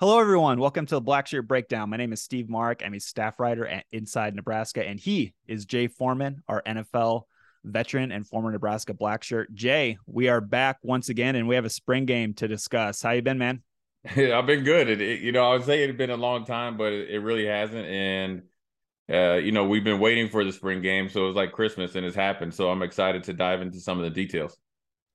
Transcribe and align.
Hello, 0.00 0.18
everyone. 0.18 0.58
Welcome 0.58 0.86
to 0.86 0.96
the 0.96 1.00
Black 1.00 1.28
Shirt 1.28 1.46
Breakdown. 1.46 1.88
My 1.88 1.96
name 1.96 2.12
is 2.12 2.20
Steve 2.20 2.50
Marik. 2.50 2.82
I'm 2.84 2.94
a 2.94 2.98
staff 2.98 3.38
writer 3.38 3.64
at 3.64 3.84
Inside 3.92 4.34
Nebraska, 4.34 4.84
and 4.84 4.98
he 4.98 5.34
is 5.46 5.66
Jay 5.66 5.86
Foreman, 5.86 6.42
our 6.48 6.64
NFL 6.66 7.22
veteran 7.62 8.10
and 8.10 8.26
former 8.26 8.50
Nebraska 8.50 8.92
Black 8.92 9.22
Shirt. 9.22 9.54
Jay, 9.54 9.96
we 10.06 10.26
are 10.26 10.40
back 10.40 10.78
once 10.82 11.10
again, 11.10 11.36
and 11.36 11.46
we 11.46 11.54
have 11.54 11.64
a 11.64 11.70
spring 11.70 12.06
game 12.06 12.34
to 12.34 12.48
discuss. 12.48 13.02
How 13.02 13.12
you 13.12 13.22
been, 13.22 13.38
man? 13.38 13.62
Yeah, 14.16 14.36
I've 14.38 14.46
been 14.46 14.64
good. 14.64 14.90
It, 14.90 15.00
it, 15.00 15.20
you 15.20 15.30
know, 15.30 15.48
I 15.48 15.52
would 15.52 15.64
say 15.64 15.84
it 15.84 15.86
had 15.86 15.96
been 15.96 16.10
a 16.10 16.16
long 16.16 16.44
time, 16.44 16.76
but 16.76 16.92
it, 16.92 17.10
it 17.10 17.20
really 17.20 17.46
hasn't. 17.46 17.86
And 17.86 18.42
uh, 19.08 19.34
you 19.34 19.52
know, 19.52 19.64
we've 19.64 19.84
been 19.84 20.00
waiting 20.00 20.28
for 20.28 20.42
the 20.42 20.52
spring 20.52 20.82
game, 20.82 21.08
so 21.08 21.22
it 21.22 21.26
was 21.28 21.36
like 21.36 21.52
Christmas, 21.52 21.94
and 21.94 22.04
it's 22.04 22.16
happened. 22.16 22.52
So 22.52 22.68
I'm 22.68 22.82
excited 22.82 23.22
to 23.22 23.32
dive 23.32 23.62
into 23.62 23.78
some 23.78 23.98
of 23.98 24.04
the 24.04 24.10
details. 24.10 24.58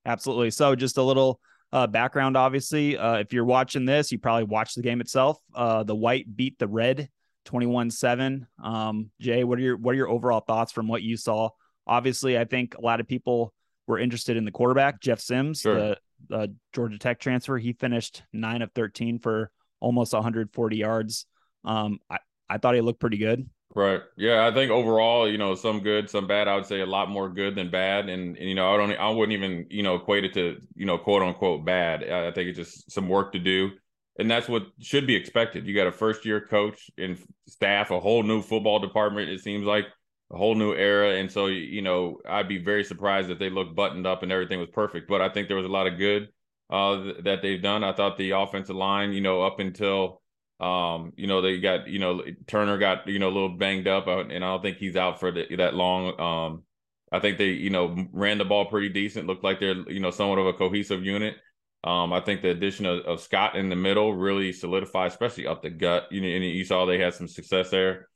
Absolutely. 0.05 0.52
So, 0.52 0.73
just 0.73 0.98
a 0.98 1.04
little 1.04 1.41
uh, 1.71 1.88
background, 1.88 2.36
obviously. 2.36 2.97
Uh, 2.97 3.15
if 3.15 3.33
you're 3.33 3.45
watching 3.45 3.86
this, 3.86 4.11
you 4.11 4.19
probably 4.19 4.45
watched 4.45 4.75
the 4.75 4.81
game 4.81 5.01
itself. 5.01 5.38
Uh, 5.54 5.83
the 5.83 5.95
white 5.95 6.36
beat 6.36 6.57
the 6.59 6.68
red 6.68 7.10
21 7.46 7.91
7. 7.91 8.47
Um, 8.64 9.11
Jay, 9.19 9.43
what 9.43 9.60
are 9.60 9.61
your 9.61 9.77
what 9.77 9.93
are 9.93 9.97
your 9.97 10.10
overall 10.10 10.41
thoughts 10.41 10.71
from 10.71 10.87
what 10.87 11.01
you 11.01 11.18
saw? 11.18 11.50
Obviously, 11.87 12.37
I 12.37 12.46
think 12.46 12.75
a 12.75 12.82
lot 12.82 13.00
of 13.00 13.07
people 13.07 13.54
were 13.87 14.00
interested 14.00 14.37
in 14.37 14.46
the 14.46 14.51
quarterback, 14.51 15.01
Jeff 15.01 15.19
Sims, 15.19 15.61
sure. 15.61 15.75
the, 15.75 15.97
the 16.27 16.55
Georgia 16.74 17.00
Tech 17.00 17.19
transfer. 17.19 17.57
He 17.57 17.74
finished 17.74 18.24
nine 18.32 18.61
of 18.61 18.71
13 18.74 19.19
for 19.19 19.51
almost 19.79 20.13
140 20.13 20.77
yards. 20.77 21.25
Um, 21.65 21.99
I, 22.10 22.19
I 22.47 22.57
thought 22.57 22.75
he 22.75 22.82
looked 22.82 22.99
pretty 22.99 23.18
good. 23.18 23.49
Right. 23.75 24.01
Yeah, 24.18 24.47
I 24.47 24.54
think 24.54 24.71
overall, 24.71 25.29
you 25.29 25.37
know, 25.37 25.54
some 25.54 25.82
good, 25.82 26.10
some 26.10 26.25
bad. 26.25 26.47
I 26.47 26.55
would 26.55 26.65
say 26.65 26.79
a 26.82 26.87
lot 26.87 27.07
more 27.10 27.29
good 27.29 27.54
than 27.55 27.69
bad. 27.69 28.10
And, 28.10 28.36
and 28.36 28.50
you 28.50 28.55
know, 28.55 28.73
I 28.73 28.77
don't 28.77 28.91
I 28.97 29.10
wouldn't 29.10 29.33
even, 29.37 29.68
you 29.69 29.83
know, 29.83 29.96
equate 29.96 30.25
it 30.25 30.33
to, 30.33 30.60
you 30.75 30.86
know, 30.87 30.97
quote 30.97 31.21
unquote 31.21 31.65
bad. 31.65 32.03
I 32.09 32.31
think 32.31 32.50
it's 32.50 32.58
just 32.58 32.91
some 32.91 33.08
work 33.08 33.31
to 33.33 33.39
do. 33.39 33.72
And 34.17 34.30
that's 34.30 34.50
what 34.50 34.63
should 34.80 35.05
be 35.05 35.16
expected. 35.16 35.67
You 35.67 35.75
got 35.75 35.86
a 35.88 35.91
first 35.91 36.25
year 36.25 36.41
coach 36.41 36.89
and 36.97 37.17
staff, 37.47 37.91
a 37.91 38.00
whole 38.00 38.23
new 38.23 38.41
football 38.41 38.79
department, 38.79 39.29
it 39.29 39.39
seems 39.41 39.66
like 39.66 39.85
a 40.31 40.38
whole 40.38 40.55
new 40.55 40.73
era. 40.73 41.16
And 41.17 41.31
so, 41.31 41.45
you 41.45 41.83
know, 41.83 42.17
I'd 42.27 42.49
be 42.49 42.57
very 42.57 42.83
surprised 42.83 43.29
if 43.29 43.38
they 43.38 43.51
looked 43.51 43.75
buttoned 43.75 44.07
up 44.07 44.23
and 44.23 44.31
everything 44.31 44.59
was 44.59 44.69
perfect. 44.73 45.07
But 45.07 45.22
I 45.22 45.29
think 45.29 45.47
there 45.47 45.57
was 45.57 45.66
a 45.66 45.69
lot 45.69 45.88
of 45.88 45.97
good 45.99 46.29
uh, 46.72 47.13
that 47.23 47.41
they've 47.44 47.61
done. 47.61 47.83
I 47.83 47.94
thought 47.94 48.17
the 48.17 48.31
offensive 48.31 48.75
line, 48.75 49.13
you 49.13 49.22
know, 49.22 49.44
up 49.44 49.59
until 49.59 50.22
um, 50.59 51.13
you 51.15 51.27
know, 51.27 51.41
they 51.41 51.59
got, 51.59 51.88
you 51.88 51.99
know, 51.99 52.21
Turner 52.47 52.77
got, 52.77 53.07
you 53.07 53.19
know, 53.19 53.29
a 53.29 53.31
little 53.31 53.57
banged 53.57 53.88
up, 53.88 54.07
uh, 54.07 54.19
and 54.19 54.43
I 54.43 54.47
don't 54.49 54.61
think 54.61 54.77
he's 54.77 54.97
out 54.97 55.19
for 55.19 55.31
the, 55.31 55.55
that 55.55 55.73
long. 55.73 56.19
Um, 56.19 56.63
I 57.11 57.19
think 57.19 57.38
they, 57.38 57.49
you 57.49 57.69
know, 57.69 57.95
ran 58.11 58.38
the 58.38 58.45
ball 58.45 58.66
pretty 58.66 58.89
decent. 58.89 59.27
Looked 59.27 59.43
like 59.43 59.59
they're, 59.59 59.89
you 59.89 59.99
know, 59.99 60.11
somewhat 60.11 60.39
of 60.39 60.47
a 60.47 60.53
cohesive 60.53 61.03
unit. 61.03 61.35
Um, 61.83 62.11
I 62.11 62.19
think 62.19 62.41
the 62.41 62.49
addition 62.49 62.85
of, 62.85 63.05
of, 63.05 63.21
Scott 63.21 63.55
in 63.55 63.69
the 63.69 63.75
middle 63.75 64.13
really 64.13 64.51
solidified, 64.51 65.11
especially 65.11 65.47
up 65.47 65.61
the 65.61 65.69
gut. 65.69 66.11
You 66.11 66.19
know, 66.19 66.27
and 66.27 66.43
you 66.43 66.66
saw 66.66 66.85
they 66.85 66.99
had 66.99 67.13
some 67.13 67.29
success 67.29 67.69
there. 67.69 68.09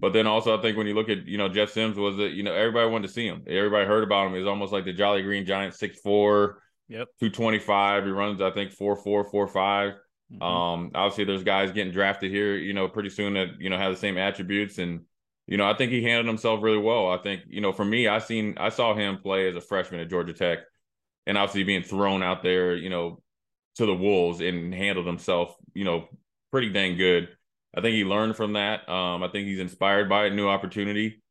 But 0.00 0.12
then 0.12 0.26
also, 0.26 0.58
I 0.58 0.60
think 0.60 0.76
when 0.76 0.88
you 0.88 0.94
look 0.94 1.08
at, 1.08 1.26
you 1.28 1.38
know, 1.38 1.48
Jeff 1.48 1.70
Sims 1.70 1.96
was 1.96 2.18
it, 2.18 2.32
you 2.32 2.42
know, 2.42 2.52
everybody 2.52 2.90
wanted 2.90 3.06
to 3.06 3.12
see 3.12 3.26
him. 3.26 3.44
Everybody 3.46 3.86
heard 3.86 4.02
about 4.02 4.26
him. 4.26 4.34
He's 4.34 4.48
almost 4.48 4.72
like 4.72 4.84
the 4.84 4.92
Jolly 4.92 5.22
Green 5.22 5.46
Giant, 5.46 5.74
six 5.74 6.00
four, 6.00 6.60
yep, 6.88 7.06
two 7.20 7.30
twenty 7.30 7.60
five. 7.60 8.04
He 8.04 8.10
runs, 8.10 8.42
I 8.42 8.50
think, 8.50 8.72
four 8.72 8.96
four 8.96 9.24
four 9.30 9.46
five. 9.46 9.92
Mm-hmm. 10.34 10.42
Um, 10.42 10.90
obviously, 10.94 11.24
there's 11.24 11.44
guys 11.44 11.72
getting 11.72 11.92
drafted 11.92 12.30
here, 12.30 12.56
you 12.56 12.72
know, 12.72 12.88
pretty 12.88 13.10
soon 13.10 13.34
that 13.34 13.60
you 13.60 13.70
know 13.70 13.78
have 13.78 13.92
the 13.92 13.98
same 13.98 14.18
attributes, 14.18 14.78
and 14.78 15.00
you 15.46 15.56
know, 15.56 15.68
I 15.68 15.74
think 15.74 15.92
he 15.92 16.02
handled 16.02 16.26
himself 16.26 16.62
really 16.62 16.78
well. 16.78 17.10
I 17.10 17.18
think, 17.18 17.42
you 17.48 17.60
know, 17.60 17.72
for 17.72 17.84
me, 17.84 18.08
I 18.08 18.18
seen 18.18 18.54
I 18.58 18.70
saw 18.70 18.94
him 18.94 19.18
play 19.18 19.48
as 19.48 19.56
a 19.56 19.60
freshman 19.60 20.00
at 20.00 20.10
Georgia 20.10 20.32
Tech, 20.32 20.60
and 21.26 21.36
obviously 21.36 21.64
being 21.64 21.82
thrown 21.82 22.22
out 22.22 22.42
there, 22.42 22.74
you 22.74 22.88
know, 22.88 23.22
to 23.76 23.86
the 23.86 23.94
wolves 23.94 24.40
and 24.40 24.74
handled 24.74 25.06
himself, 25.06 25.54
you 25.74 25.84
know, 25.84 26.08
pretty 26.50 26.70
dang 26.70 26.96
good. 26.96 27.28
I 27.76 27.80
think 27.80 27.94
he 27.94 28.04
learned 28.04 28.36
from 28.36 28.54
that. 28.54 28.88
Um, 28.88 29.22
I 29.22 29.28
think 29.28 29.46
he's 29.46 29.58
inspired 29.58 30.08
by 30.08 30.26
a 30.26 30.30
new 30.30 30.48
opportunity. 30.48 31.22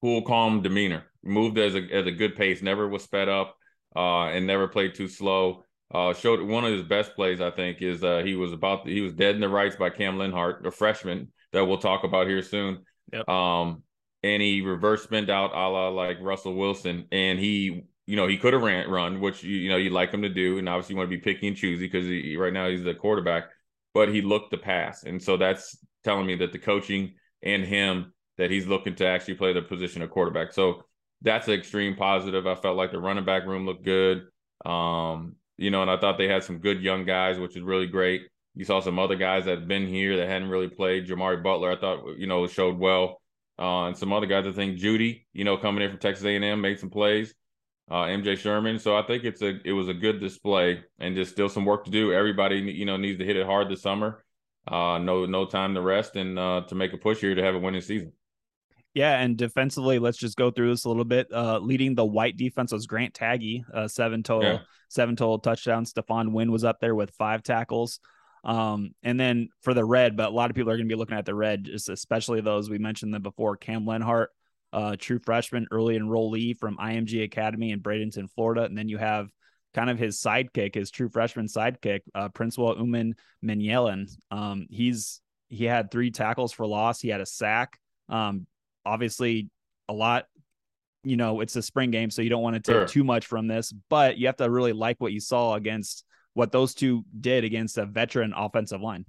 Cool, 0.00 0.22
calm 0.22 0.62
demeanor. 0.62 1.04
Moved 1.22 1.58
as 1.58 1.74
a 1.74 1.82
as 1.92 2.06
a 2.06 2.10
good 2.10 2.34
pace. 2.36 2.62
Never 2.62 2.88
was 2.88 3.04
sped 3.04 3.28
up, 3.28 3.56
uh, 3.94 4.26
and 4.26 4.46
never 4.46 4.68
played 4.68 4.94
too 4.94 5.08
slow. 5.08 5.64
Uh, 5.94 6.12
showed 6.12 6.42
one 6.42 6.64
of 6.64 6.72
his 6.72 6.82
best 6.82 7.14
plays, 7.14 7.40
I 7.40 7.52
think, 7.52 7.80
is 7.80 8.02
uh, 8.02 8.22
he 8.24 8.34
was 8.34 8.52
about 8.52 8.86
he 8.86 9.00
was 9.00 9.12
dead 9.12 9.36
in 9.36 9.40
the 9.40 9.48
rights 9.48 9.76
by 9.76 9.90
Cam 9.90 10.16
Lenhardt, 10.18 10.66
a 10.66 10.72
freshman 10.72 11.28
that 11.52 11.64
we'll 11.64 11.78
talk 11.78 12.02
about 12.02 12.26
here 12.26 12.42
soon. 12.42 12.84
Yep. 13.12 13.28
Um, 13.28 13.84
and 14.24 14.42
he 14.42 14.60
reverse 14.62 15.04
spin 15.04 15.30
out 15.30 15.52
a 15.52 15.68
la 15.68 15.88
like 15.90 16.18
Russell 16.20 16.56
Wilson, 16.56 17.06
and 17.12 17.38
he, 17.38 17.84
you 18.06 18.16
know, 18.16 18.26
he 18.26 18.38
could 18.38 18.54
have 18.54 18.62
ran 18.62 18.90
run, 18.90 19.20
which 19.20 19.44
you, 19.44 19.56
you 19.56 19.68
know 19.68 19.76
you 19.76 19.90
like 19.90 20.12
him 20.12 20.22
to 20.22 20.28
do, 20.28 20.58
and 20.58 20.68
obviously 20.68 20.94
you 20.94 20.98
want 20.98 21.10
to 21.10 21.16
be 21.16 21.22
picky 21.22 21.46
and 21.46 21.56
choosy 21.56 21.86
because 21.86 22.08
right 22.38 22.52
now 22.52 22.68
he's 22.68 22.82
the 22.82 22.94
quarterback, 22.94 23.44
but 23.92 24.08
he 24.08 24.20
looked 24.20 24.50
the 24.50 24.58
pass, 24.58 25.04
and 25.04 25.22
so 25.22 25.36
that's 25.36 25.78
telling 26.02 26.26
me 26.26 26.34
that 26.36 26.50
the 26.50 26.58
coaching 26.58 27.14
and 27.42 27.64
him 27.64 28.12
that 28.36 28.50
he's 28.50 28.66
looking 28.66 28.96
to 28.96 29.06
actually 29.06 29.34
play 29.34 29.52
the 29.52 29.62
position 29.62 30.02
of 30.02 30.10
quarterback. 30.10 30.52
So 30.52 30.82
that's 31.22 31.46
an 31.46 31.54
extreme 31.54 31.94
positive. 31.94 32.48
I 32.48 32.56
felt 32.56 32.76
like 32.76 32.90
the 32.90 32.98
running 32.98 33.24
back 33.24 33.46
room 33.46 33.64
looked 33.64 33.84
good. 33.84 34.22
Um, 34.66 35.36
you 35.56 35.70
know, 35.70 35.82
and 35.82 35.90
I 35.90 35.96
thought 35.96 36.18
they 36.18 36.28
had 36.28 36.44
some 36.44 36.58
good 36.58 36.80
young 36.80 37.04
guys, 37.04 37.38
which 37.38 37.56
is 37.56 37.62
really 37.62 37.86
great. 37.86 38.22
You 38.54 38.64
saw 38.64 38.80
some 38.80 38.98
other 38.98 39.16
guys 39.16 39.44
that 39.46 39.58
had 39.58 39.68
been 39.68 39.86
here 39.86 40.16
that 40.16 40.28
hadn't 40.28 40.48
really 40.48 40.68
played. 40.68 41.08
Jimari 41.08 41.42
Butler, 41.42 41.72
I 41.72 41.76
thought, 41.76 42.18
you 42.18 42.26
know, 42.26 42.46
showed 42.46 42.78
well. 42.78 43.20
Uh, 43.58 43.86
and 43.86 43.96
some 43.96 44.12
other 44.12 44.26
guys, 44.26 44.46
I 44.46 44.52
think 44.52 44.78
Judy, 44.78 45.26
you 45.32 45.44
know, 45.44 45.56
coming 45.56 45.82
in 45.82 45.90
from 45.90 45.98
Texas 45.98 46.24
A&M, 46.24 46.60
made 46.60 46.78
some 46.78 46.90
plays. 46.90 47.34
Uh, 47.90 48.04
MJ 48.04 48.38
Sherman. 48.38 48.78
So 48.78 48.96
I 48.96 49.02
think 49.02 49.24
it's 49.24 49.42
a 49.42 49.60
it 49.62 49.72
was 49.72 49.88
a 49.88 49.94
good 49.94 50.18
display 50.18 50.82
and 50.98 51.14
just 51.14 51.32
still 51.32 51.50
some 51.50 51.66
work 51.66 51.84
to 51.84 51.90
do. 51.90 52.14
Everybody, 52.14 52.56
you 52.56 52.86
know, 52.86 52.96
needs 52.96 53.18
to 53.18 53.26
hit 53.26 53.36
it 53.36 53.44
hard 53.44 53.68
this 53.68 53.82
summer. 53.82 54.24
Uh, 54.66 54.96
no 54.96 55.26
no 55.26 55.44
time 55.44 55.74
to 55.74 55.82
rest 55.82 56.16
and 56.16 56.38
uh, 56.38 56.62
to 56.68 56.74
make 56.74 56.94
a 56.94 56.96
push 56.96 57.20
here 57.20 57.34
to 57.34 57.42
have 57.42 57.54
a 57.54 57.58
winning 57.58 57.82
season. 57.82 58.12
Yeah, 58.94 59.18
and 59.18 59.36
defensively, 59.36 59.98
let's 59.98 60.18
just 60.18 60.36
go 60.36 60.52
through 60.52 60.70
this 60.70 60.84
a 60.84 60.88
little 60.88 61.04
bit. 61.04 61.26
Uh, 61.32 61.58
leading 61.58 61.96
the 61.96 62.04
white 62.04 62.36
defense 62.36 62.72
was 62.72 62.86
Grant 62.86 63.12
Taggy, 63.12 63.64
uh, 63.72 63.88
seven 63.88 64.22
total, 64.22 64.52
yeah. 64.52 64.58
seven 64.88 65.16
total 65.16 65.40
touchdowns. 65.40 65.92
Stephon 65.92 66.32
Wynn 66.32 66.52
was 66.52 66.62
up 66.62 66.78
there 66.80 66.94
with 66.94 67.10
five 67.10 67.42
tackles. 67.42 67.98
Um, 68.44 68.94
and 69.02 69.18
then 69.18 69.48
for 69.62 69.74
the 69.74 69.84
red, 69.84 70.16
but 70.16 70.28
a 70.28 70.34
lot 70.34 70.50
of 70.50 70.56
people 70.56 70.70
are 70.70 70.76
going 70.76 70.88
to 70.88 70.94
be 70.94 70.98
looking 70.98 71.16
at 71.16 71.24
the 71.24 71.34
red, 71.34 71.64
just 71.64 71.88
especially 71.88 72.40
those 72.40 72.70
we 72.70 72.78
mentioned 72.78 73.12
them 73.12 73.22
before. 73.22 73.56
Cam 73.56 73.84
Lenhardt, 73.84 74.26
uh, 74.72 74.96
true 74.96 75.18
freshman, 75.18 75.66
early 75.72 75.98
enrollee 75.98 76.56
from 76.56 76.76
IMG 76.76 77.24
Academy 77.24 77.70
in 77.72 77.80
Bradenton, 77.80 78.30
Florida, 78.30 78.62
and 78.64 78.76
then 78.76 78.88
you 78.88 78.98
have 78.98 79.28
kind 79.72 79.90
of 79.90 79.98
his 79.98 80.20
sidekick, 80.20 80.74
his 80.74 80.90
true 80.90 81.08
freshman 81.08 81.46
sidekick, 81.46 82.00
uh, 82.14 82.28
Uman 82.78 83.14
Menyelen. 83.44 84.10
Um, 84.30 84.66
he's 84.70 85.20
he 85.48 85.64
had 85.64 85.90
three 85.90 86.10
tackles 86.10 86.52
for 86.52 86.66
loss. 86.66 87.00
He 87.00 87.08
had 87.08 87.20
a 87.20 87.26
sack. 87.26 87.78
Um, 88.08 88.46
obviously 88.86 89.48
a 89.88 89.92
lot 89.92 90.26
you 91.02 91.16
know 91.16 91.40
it's 91.40 91.56
a 91.56 91.62
spring 91.62 91.90
game 91.90 92.10
so 92.10 92.22
you 92.22 92.30
don't 92.30 92.42
want 92.42 92.54
to 92.54 92.60
take 92.60 92.74
sure. 92.74 92.86
too 92.86 93.04
much 93.04 93.26
from 93.26 93.46
this 93.46 93.72
but 93.90 94.16
you 94.16 94.26
have 94.26 94.36
to 94.36 94.50
really 94.50 94.72
like 94.72 94.96
what 94.98 95.12
you 95.12 95.20
saw 95.20 95.54
against 95.54 96.04
what 96.34 96.52
those 96.52 96.74
two 96.74 97.04
did 97.20 97.44
against 97.44 97.78
a 97.78 97.86
veteran 97.86 98.34
offensive 98.36 98.80
line. 98.80 99.06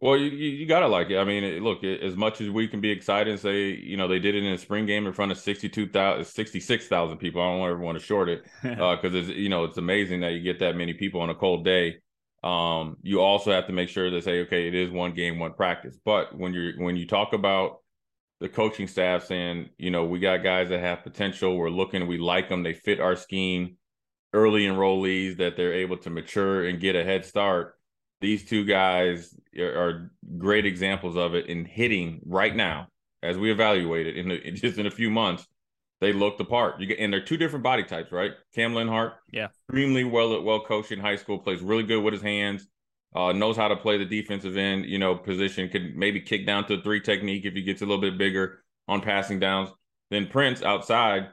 Well 0.00 0.16
you, 0.16 0.30
you 0.30 0.66
got 0.66 0.80
to 0.80 0.86
like 0.86 1.10
it. 1.10 1.18
I 1.18 1.24
mean 1.24 1.64
look 1.64 1.82
as 1.82 2.14
much 2.14 2.40
as 2.40 2.48
we 2.50 2.68
can 2.68 2.80
be 2.80 2.90
excited 2.90 3.32
and 3.32 3.40
say 3.40 3.70
you 3.70 3.96
know 3.96 4.06
they 4.06 4.20
did 4.20 4.36
it 4.36 4.44
in 4.44 4.52
a 4.52 4.58
spring 4.58 4.86
game 4.86 5.06
in 5.06 5.12
front 5.12 5.32
of 5.32 5.38
62,000 5.38 6.24
66,000 6.24 7.18
people 7.18 7.42
i 7.42 7.46
don't 7.46 7.58
want 7.58 7.72
everyone 7.72 7.94
to 7.94 8.00
short 8.00 8.28
it 8.28 8.44
because 8.62 8.78
uh, 9.14 9.18
it's 9.18 9.28
you 9.28 9.48
know 9.48 9.64
it's 9.64 9.78
amazing 9.78 10.20
that 10.20 10.32
you 10.32 10.40
get 10.40 10.60
that 10.60 10.76
many 10.76 10.94
people 10.94 11.20
on 11.20 11.30
a 11.30 11.34
cold 11.34 11.64
day. 11.64 11.96
Um 12.44 12.96
you 13.02 13.20
also 13.20 13.50
have 13.50 13.66
to 13.66 13.72
make 13.72 13.88
sure 13.88 14.08
to 14.08 14.22
say 14.22 14.42
okay 14.42 14.68
it 14.68 14.74
is 14.74 14.90
one 14.90 15.14
game 15.14 15.40
one 15.40 15.54
practice. 15.54 15.98
But 16.04 16.36
when 16.36 16.52
you're 16.52 16.74
when 16.78 16.96
you 16.96 17.06
talk 17.06 17.32
about 17.32 17.78
the 18.40 18.48
coaching 18.48 18.86
staff 18.86 19.24
saying, 19.24 19.70
you 19.78 19.90
know, 19.90 20.04
we 20.04 20.20
got 20.20 20.42
guys 20.42 20.68
that 20.68 20.80
have 20.80 21.02
potential. 21.02 21.56
We're 21.56 21.70
looking, 21.70 22.06
we 22.06 22.18
like 22.18 22.48
them. 22.48 22.62
They 22.62 22.74
fit 22.74 23.00
our 23.00 23.16
scheme. 23.16 23.76
Early 24.32 24.66
enrollees 24.66 25.38
that 25.38 25.56
they're 25.56 25.72
able 25.72 25.96
to 25.98 26.10
mature 26.10 26.66
and 26.66 26.78
get 26.78 26.94
a 26.94 27.02
head 27.02 27.24
start. 27.24 27.74
These 28.20 28.44
two 28.44 28.64
guys 28.64 29.34
are 29.58 30.12
great 30.36 30.66
examples 30.66 31.16
of 31.16 31.34
it 31.34 31.46
in 31.46 31.64
hitting 31.64 32.20
right 32.26 32.54
now 32.54 32.88
as 33.22 33.38
we 33.38 33.50
evaluate 33.50 34.06
it 34.06 34.16
in, 34.16 34.28
the, 34.28 34.50
just 34.52 34.78
in 34.78 34.86
a 34.86 34.90
few 34.90 35.10
months. 35.10 35.46
They 36.00 36.12
look 36.12 36.38
the 36.38 36.44
part. 36.44 36.78
You 36.78 36.86
get, 36.86 37.00
and 37.00 37.12
they're 37.12 37.24
two 37.24 37.36
different 37.36 37.64
body 37.64 37.82
types, 37.82 38.12
right? 38.12 38.30
Cam 38.54 38.72
Lenhardt, 38.72 39.14
yeah, 39.32 39.46
extremely 39.46 40.04
well 40.04 40.40
well 40.42 40.60
coached 40.60 40.92
in 40.92 41.00
high 41.00 41.16
school, 41.16 41.40
plays 41.40 41.60
really 41.60 41.82
good 41.82 42.04
with 42.04 42.12
his 42.12 42.22
hands 42.22 42.68
uh, 43.14 43.32
knows 43.32 43.56
how 43.56 43.68
to 43.68 43.76
play 43.76 43.96
the 43.98 44.04
defensive 44.04 44.56
end, 44.56 44.84
you 44.84 44.98
know, 44.98 45.14
position, 45.14 45.68
could 45.68 45.96
maybe 45.96 46.20
kick 46.20 46.46
down 46.46 46.66
to 46.66 46.82
three 46.82 47.00
technique 47.00 47.44
if 47.44 47.54
he 47.54 47.62
gets 47.62 47.82
a 47.82 47.86
little 47.86 48.00
bit 48.00 48.18
bigger 48.18 48.62
on 48.86 49.00
passing 49.00 49.38
downs. 49.38 49.70
Then 50.10 50.26
Prince 50.26 50.62
outside, 50.62 51.28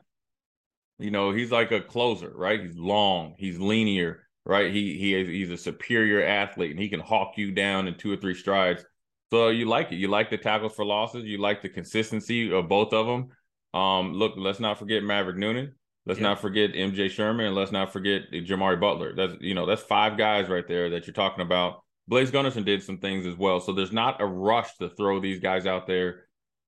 you 0.99 1.11
know, 1.11 1.31
he's 1.31 1.51
like 1.51 1.71
a 1.71 1.81
closer, 1.81 2.31
right? 2.35 2.61
He's 2.61 2.77
long, 2.77 3.35
he's 3.37 3.59
linear, 3.59 4.23
right? 4.45 4.71
He 4.71 4.97
he 4.97 5.13
is, 5.13 5.27
he's 5.27 5.51
a 5.51 5.57
superior 5.57 6.23
athlete 6.23 6.71
and 6.71 6.79
he 6.79 6.89
can 6.89 6.99
hawk 6.99 7.33
you 7.37 7.51
down 7.51 7.87
in 7.87 7.97
two 7.97 8.11
or 8.11 8.17
three 8.17 8.35
strides. 8.35 8.83
So 9.31 9.49
you 9.49 9.65
like 9.65 9.91
it. 9.91 9.95
You 9.95 10.07
like 10.07 10.29
the 10.29 10.37
tackles 10.37 10.75
for 10.75 10.85
losses. 10.85 11.25
You 11.25 11.39
like 11.39 11.61
the 11.61 11.69
consistency 11.69 12.53
of 12.53 12.69
both 12.69 12.93
of 12.93 13.07
them. 13.07 13.29
Um, 13.73 14.13
look, 14.13 14.33
let's 14.37 14.59
not 14.59 14.79
forget 14.79 15.03
Maverick 15.03 15.37
Noonan. 15.37 15.73
Let's 16.05 16.19
yeah. 16.19 16.27
not 16.27 16.41
forget 16.41 16.73
MJ 16.73 17.09
Sherman, 17.09 17.47
and 17.47 17.55
let's 17.55 17.71
not 17.71 17.91
forget 17.91 18.31
Jimari 18.31 18.79
Butler. 18.79 19.15
That's 19.15 19.33
you 19.41 19.55
know 19.55 19.65
that's 19.65 19.81
five 19.81 20.17
guys 20.17 20.49
right 20.49 20.67
there 20.67 20.89
that 20.91 21.07
you're 21.07 21.13
talking 21.13 21.41
about 21.41 21.83
Blaise 22.07 22.31
Gunnerson 22.31 22.65
did 22.65 22.83
some 22.83 22.99
things 22.99 23.25
as 23.25 23.35
well. 23.35 23.59
So 23.59 23.71
there's 23.71 23.91
not 23.91 24.21
a 24.21 24.25
rush 24.25 24.75
to 24.77 24.89
throw 24.89 25.19
these 25.19 25.39
guys 25.39 25.65
out 25.65 25.87
there 25.87 26.25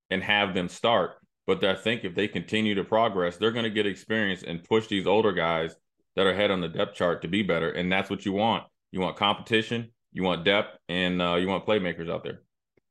and 0.09 0.23
have 0.23 0.53
them 0.53 0.69
start. 0.69 1.17
But 1.45 1.63
I 1.63 1.75
think 1.75 2.03
if 2.03 2.15
they 2.15 2.27
continue 2.27 2.75
to 2.75 2.83
progress, 2.83 3.37
they're 3.37 3.51
going 3.51 3.63
to 3.63 3.69
get 3.69 3.85
experience 3.85 4.43
and 4.43 4.63
push 4.63 4.87
these 4.87 5.07
older 5.07 5.31
guys 5.31 5.75
that 6.15 6.25
are 6.25 6.31
ahead 6.31 6.51
on 6.51 6.59
the 6.59 6.67
depth 6.67 6.95
chart 6.95 7.21
to 7.21 7.27
be 7.27 7.43
better. 7.43 7.69
And 7.71 7.91
that's 7.91 8.09
what 8.09 8.25
you 8.25 8.33
want. 8.33 8.63
You 8.91 8.99
want 8.99 9.15
competition, 9.15 9.91
you 10.11 10.23
want 10.23 10.43
depth, 10.43 10.77
and 10.89 11.21
uh, 11.21 11.35
you 11.35 11.47
want 11.47 11.65
playmakers 11.65 12.11
out 12.11 12.23
there. 12.23 12.41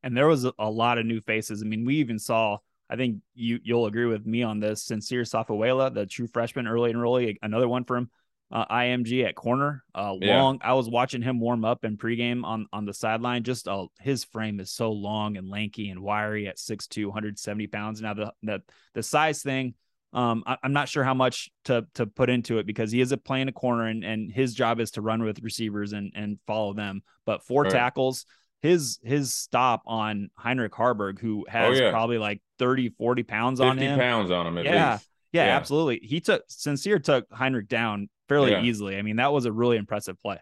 And 0.02 0.16
there 0.16 0.28
was 0.28 0.46
a 0.58 0.70
lot 0.70 0.98
of 0.98 1.06
new 1.06 1.20
faces. 1.20 1.62
I 1.62 1.66
mean, 1.66 1.84
we 1.84 1.96
even 1.96 2.18
saw 2.18 2.58
I 2.88 2.96
think 2.96 3.18
you 3.34 3.58
you'll 3.62 3.86
agree 3.86 4.06
with 4.06 4.26
me 4.26 4.42
on 4.42 4.60
this. 4.60 4.84
Sincere 4.84 5.22
Safuela, 5.22 5.92
the 5.92 6.06
true 6.06 6.26
freshman, 6.26 6.66
early 6.66 6.90
and 6.90 7.00
early, 7.00 7.38
another 7.42 7.68
one 7.68 7.84
from 7.84 8.10
uh, 8.50 8.64
IMG 8.66 9.26
at 9.26 9.34
corner. 9.34 9.82
Uh, 9.94 10.12
long. 10.12 10.58
Yeah. 10.60 10.70
I 10.70 10.74
was 10.74 10.88
watching 10.88 11.22
him 11.22 11.40
warm 11.40 11.64
up 11.64 11.84
in 11.84 11.96
pregame 11.96 12.44
on 12.44 12.66
on 12.72 12.84
the 12.84 12.94
sideline. 12.94 13.42
Just 13.42 13.66
uh, 13.66 13.86
his 14.00 14.24
frame 14.24 14.60
is 14.60 14.70
so 14.70 14.92
long 14.92 15.36
and 15.36 15.48
lanky 15.48 15.90
and 15.90 16.00
wiry 16.00 16.46
at 16.46 16.58
6'2", 16.58 17.06
170 17.06 17.66
pounds. 17.66 18.00
Now 18.00 18.14
the 18.14 18.32
the 18.42 18.62
the 18.94 19.02
size 19.02 19.42
thing. 19.42 19.74
Um, 20.12 20.44
I, 20.46 20.56
am 20.62 20.72
not 20.72 20.88
sure 20.88 21.04
how 21.04 21.14
much 21.14 21.50
to 21.64 21.86
to 21.94 22.06
put 22.06 22.30
into 22.30 22.58
it 22.58 22.66
because 22.66 22.92
he 22.92 23.00
is 23.00 23.12
a 23.12 23.16
playing 23.16 23.48
a 23.48 23.52
corner 23.52 23.86
and 23.86 24.04
and 24.04 24.32
his 24.32 24.54
job 24.54 24.80
is 24.80 24.92
to 24.92 25.02
run 25.02 25.22
with 25.22 25.42
receivers 25.42 25.92
and 25.92 26.12
and 26.14 26.38
follow 26.46 26.72
them. 26.72 27.02
But 27.26 27.42
four 27.42 27.62
right. 27.62 27.72
tackles, 27.72 28.24
his 28.60 28.98
his 29.02 29.34
stop 29.34 29.82
on 29.86 30.30
Heinrich 30.36 30.72
Haarberg, 30.72 31.18
who 31.18 31.44
oh, 31.46 31.50
has 31.50 31.78
oh, 31.78 31.82
yeah. 31.84 31.90
probably 31.90 32.18
like 32.18 32.40
30, 32.58 32.90
40 32.90 33.22
pounds 33.22 33.60
on 33.60 33.78
him. 33.78 33.98
pounds 33.98 34.30
on 34.30 34.46
him, 34.46 34.64
yeah. 34.64 34.92
Least. 34.92 35.08
Yeah, 35.32 35.46
yeah, 35.46 35.56
absolutely. 35.56 36.00
He 36.02 36.20
took 36.20 36.44
sincere 36.48 36.98
took 36.98 37.26
Heinrich 37.30 37.68
down 37.68 38.08
fairly 38.28 38.52
yeah. 38.52 38.62
easily. 38.62 38.96
I 38.96 39.02
mean, 39.02 39.16
that 39.16 39.32
was 39.32 39.44
a 39.44 39.52
really 39.52 39.76
impressive 39.76 40.18
play. 40.20 40.38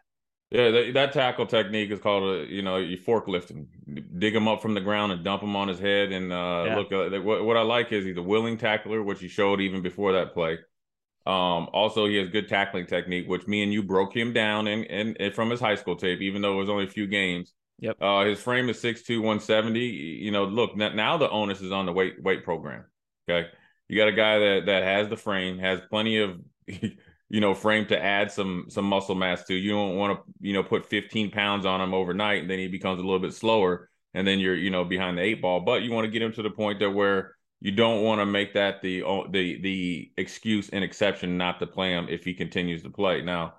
Yeah, 0.50 0.70
that, 0.70 0.94
that, 0.94 1.12
tackle 1.12 1.46
technique 1.46 1.90
is 1.90 1.98
called 1.98 2.22
a 2.22 2.46
you 2.46 2.62
know 2.62 2.76
you 2.76 2.96
forklift 2.96 3.50
forklifting, 3.50 4.18
dig 4.18 4.36
him 4.36 4.46
up 4.46 4.62
from 4.62 4.74
the 4.74 4.80
ground 4.80 5.10
and 5.10 5.24
dump 5.24 5.42
him 5.42 5.56
on 5.56 5.66
his 5.66 5.80
head. 5.80 6.12
And 6.12 6.32
uh, 6.32 6.64
yeah. 6.66 6.76
look, 6.76 6.92
uh, 6.92 7.20
what, 7.22 7.44
what 7.44 7.56
I 7.56 7.62
like 7.62 7.90
is 7.90 8.04
he's 8.04 8.16
a 8.16 8.22
willing 8.22 8.56
tackler, 8.56 9.02
which 9.02 9.20
he 9.20 9.26
showed 9.26 9.60
even 9.60 9.82
before 9.82 10.12
that 10.12 10.32
play. 10.32 10.58
Um, 11.26 11.68
also, 11.72 12.06
he 12.06 12.16
has 12.16 12.28
good 12.28 12.48
tackling 12.48 12.86
technique, 12.86 13.26
which 13.26 13.46
me 13.48 13.62
and 13.62 13.72
you 13.72 13.82
broke 13.82 14.14
him 14.14 14.32
down 14.32 14.68
and, 14.68 15.16
and 15.18 15.34
from 15.34 15.50
his 15.50 15.58
high 15.58 15.74
school 15.74 15.96
tape, 15.96 16.20
even 16.20 16.42
though 16.42 16.52
it 16.52 16.56
was 16.56 16.68
only 16.68 16.84
a 16.84 16.88
few 16.88 17.06
games. 17.06 17.52
Yep. 17.80 17.96
Uh, 18.00 18.24
his 18.24 18.40
frame 18.40 18.68
is 18.68 18.78
6'2", 18.80 19.18
170. 19.18 19.80
You 19.80 20.30
know, 20.30 20.44
look 20.44 20.76
now 20.76 21.16
the 21.16 21.28
onus 21.28 21.60
is 21.60 21.72
on 21.72 21.86
the 21.86 21.92
weight 21.92 22.22
weight 22.22 22.44
program. 22.44 22.84
Okay, 23.28 23.48
you 23.88 23.96
got 23.96 24.08
a 24.08 24.12
guy 24.12 24.38
that 24.38 24.66
that 24.66 24.82
has 24.82 25.08
the 25.08 25.16
frame, 25.16 25.58
has 25.58 25.80
plenty 25.90 26.18
of 26.18 26.40
you 26.66 27.40
know 27.40 27.54
frame 27.54 27.86
to 27.86 28.02
add 28.02 28.30
some 28.30 28.66
some 28.68 28.84
muscle 28.84 29.14
mass 29.14 29.44
to. 29.44 29.54
You 29.54 29.72
don't 29.72 29.96
want 29.96 30.18
to 30.18 30.32
you 30.40 30.52
know 30.52 30.62
put 30.62 30.86
15 30.86 31.30
pounds 31.30 31.66
on 31.66 31.80
him 31.80 31.94
overnight, 31.94 32.42
and 32.42 32.50
then 32.50 32.58
he 32.58 32.68
becomes 32.68 33.00
a 33.00 33.02
little 33.02 33.18
bit 33.18 33.34
slower, 33.34 33.90
and 34.14 34.26
then 34.26 34.38
you're 34.38 34.54
you 34.54 34.70
know 34.70 34.84
behind 34.84 35.18
the 35.18 35.22
eight 35.22 35.42
ball. 35.42 35.60
But 35.60 35.82
you 35.82 35.90
want 35.90 36.04
to 36.04 36.10
get 36.10 36.22
him 36.22 36.32
to 36.34 36.42
the 36.42 36.50
point 36.50 36.78
that 36.80 36.90
where 36.90 37.34
you 37.60 37.72
don't 37.72 38.02
want 38.02 38.20
to 38.20 38.26
make 38.26 38.54
that 38.54 38.82
the 38.82 39.00
the 39.30 39.60
the 39.60 40.12
excuse 40.16 40.68
and 40.70 40.84
exception 40.84 41.36
not 41.36 41.58
to 41.58 41.66
play 41.66 41.90
him 41.90 42.06
if 42.08 42.24
he 42.24 42.34
continues 42.34 42.82
to 42.84 42.90
play. 42.90 43.20
Now 43.20 43.54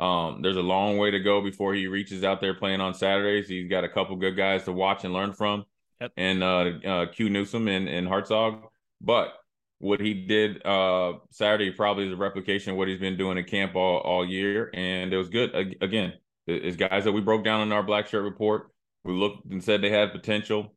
um, 0.00 0.40
there's 0.40 0.56
a 0.56 0.62
long 0.62 0.96
way 0.96 1.10
to 1.10 1.20
go 1.20 1.42
before 1.42 1.74
he 1.74 1.86
reaches 1.86 2.24
out 2.24 2.40
there 2.40 2.54
playing 2.54 2.80
on 2.80 2.94
Saturdays. 2.94 3.48
He's 3.48 3.68
got 3.68 3.84
a 3.84 3.88
couple 3.88 4.16
good 4.16 4.36
guys 4.36 4.64
to 4.64 4.72
watch 4.72 5.04
and 5.04 5.12
learn 5.12 5.34
from, 5.34 5.66
yep. 6.00 6.12
and 6.16 6.42
uh, 6.42 6.70
uh, 6.86 7.06
Q 7.06 7.28
Newsome 7.28 7.68
and, 7.68 7.86
and 7.86 8.08
Hartzog. 8.08 8.62
But 9.02 9.34
what 9.78 10.00
he 10.00 10.14
did 10.14 10.64
uh, 10.64 11.14
Saturday 11.30 11.70
probably 11.70 12.06
is 12.06 12.14
a 12.14 12.16
replication 12.16 12.72
of 12.72 12.78
what 12.78 12.88
he's 12.88 12.98
been 12.98 13.18
doing 13.18 13.36
in 13.36 13.44
camp 13.44 13.76
all, 13.76 13.98
all 13.98 14.26
year, 14.26 14.70
and 14.72 15.12
it 15.12 15.16
was 15.18 15.28
good. 15.28 15.76
Again, 15.82 16.14
it's 16.46 16.76
guys 16.76 17.04
that 17.04 17.12
we 17.12 17.20
broke 17.20 17.44
down 17.44 17.60
in 17.60 17.72
our 17.72 17.82
black 17.82 18.08
shirt 18.08 18.24
report. 18.24 18.70
We 19.04 19.12
looked 19.12 19.50
and 19.50 19.62
said 19.62 19.82
they 19.82 19.90
had 19.90 20.12
potential. 20.12 20.74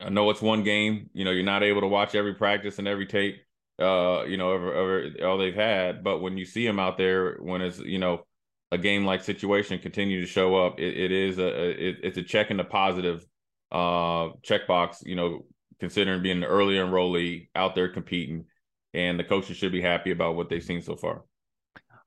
I 0.00 0.10
know 0.10 0.28
it's 0.28 0.42
one 0.42 0.64
game. 0.64 1.08
You 1.14 1.24
know, 1.24 1.30
you're 1.30 1.44
not 1.44 1.62
able 1.62 1.80
to 1.80 1.88
watch 1.88 2.14
every 2.14 2.34
practice 2.34 2.78
and 2.78 2.86
every 2.86 3.06
tape 3.06 3.42
uh, 3.78 4.24
you 4.26 4.36
know, 4.36 4.52
ever, 4.54 4.72
ever 4.74 5.26
all 5.26 5.38
they've 5.38 5.54
had. 5.54 6.02
But 6.02 6.20
when 6.20 6.36
you 6.36 6.44
see 6.44 6.66
them 6.66 6.78
out 6.78 6.98
there, 6.98 7.36
when 7.40 7.62
it's 7.62 7.78
you 7.78 7.98
know 7.98 8.24
a 8.70 8.78
game 8.78 9.04
like 9.04 9.22
situation 9.22 9.78
continue 9.78 10.20
to 10.20 10.26
show 10.26 10.56
up, 10.56 10.78
it, 10.78 10.96
it 10.96 11.12
is 11.12 11.38
a 11.38 11.70
it, 11.70 11.96
it's 12.02 12.18
a 12.18 12.22
check 12.22 12.50
in 12.50 12.56
the 12.56 12.64
positive 12.64 13.24
uh 13.70 14.30
checkbox. 14.42 15.06
You 15.06 15.16
know, 15.16 15.46
considering 15.80 16.22
being 16.22 16.38
an 16.38 16.44
early 16.44 16.74
enrollee 16.74 17.48
out 17.54 17.74
there 17.74 17.88
competing, 17.88 18.46
and 18.94 19.18
the 19.18 19.24
coaches 19.24 19.56
should 19.56 19.72
be 19.72 19.82
happy 19.82 20.10
about 20.10 20.34
what 20.34 20.48
they've 20.48 20.62
seen 20.62 20.82
so 20.82 20.96
far. 20.96 21.22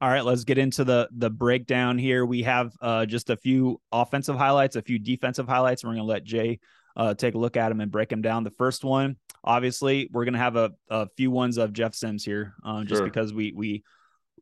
All 0.02 0.10
right, 0.10 0.26
let's 0.26 0.44
get 0.44 0.58
into 0.58 0.84
the 0.84 1.08
the 1.16 1.30
breakdown 1.30 1.98
here. 1.98 2.26
We 2.26 2.44
have 2.44 2.74
uh, 2.82 3.06
just 3.06 3.30
a 3.30 3.38
few 3.38 3.80
offensive 3.92 4.36
highlights, 4.36 4.76
a 4.76 4.82
few 4.82 5.00
defensive 5.00 5.48
highlights. 5.48 5.84
We're 5.84 5.92
going 5.92 6.00
to 6.00 6.04
let 6.06 6.24
Jay 6.24 6.60
uh, 6.96 7.14
take 7.14 7.36
a 7.36 7.38
look 7.38 7.56
at 7.56 7.70
them 7.70 7.80
and 7.82 7.92
break 7.92 8.10
them 8.10 8.22
down. 8.22 8.44
The 8.44 8.52
first 8.52 8.84
one 8.84 9.18
Obviously, 9.44 10.10
we're 10.12 10.26
gonna 10.26 10.38
have 10.38 10.56
a, 10.56 10.72
a 10.90 11.08
few 11.18 11.32
ones 11.32 11.58
of 11.58 11.74
Jeff 11.74 11.96
Sims 11.96 12.24
here, 12.24 12.54
um, 12.64 12.86
just 12.86 13.00
sure. 13.00 13.06
because 13.06 13.34
we 13.34 13.54
we 13.56 13.84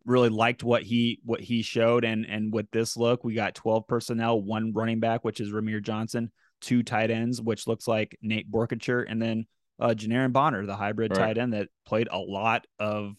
really 0.05 0.29
liked 0.29 0.63
what 0.63 0.83
he 0.83 1.19
what 1.23 1.39
he 1.41 1.61
showed, 1.61 2.03
and 2.03 2.25
and 2.25 2.53
with 2.53 2.69
this 2.71 2.97
look, 2.97 3.23
we 3.23 3.33
got 3.33 3.55
twelve 3.55 3.87
personnel, 3.87 4.41
one 4.41 4.73
running 4.73 4.99
back, 4.99 5.23
which 5.23 5.39
is 5.39 5.51
Rahmir 5.51 5.81
Johnson, 5.81 6.31
two 6.61 6.83
tight 6.83 7.11
ends, 7.11 7.41
which 7.41 7.67
looks 7.67 7.87
like 7.87 8.17
Nate 8.21 8.51
Boerkircher, 8.51 9.05
and 9.07 9.21
then 9.21 9.45
uh, 9.79 9.89
Janiran 9.89 10.33
Bonner, 10.33 10.65
the 10.65 10.75
hybrid 10.75 11.11
right. 11.11 11.27
tight 11.27 11.37
end 11.37 11.53
that 11.53 11.69
played 11.85 12.09
a 12.11 12.17
lot 12.17 12.65
of 12.79 13.13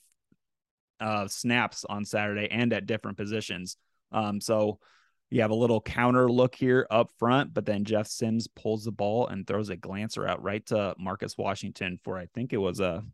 uh, 1.01 1.27
snaps 1.29 1.85
on 1.89 2.05
Saturday 2.05 2.49
and 2.51 2.73
at 2.73 2.87
different 2.87 3.17
positions. 3.17 3.77
Um, 4.13 4.41
so 4.41 4.79
you 5.31 5.43
have 5.43 5.51
a 5.53 5.55
little 5.55 5.81
counter 5.81 6.29
look 6.29 6.55
here 6.55 6.87
up 6.91 7.11
front, 7.19 7.55
but 7.55 7.65
then 7.65 7.85
Jeff 7.85 8.09
Sims 8.09 8.49
pulls 8.49 8.85
the 8.85 8.93
ball 8.93 9.29
and 9.29 9.47
throws 9.47 9.69
a 9.69 9.77
glancer 9.77 10.27
out 10.27 10.43
right 10.43 10.65
to 10.67 10.95
Marcus 10.99 11.39
Washington 11.39 11.99
for 12.03 12.19
I 12.19 12.27
think 12.35 12.53
it 12.53 12.59
was 12.59 12.81
a 12.81 13.05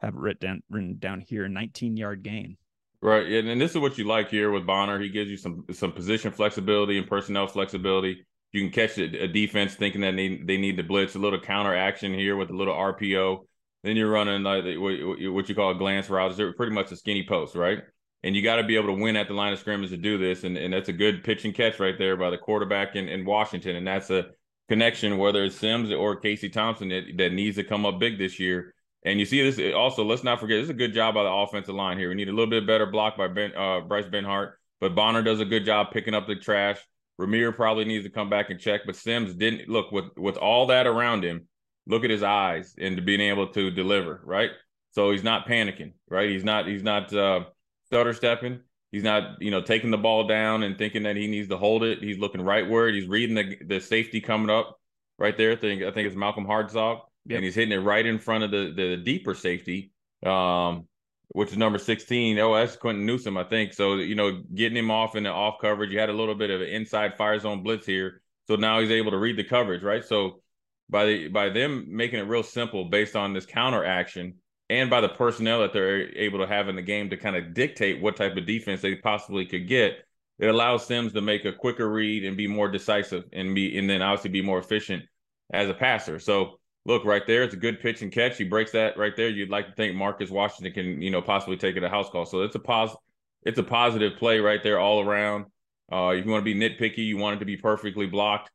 have 0.00 0.14
written 0.14 0.46
down, 0.46 0.62
written 0.68 0.98
down 0.98 1.20
here 1.20 1.48
19 1.48 1.96
yard 1.96 2.22
gain. 2.22 2.58
Right, 3.00 3.26
and 3.26 3.60
this 3.60 3.72
is 3.72 3.78
what 3.78 3.98
you 3.98 4.04
like 4.04 4.30
here 4.30 4.50
with 4.50 4.66
Bonner. 4.66 4.98
He 4.98 5.10
gives 5.10 5.30
you 5.30 5.36
some 5.36 5.64
some 5.72 5.92
position 5.92 6.32
flexibility 6.32 6.98
and 6.98 7.06
personnel 7.06 7.46
flexibility. 7.46 8.24
You 8.52 8.62
can 8.62 8.70
catch 8.70 8.98
a, 8.98 9.26
defense 9.26 9.74
thinking 9.74 10.02
that 10.02 10.14
they, 10.14 10.36
they 10.36 10.56
need 10.56 10.76
to 10.76 10.84
blitz 10.84 11.16
a 11.16 11.18
little 11.18 11.40
counter 11.40 11.74
action 11.74 12.14
here 12.14 12.36
with 12.36 12.50
a 12.50 12.56
little 12.56 12.74
RPO. 12.74 13.46
Then 13.82 13.96
you're 13.96 14.10
running 14.10 14.42
like 14.42 14.64
what 14.78 15.48
you 15.48 15.54
call 15.54 15.72
a 15.72 15.74
glance 15.74 16.08
route. 16.08 16.38
It's 16.38 16.56
pretty 16.56 16.72
much 16.72 16.92
a 16.92 16.96
skinny 16.96 17.26
post, 17.28 17.56
right? 17.56 17.80
And 18.24 18.34
you 18.34 18.40
got 18.40 18.56
to 18.56 18.64
be 18.64 18.74
able 18.74 18.86
to 18.86 19.00
win 19.00 19.16
at 19.16 19.28
the 19.28 19.34
line 19.34 19.52
of 19.52 19.58
scrimmage 19.58 19.90
to 19.90 19.98
do 19.98 20.16
this. 20.16 20.44
And, 20.44 20.56
and 20.56 20.72
that's 20.72 20.88
a 20.88 20.94
good 20.94 21.22
pitch 21.22 21.44
and 21.44 21.54
catch 21.54 21.78
right 21.78 21.96
there 21.98 22.16
by 22.16 22.30
the 22.30 22.38
quarterback 22.38 22.96
in, 22.96 23.06
in 23.06 23.26
Washington. 23.26 23.76
And 23.76 23.86
that's 23.86 24.08
a 24.08 24.28
connection, 24.70 25.18
whether 25.18 25.44
it's 25.44 25.56
Sims 25.56 25.92
or 25.92 26.16
Casey 26.16 26.48
Thompson, 26.48 26.88
that, 26.88 27.04
that 27.18 27.32
needs 27.34 27.56
to 27.56 27.64
come 27.64 27.84
up 27.84 28.00
big 28.00 28.16
this 28.16 28.40
year. 28.40 28.74
And 29.04 29.20
you 29.20 29.26
see 29.26 29.48
this 29.48 29.74
also, 29.74 30.02
let's 30.04 30.24
not 30.24 30.40
forget, 30.40 30.56
this 30.56 30.64
is 30.64 30.70
a 30.70 30.74
good 30.74 30.94
job 30.94 31.14
by 31.14 31.22
the 31.22 31.30
offensive 31.30 31.74
line 31.74 31.98
here. 31.98 32.08
We 32.08 32.14
need 32.14 32.30
a 32.30 32.32
little 32.32 32.48
bit 32.48 32.66
better 32.66 32.86
block 32.86 33.18
by 33.18 33.28
ben, 33.28 33.54
uh, 33.54 33.80
Bryce 33.80 34.06
Benhart, 34.06 34.52
but 34.80 34.94
Bonner 34.94 35.22
does 35.22 35.40
a 35.40 35.44
good 35.44 35.66
job 35.66 35.88
picking 35.92 36.14
up 36.14 36.26
the 36.26 36.34
trash. 36.34 36.80
Rahmir 37.20 37.54
probably 37.54 37.84
needs 37.84 38.06
to 38.06 38.10
come 38.10 38.30
back 38.30 38.48
and 38.48 38.58
check, 38.58 38.80
but 38.86 38.96
Sims 38.96 39.34
didn't 39.34 39.68
look 39.68 39.92
with 39.92 40.06
with 40.16 40.38
all 40.38 40.68
that 40.68 40.86
around 40.86 41.24
him. 41.24 41.46
Look 41.86 42.02
at 42.02 42.10
his 42.10 42.22
eyes 42.22 42.74
and 42.78 43.04
being 43.04 43.20
able 43.20 43.48
to 43.48 43.70
deliver, 43.70 44.22
right? 44.24 44.50
So 44.92 45.10
he's 45.12 45.22
not 45.22 45.46
panicking, 45.46 45.92
right? 46.08 46.30
He's 46.30 46.42
not 46.42 46.66
he's 46.66 46.82
not 46.82 47.14
uh, 47.14 47.44
stutter 47.86 48.12
stepping. 48.12 48.60
He's 48.92 49.02
not, 49.02 49.42
you 49.42 49.50
know, 49.50 49.60
taking 49.60 49.90
the 49.90 49.98
ball 49.98 50.26
down 50.26 50.62
and 50.62 50.78
thinking 50.78 51.02
that 51.02 51.16
he 51.16 51.26
needs 51.26 51.48
to 51.48 51.56
hold 51.56 51.82
it. 51.82 52.00
He's 52.00 52.18
looking 52.18 52.40
right 52.40 52.68
where 52.68 52.88
He's 52.92 53.08
reading 53.08 53.34
the 53.34 53.56
the 53.66 53.80
safety 53.80 54.20
coming 54.20 54.50
up 54.50 54.78
right 55.18 55.36
there. 55.36 55.52
I 55.52 55.56
think 55.56 55.82
I 55.82 55.90
think 55.90 56.06
it's 56.06 56.16
Malcolm 56.16 56.46
Hartzog, 56.46 57.00
yep. 57.26 57.36
and 57.36 57.44
he's 57.44 57.54
hitting 57.54 57.72
it 57.72 57.82
right 57.82 58.06
in 58.06 58.18
front 58.18 58.44
of 58.44 58.50
the 58.50 58.72
the 58.74 58.96
deeper 58.96 59.34
safety, 59.34 59.90
um, 60.24 60.86
which 61.28 61.50
is 61.50 61.56
number 61.56 61.78
sixteen. 61.78 62.38
Oh, 62.38 62.54
that's 62.54 62.76
Quinton 62.76 63.04
Newsome, 63.04 63.36
I 63.36 63.44
think. 63.44 63.72
So 63.72 63.94
you 63.94 64.14
know, 64.14 64.42
getting 64.54 64.76
him 64.76 64.92
off 64.92 65.16
in 65.16 65.24
the 65.24 65.30
off 65.30 65.56
coverage. 65.60 65.90
You 65.90 65.98
had 65.98 66.10
a 66.10 66.12
little 66.14 66.36
bit 66.36 66.50
of 66.50 66.60
an 66.60 66.68
inside 66.68 67.16
fire 67.16 67.38
zone 67.40 67.64
blitz 67.64 67.86
here, 67.86 68.22
so 68.46 68.54
now 68.54 68.80
he's 68.80 68.90
able 68.92 69.10
to 69.10 69.18
read 69.18 69.36
the 69.36 69.44
coverage, 69.44 69.82
right? 69.82 70.04
So 70.04 70.40
by 70.88 71.06
the 71.06 71.28
by 71.28 71.48
them 71.48 71.86
making 71.88 72.20
it 72.20 72.28
real 72.28 72.42
simple 72.42 72.84
based 72.84 73.16
on 73.16 73.32
this 73.32 73.46
counter 73.46 73.84
action 73.84 74.34
and 74.70 74.88
by 74.88 75.00
the 75.00 75.08
personnel 75.08 75.60
that 75.60 75.72
they're 75.72 76.16
able 76.16 76.38
to 76.38 76.46
have 76.46 76.68
in 76.68 76.76
the 76.76 76.82
game 76.82 77.10
to 77.10 77.16
kind 77.16 77.36
of 77.36 77.54
dictate 77.54 78.00
what 78.00 78.16
type 78.16 78.36
of 78.36 78.46
defense 78.46 78.80
they 78.80 78.94
possibly 78.94 79.44
could 79.44 79.68
get. 79.68 80.04
It 80.38 80.46
allows 80.46 80.86
Sims 80.86 81.12
to 81.12 81.20
make 81.20 81.44
a 81.44 81.52
quicker 81.52 81.88
read 81.88 82.24
and 82.24 82.36
be 82.36 82.46
more 82.46 82.68
decisive 82.68 83.24
and 83.32 83.54
be 83.54 83.78
and 83.78 83.88
then 83.88 84.02
obviously 84.02 84.30
be 84.30 84.42
more 84.42 84.58
efficient 84.58 85.04
as 85.52 85.68
a 85.68 85.74
passer. 85.74 86.18
So 86.18 86.58
look 86.86 87.04
right 87.04 87.26
there, 87.26 87.42
it's 87.42 87.54
a 87.54 87.58
good 87.58 87.80
pitch 87.80 88.02
and 88.02 88.10
catch. 88.10 88.36
He 88.36 88.44
breaks 88.44 88.72
that 88.72 88.96
right 88.96 89.14
there. 89.16 89.28
You'd 89.28 89.50
like 89.50 89.66
to 89.68 89.74
think 89.74 89.94
Marcus 89.94 90.30
Washington 90.30 90.72
can, 90.72 91.02
you 91.02 91.10
know, 91.10 91.22
possibly 91.22 91.56
take 91.56 91.76
it 91.76 91.84
a 91.84 91.88
house 91.88 92.10
call. 92.10 92.26
So 92.26 92.42
it's 92.42 92.56
a 92.56 92.60
pos 92.60 92.96
it's 93.44 93.58
a 93.58 93.62
positive 93.62 94.18
play 94.18 94.40
right 94.40 94.62
there 94.62 94.80
all 94.80 95.02
around. 95.02 95.46
Uh, 95.92 96.14
if 96.16 96.24
you 96.24 96.30
want 96.30 96.44
to 96.44 96.54
be 96.54 96.58
nitpicky, 96.58 97.04
you 97.04 97.18
want 97.18 97.36
it 97.36 97.38
to 97.40 97.44
be 97.44 97.58
perfectly 97.58 98.06
blocked. 98.06 98.50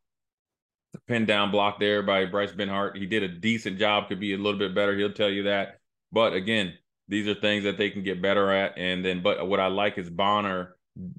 The 0.93 0.99
pin 1.07 1.25
down 1.25 1.51
block 1.51 1.79
there 1.79 2.01
by 2.01 2.25
Bryce 2.25 2.51
Benhart. 2.51 2.97
He 2.97 3.05
did 3.05 3.21
a 3.21 3.27
decent 3.27 3.77
job, 3.77 4.07
could 4.07 4.19
be 4.19 4.33
a 4.33 4.37
little 4.37 4.57
bit 4.57 4.73
better. 4.73 4.97
He'll 4.97 5.13
tell 5.13 5.29
you 5.29 5.43
that. 5.43 5.78
But 6.11 6.33
again, 6.33 6.73
these 7.07 7.27
are 7.27 7.35
things 7.35 7.63
that 7.63 7.77
they 7.77 7.89
can 7.89 8.03
get 8.03 8.21
better 8.21 8.51
at. 8.51 8.77
And 8.77 9.03
then, 9.03 9.21
but 9.21 9.47
what 9.47 9.59
I 9.59 9.67
like 9.67 9.97
is 9.97 10.09
Bonner 10.09 10.75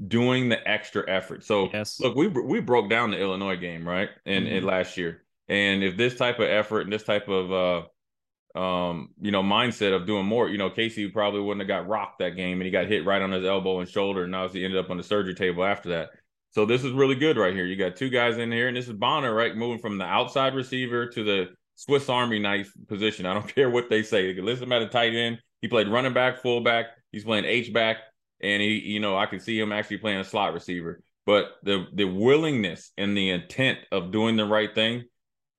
doing 0.07 0.49
the 0.49 0.69
extra 0.69 1.09
effort. 1.09 1.45
So 1.45 1.71
yes. 1.73 2.01
look, 2.01 2.15
we 2.17 2.29
we 2.29 2.61
broke 2.61 2.91
down 2.91 3.11
the 3.11 3.21
Illinois 3.21 3.57
game 3.57 3.87
right 3.87 4.11
in, 4.25 4.45
mm-hmm. 4.45 4.55
in 4.55 4.65
last 4.65 4.97
year, 4.97 5.23
and 5.49 5.83
if 5.83 5.97
this 5.97 6.17
type 6.17 6.39
of 6.39 6.49
effort 6.49 6.83
and 6.83 6.93
this 6.93 7.03
type 7.03 7.29
of 7.29 7.53
uh, 7.53 7.87
um, 8.55 9.11
you 9.21 9.31
know, 9.31 9.43
mindset 9.43 9.95
of 9.95 10.07
doing 10.07 10.27
more. 10.27 10.49
You 10.49 10.59
know, 10.59 10.71
Casey 10.71 11.09
probably 11.09 11.41
wouldn't 11.41 11.61
have 11.61 11.69
got 11.69 11.89
rocked 11.89 12.19
that 12.19 12.37
game 12.37 12.59
and 12.59 12.65
he 12.65 12.71
got 12.71 12.89
hit 12.89 13.05
right 13.05 13.23
on 13.23 13.33
his 13.33 13.45
elbow 13.45 13.81
and 13.81 13.89
shoulder, 13.89 14.25
and 14.25 14.35
obviously 14.35 14.65
ended 14.65 14.85
up 14.85 14.91
on 14.91 14.97
the 14.97 15.03
surgery 15.03 15.35
table 15.35 15.65
after 15.65 15.91
that. 15.91 16.11
So 16.53 16.67
this 16.67 16.83
is 16.83 16.91
really 16.93 17.15
good 17.15 17.37
right 17.37 17.55
here. 17.55 17.65
You 17.65 17.77
got 17.77 17.95
two 17.95 18.09
guys 18.09 18.39
in 18.39 18.51
here, 18.51 18.67
and 18.67 18.77
this 18.77 18.89
is 18.89 18.95
Bonner, 18.95 19.33
right? 19.33 19.57
Moving 19.57 19.79
from 19.79 19.99
the 19.99 20.05
outside 20.05 20.55
receiver 20.55 21.07
to 21.07 21.25
the 21.25 21.49
Swiss 21.81 22.11
Army 22.11 22.39
knife 22.39 22.75
position. 22.89 23.25
I 23.25 23.33
don't 23.33 23.55
care 23.55 23.71
what 23.71 23.89
they 23.89 24.03
say. 24.03 24.27
They 24.27 24.35
can 24.35 24.45
list 24.45 24.63
him 24.63 24.73
at 24.73 24.83
a 24.83 24.89
tight 24.89 25.15
end. 25.15 25.41
He 25.63 25.69
played 25.69 25.89
running 25.89 26.13
back, 26.13 26.43
fullback. 26.43 26.87
He's 27.11 27.25
playing 27.25 27.47
H 27.47 27.73
back, 27.73 27.97
and 28.43 28.61
he, 28.63 28.79
you 28.79 29.01
know, 29.01 29.17
I 29.17 29.27
can 29.27 29.41
see 29.41 29.59
him 29.59 29.73
actually 29.73 29.99
playing 29.99 30.21
a 30.21 30.25
slot 30.25 30.53
receiver. 30.53 31.03
But 31.25 31.53
the 31.63 31.87
the 31.95 32.05
willingness 32.05 32.93
and 32.99 33.17
the 33.17 33.31
intent 33.31 33.79
of 33.93 34.11
doing 34.11 34.37
the 34.37 34.45
right 34.45 34.75
thing 34.75 35.05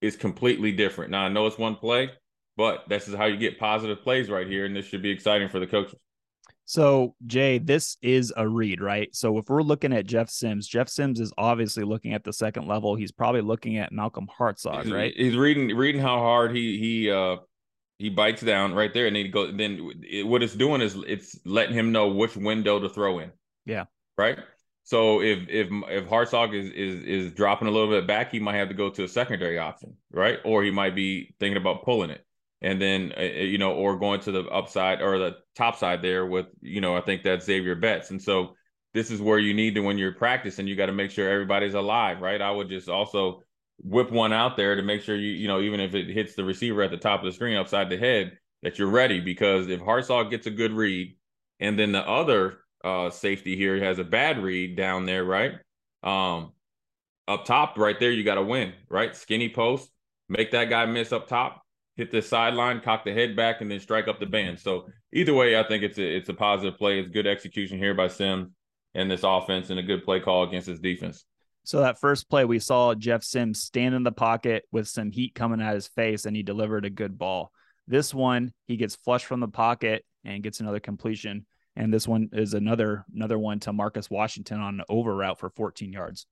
is 0.01 0.15
completely 0.15 0.71
different. 0.71 1.11
Now 1.11 1.23
I 1.23 1.29
know 1.29 1.47
it's 1.47 1.57
one 1.57 1.75
play, 1.75 2.11
but 2.55 2.87
this 2.87 3.07
is 3.07 3.15
how 3.15 3.25
you 3.25 3.37
get 3.37 3.59
positive 3.59 4.03
plays 4.03 4.29
right 4.29 4.47
here, 4.47 4.65
and 4.65 4.75
this 4.75 4.85
should 4.85 5.01
be 5.01 5.11
exciting 5.11 5.49
for 5.49 5.59
the 5.59 5.67
coaches. 5.67 5.95
So, 6.71 7.15
Jay, 7.27 7.57
this 7.57 7.97
is 8.01 8.31
a 8.37 8.47
read, 8.47 8.79
right? 8.79 9.13
So, 9.13 9.37
if 9.37 9.49
we're 9.49 9.61
looking 9.61 9.91
at 9.91 10.05
Jeff 10.05 10.29
Sims, 10.29 10.65
Jeff 10.65 10.87
Sims 10.87 11.19
is 11.19 11.33
obviously 11.37 11.83
looking 11.83 12.13
at 12.13 12.23
the 12.23 12.31
second 12.31 12.65
level. 12.65 12.95
He's 12.95 13.11
probably 13.11 13.41
looking 13.41 13.77
at 13.77 13.91
Malcolm 13.91 14.25
Hartzog, 14.39 14.83
he's, 14.83 14.91
right? 14.93 15.13
He's 15.13 15.35
reading 15.35 15.75
reading 15.75 15.99
how 15.99 16.19
hard 16.19 16.55
he 16.55 16.79
he 16.79 17.11
uh 17.11 17.35
he 17.97 18.09
bites 18.09 18.41
down 18.41 18.73
right 18.73 18.93
there, 18.93 19.07
and 19.07 19.17
then 19.17 19.25
he 19.25 19.29
go. 19.29 19.51
Then 19.51 19.91
it, 20.09 20.25
what 20.25 20.43
it's 20.43 20.55
doing 20.55 20.79
is 20.79 20.95
it's 21.05 21.37
letting 21.43 21.75
him 21.75 21.91
know 21.91 22.07
which 22.07 22.37
window 22.37 22.79
to 22.79 22.87
throw 22.87 23.19
in. 23.19 23.31
Yeah. 23.65 23.83
Right. 24.17 24.39
So 24.83 25.21
if 25.21 25.39
if 25.49 25.67
if 25.89 26.07
Hartzog 26.07 26.57
is 26.57 26.71
is 26.71 27.03
is 27.03 27.31
dropping 27.33 27.67
a 27.67 27.71
little 27.71 27.89
bit 27.89 28.07
back, 28.07 28.31
he 28.31 28.39
might 28.39 28.55
have 28.55 28.69
to 28.69 28.75
go 28.75 28.89
to 28.91 29.03
a 29.03 29.09
secondary 29.09 29.59
option, 29.59 29.97
right? 30.09 30.39
Or 30.45 30.63
he 30.63 30.71
might 30.71 30.95
be 30.95 31.35
thinking 31.37 31.57
about 31.57 31.83
pulling 31.83 32.11
it 32.11 32.25
and 32.61 32.81
then 32.81 33.13
uh, 33.17 33.21
uh, 33.21 33.23
you 33.23 33.57
know, 33.57 33.73
or 33.73 33.97
going 33.97 34.19
to 34.21 34.31
the 34.31 34.43
upside 34.45 35.01
or 35.01 35.17
the 35.17 35.37
top 35.55 35.77
side 35.77 36.01
there 36.01 36.25
with 36.25 36.47
you 36.61 36.81
know, 36.81 36.95
I 36.95 37.01
think 37.01 37.23
that's 37.23 37.45
Xavier 37.45 37.75
Betts, 37.75 38.11
and 38.11 38.21
so 38.21 38.55
this 38.93 39.09
is 39.09 39.21
where 39.21 39.39
you 39.39 39.53
need 39.53 39.75
to 39.75 39.81
when 39.81 39.97
you're 39.97 40.13
practicing, 40.13 40.67
you 40.67 40.75
got 40.75 40.87
to 40.87 40.91
make 40.91 41.11
sure 41.11 41.29
everybody's 41.29 41.75
alive, 41.75 42.21
right? 42.21 42.41
I 42.41 42.51
would 42.51 42.69
just 42.69 42.89
also 42.89 43.43
whip 43.83 44.11
one 44.11 44.33
out 44.33 44.57
there 44.57 44.75
to 44.75 44.83
make 44.83 45.01
sure 45.01 45.15
you 45.15 45.31
you 45.31 45.47
know 45.47 45.59
even 45.59 45.79
if 45.79 45.95
it 45.95 46.07
hits 46.07 46.35
the 46.35 46.43
receiver 46.43 46.83
at 46.83 46.91
the 46.91 46.97
top 46.97 47.21
of 47.21 47.25
the 47.25 47.31
screen 47.31 47.57
upside 47.57 47.89
the 47.89 47.97
head 47.97 48.37
that 48.61 48.77
you're 48.77 48.87
ready 48.87 49.19
because 49.19 49.67
if 49.69 49.79
Hartzog 49.79 50.29
gets 50.29 50.45
a 50.45 50.51
good 50.51 50.71
read 50.71 51.15
and 51.59 51.79
then 51.79 51.91
the 51.91 52.07
other 52.07 52.59
uh, 52.83 53.09
safety 53.09 53.55
here 53.55 53.83
has 53.83 53.99
a 53.99 54.03
bad 54.03 54.41
read 54.41 54.75
down 54.75 55.05
there, 55.05 55.23
right? 55.23 55.53
Um, 56.03 56.51
up 57.27 57.45
top, 57.45 57.77
right 57.77 57.99
there, 57.99 58.11
you 58.11 58.23
got 58.23 58.35
to 58.35 58.43
win, 58.43 58.73
right? 58.89 59.15
Skinny 59.15 59.49
post, 59.49 59.89
make 60.27 60.51
that 60.51 60.69
guy 60.69 60.85
miss 60.85 61.11
up 61.11 61.27
top, 61.27 61.60
hit 61.95 62.11
the 62.11 62.21
sideline, 62.21 62.81
cock 62.81 63.03
the 63.03 63.13
head 63.13 63.35
back, 63.35 63.61
and 63.61 63.69
then 63.69 63.79
strike 63.79 64.07
up 64.07 64.19
the 64.19 64.25
band. 64.25 64.59
So 64.59 64.87
either 65.13 65.33
way, 65.33 65.57
I 65.57 65.63
think 65.63 65.83
it's 65.83 65.97
a 65.97 66.17
it's 66.17 66.29
a 66.29 66.33
positive 66.33 66.77
play. 66.77 66.99
It's 66.99 67.09
good 67.09 67.27
execution 67.27 67.77
here 67.77 67.93
by 67.93 68.07
Sims 68.07 68.49
and 68.93 69.09
this 69.09 69.23
offense, 69.23 69.69
and 69.69 69.79
a 69.79 69.83
good 69.83 70.03
play 70.03 70.19
call 70.19 70.43
against 70.43 70.67
his 70.67 70.79
defense. 70.79 71.25
So 71.63 71.81
that 71.81 71.99
first 71.99 72.29
play, 72.29 72.43
we 72.43 72.59
saw 72.59 72.95
Jeff 72.95 73.23
Sims 73.23 73.61
stand 73.61 73.93
in 73.93 74.03
the 74.03 74.11
pocket 74.11 74.63
with 74.71 74.87
some 74.87 75.11
heat 75.11 75.35
coming 75.35 75.61
at 75.61 75.75
his 75.75 75.87
face, 75.87 76.25
and 76.25 76.35
he 76.35 76.43
delivered 76.43 76.85
a 76.85 76.89
good 76.89 77.17
ball. 77.17 77.51
This 77.87 78.13
one, 78.13 78.53
he 78.67 78.77
gets 78.77 78.95
flushed 78.95 79.25
from 79.25 79.41
the 79.41 79.47
pocket 79.47 80.03
and 80.23 80.43
gets 80.43 80.59
another 80.59 80.79
completion. 80.79 81.45
And 81.75 81.93
this 81.93 82.07
one 82.07 82.29
is 82.33 82.53
another 82.53 83.05
another 83.13 83.39
one 83.39 83.59
to 83.61 83.73
Marcus 83.73 84.09
Washington 84.09 84.59
on 84.59 84.79
an 84.79 84.85
over 84.89 85.15
route 85.15 85.39
for 85.39 85.49
14 85.49 85.93
yards. 85.93 86.25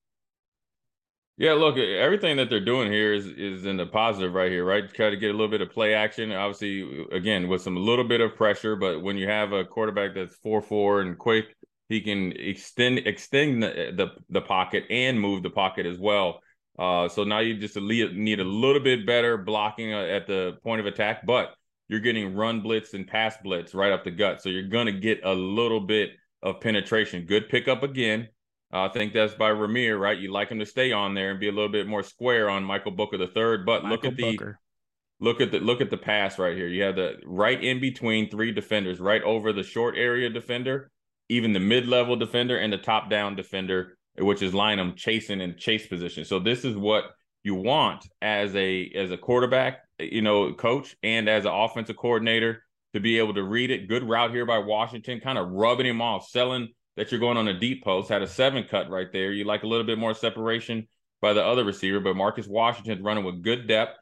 Yeah, 1.40 1.54
look, 1.54 1.78
everything 1.78 2.36
that 2.36 2.50
they're 2.50 2.60
doing 2.60 2.92
here 2.92 3.14
is 3.14 3.26
is 3.26 3.66
in 3.66 3.78
the 3.78 3.86
positive 3.86 4.34
right 4.34 4.52
here, 4.52 4.66
right? 4.66 4.94
Try 4.94 5.10
to 5.10 5.16
get 5.16 5.30
a 5.30 5.32
little 5.32 5.48
bit 5.48 5.62
of 5.62 5.70
play 5.70 5.94
action. 5.94 6.34
Obviously, 6.34 7.08
again, 7.14 7.48
with 7.48 7.62
some 7.62 7.78
little 7.78 8.04
bit 8.04 8.20
of 8.20 8.36
pressure, 8.36 8.76
but 8.76 9.02
when 9.02 9.16
you 9.16 9.26
have 9.30 9.54
a 9.54 9.64
quarterback 9.64 10.14
that's 10.14 10.36
four 10.36 10.62
four 10.62 11.00
and 11.00 11.18
quick, 11.18 11.46
he 11.88 12.02
can 12.02 12.34
extend 12.34 12.98
extend 13.08 13.64
the 13.64 13.94
the, 13.96 14.08
the 14.30 14.42
pocket 14.42 14.84
and 14.90 15.18
move 15.18 15.42
the 15.42 15.50
pocket 15.50 15.86
as 15.86 15.98
well. 15.98 16.42
Uh, 16.78 17.08
so 17.08 17.24
now 17.24 17.40
you 17.40 17.58
just 17.58 17.78
need 17.78 18.42
a 18.42 18.44
little 18.44 18.82
bit 18.82 19.06
better 19.06 19.38
blocking 19.38 19.94
uh, 19.94 20.02
at 20.02 20.28
the 20.28 20.58
point 20.62 20.82
of 20.82 20.88
attack, 20.88 21.26
but 21.26 21.54
you're 21.88 22.02
getting 22.02 22.36
run 22.36 22.60
blitz 22.60 22.94
and 22.94 23.08
pass 23.08 23.38
blitz 23.42 23.74
right 23.74 23.94
up 23.94 24.04
the 24.04 24.12
gut. 24.12 24.42
So 24.42 24.50
you're 24.50 24.68
gonna 24.68 24.92
get 24.92 25.22
a 25.24 25.34
little 25.34 25.80
bit 25.80 26.10
of 26.44 26.60
penetration. 26.60 27.26
Good 27.26 27.48
pickup 27.48 27.82
again 27.82 28.24
uh, 28.24 28.28
I 28.72 28.88
think 28.90 29.14
that's 29.14 29.34
by 29.34 29.50
Rahmir, 29.52 30.00
right? 30.00 30.18
You 30.18 30.32
like 30.32 30.50
him 30.50 30.60
to 30.60 30.66
stay 30.66 30.92
on 30.92 31.14
there 31.16 31.32
and 31.32 31.40
be 31.40 31.48
a 31.48 31.52
little 31.52 31.70
bit 31.72 31.88
more 31.88 32.04
square 32.04 32.50
on 32.50 32.64
Michael 32.64 32.92
Booker 32.92 33.18
the 33.18 33.28
third. 33.28 33.66
But 33.66 33.84
Michael 33.84 33.90
look 33.90 34.06
at 34.06 34.16
the 34.16 34.38
Booker. 34.38 34.60
look 35.20 35.42
at 35.42 35.52
the 35.52 35.60
look 35.60 35.82
at 35.82 35.90
the 35.90 35.98
pass 35.98 36.38
right 36.38 36.56
here. 36.56 36.68
You 36.68 36.84
have 36.84 36.96
the 36.96 37.16
right 37.26 37.62
in 37.62 37.80
between 37.82 38.30
three 38.30 38.52
defenders, 38.52 39.00
right 39.00 39.24
over 39.24 39.54
the 39.54 39.64
short 39.64 39.96
area 39.98 40.30
defender, 40.30 40.92
even 41.30 41.54
the 41.54 41.60
mid 41.60 41.88
level 41.88 42.16
defender 42.16 42.58
and 42.58 42.72
the 42.72 42.78
top 42.78 43.10
down 43.10 43.36
defender, 43.36 43.98
which 44.18 44.42
is 44.42 44.54
line 44.54 44.78
them 44.78 44.94
chasing 44.96 45.42
and 45.42 45.58
chase 45.58 45.88
position. 45.88 46.24
So 46.26 46.40
this 46.40 46.64
is 46.64 46.76
what 46.78 47.06
you 47.44 47.56
want 47.56 48.06
as 48.22 48.56
a 48.56 48.92
as 48.96 49.12
a 49.12 49.18
quarterback, 49.18 49.80
you 50.00 50.22
know, 50.22 50.54
coach 50.54 50.96
and 51.02 51.28
as 51.28 51.46
an 51.46 51.52
offensive 51.52 51.98
coordinator 51.98 52.64
to 52.94 53.00
be 53.00 53.18
able 53.18 53.34
to 53.34 53.44
read 53.44 53.72
it. 53.72 53.88
Good 53.88 54.04
route 54.04 54.32
here 54.32 54.46
by 54.46 54.60
Washington, 54.60 55.22
kind 55.22 55.38
of 55.38 55.50
rubbing 55.50 55.86
him 55.88 56.02
off, 56.02 56.28
selling 56.28 56.70
that 57.00 57.14
you're 57.14 57.20
going 57.22 57.38
on 57.38 57.48
a 57.48 57.58
deep 57.58 57.82
post, 57.82 58.10
had 58.10 58.22
a 58.22 58.28
seven 58.28 58.66
cut 58.70 58.90
right 58.90 59.08
there. 59.14 59.32
You 59.32 59.46
like 59.46 59.64
a 59.64 59.68
little 59.68 59.86
bit 59.86 59.98
more 59.98 60.14
separation 60.14 60.86
by 61.22 61.32
the 61.32 61.42
other 61.42 61.64
receiver, 61.64 62.02
but 62.02 62.18
Marcus 62.18 62.46
Washington's 62.46 63.02
running 63.02 63.24
with 63.24 63.42
good 63.42 63.70
depth. 63.70 63.98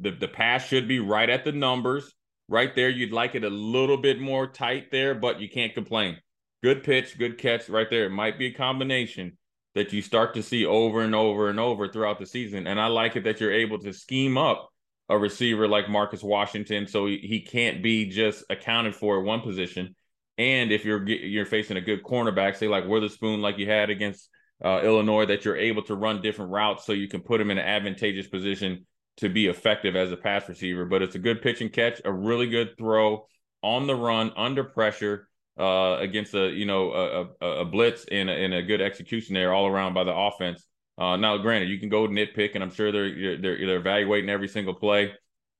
The, 0.00 0.10
the 0.10 0.28
pass 0.28 0.66
should 0.66 0.86
be 0.86 1.00
right 1.00 1.30
at 1.30 1.44
the 1.44 1.52
numbers. 1.52 2.12
Right 2.46 2.74
there, 2.74 2.90
you'd 2.90 3.12
like 3.12 3.34
it 3.34 3.44
a 3.44 3.48
little 3.48 3.96
bit 3.96 4.20
more 4.20 4.46
tight 4.46 4.90
there, 4.92 5.14
but 5.14 5.40
you 5.40 5.48
can't 5.48 5.72
complain. 5.72 6.18
Good 6.62 6.84
pitch, 6.84 7.16
good 7.16 7.38
catch 7.38 7.70
right 7.70 7.88
there. 7.88 8.04
It 8.04 8.10
might 8.10 8.38
be 8.38 8.48
a 8.48 8.54
combination 8.54 9.38
that 9.74 9.94
you 9.94 10.02
start 10.02 10.34
to 10.34 10.42
see 10.42 10.66
over 10.66 11.00
and 11.00 11.14
over 11.14 11.48
and 11.48 11.58
over 11.58 11.88
throughout 11.88 12.18
the 12.18 12.26
season. 12.26 12.66
And 12.66 12.78
I 12.78 12.88
like 12.88 13.16
it 13.16 13.24
that 13.24 13.40
you're 13.40 13.54
able 13.54 13.78
to 13.78 13.92
scheme 13.94 14.36
up 14.36 14.68
a 15.08 15.16
receiver 15.16 15.66
like 15.66 15.88
Marcus 15.88 16.22
Washington 16.22 16.86
so 16.86 17.06
he, 17.06 17.16
he 17.16 17.40
can't 17.40 17.82
be 17.82 18.04
just 18.04 18.44
accounted 18.50 18.94
for 18.94 19.18
at 19.18 19.24
one 19.24 19.40
position 19.40 19.94
and 20.38 20.70
if 20.70 20.84
you're 20.84 21.06
you're 21.08 21.44
facing 21.44 21.76
a 21.76 21.80
good 21.80 22.02
cornerback, 22.04 22.56
say 22.56 22.68
like 22.68 22.86
Witherspoon, 22.86 23.42
like 23.42 23.58
you 23.58 23.66
had 23.66 23.90
against 23.90 24.30
uh, 24.64 24.80
Illinois, 24.82 25.26
that 25.26 25.44
you're 25.44 25.56
able 25.56 25.82
to 25.82 25.96
run 25.96 26.22
different 26.22 26.52
routes 26.52 26.86
so 26.86 26.92
you 26.92 27.08
can 27.08 27.20
put 27.20 27.40
him 27.40 27.50
in 27.50 27.58
an 27.58 27.64
advantageous 27.64 28.28
position 28.28 28.86
to 29.16 29.28
be 29.28 29.48
effective 29.48 29.96
as 29.96 30.12
a 30.12 30.16
pass 30.16 30.48
receiver. 30.48 30.84
But 30.84 31.02
it's 31.02 31.16
a 31.16 31.18
good 31.18 31.42
pitch 31.42 31.60
and 31.60 31.72
catch, 31.72 32.00
a 32.04 32.12
really 32.12 32.48
good 32.48 32.78
throw 32.78 33.26
on 33.62 33.88
the 33.88 33.96
run 33.96 34.32
under 34.36 34.62
pressure 34.62 35.28
uh, 35.58 35.96
against 35.98 36.34
a 36.34 36.50
you 36.50 36.66
know 36.66 36.92
a, 36.92 37.44
a, 37.44 37.60
a 37.60 37.64
blitz 37.64 38.06
and 38.10 38.30
a, 38.30 38.32
and 38.32 38.54
a, 38.54 38.62
good 38.62 38.80
execution 38.80 39.34
there 39.34 39.52
all 39.52 39.66
around 39.66 39.92
by 39.92 40.04
the 40.04 40.14
offense. 40.14 40.64
Uh, 40.96 41.16
now, 41.16 41.36
granted, 41.36 41.68
you 41.68 41.78
can 41.78 41.88
go 41.88 42.06
nitpick, 42.06 42.54
and 42.54 42.62
I'm 42.62 42.70
sure 42.70 42.92
they're 42.92 43.40
they're 43.40 43.66
they're 43.66 43.76
evaluating 43.76 44.30
every 44.30 44.48
single 44.48 44.74
play. 44.74 45.12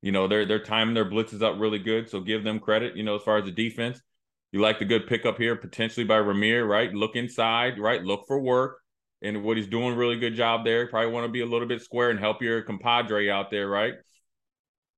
You 0.02 0.12
know, 0.12 0.28
they're 0.28 0.46
they're 0.46 0.62
timing 0.62 0.94
their 0.94 1.10
blitzes 1.10 1.42
up 1.42 1.58
really 1.58 1.80
good, 1.80 2.08
so 2.08 2.20
give 2.20 2.44
them 2.44 2.60
credit. 2.60 2.96
You 2.96 3.02
know, 3.02 3.16
as 3.16 3.22
far 3.22 3.38
as 3.38 3.44
the 3.44 3.50
defense. 3.50 4.00
You 4.52 4.60
like 4.60 4.78
the 4.78 4.84
good 4.84 5.06
pickup 5.06 5.36
here, 5.36 5.56
potentially 5.56 6.04
by 6.04 6.18
Rahmir, 6.18 6.66
right? 6.66 6.92
Look 6.92 7.16
inside, 7.16 7.78
right? 7.78 8.02
Look 8.02 8.26
for 8.26 8.40
work. 8.40 8.78
And 9.20 9.42
what 9.42 9.56
he's 9.56 9.66
doing, 9.66 9.96
really 9.96 10.18
good 10.18 10.34
job 10.34 10.64
there. 10.64 10.86
Probably 10.86 11.10
want 11.10 11.26
to 11.26 11.32
be 11.32 11.40
a 11.40 11.46
little 11.46 11.68
bit 11.68 11.82
square 11.82 12.10
and 12.10 12.20
help 12.20 12.40
your 12.40 12.62
compadre 12.62 13.30
out 13.30 13.50
there, 13.50 13.68
right? 13.68 13.94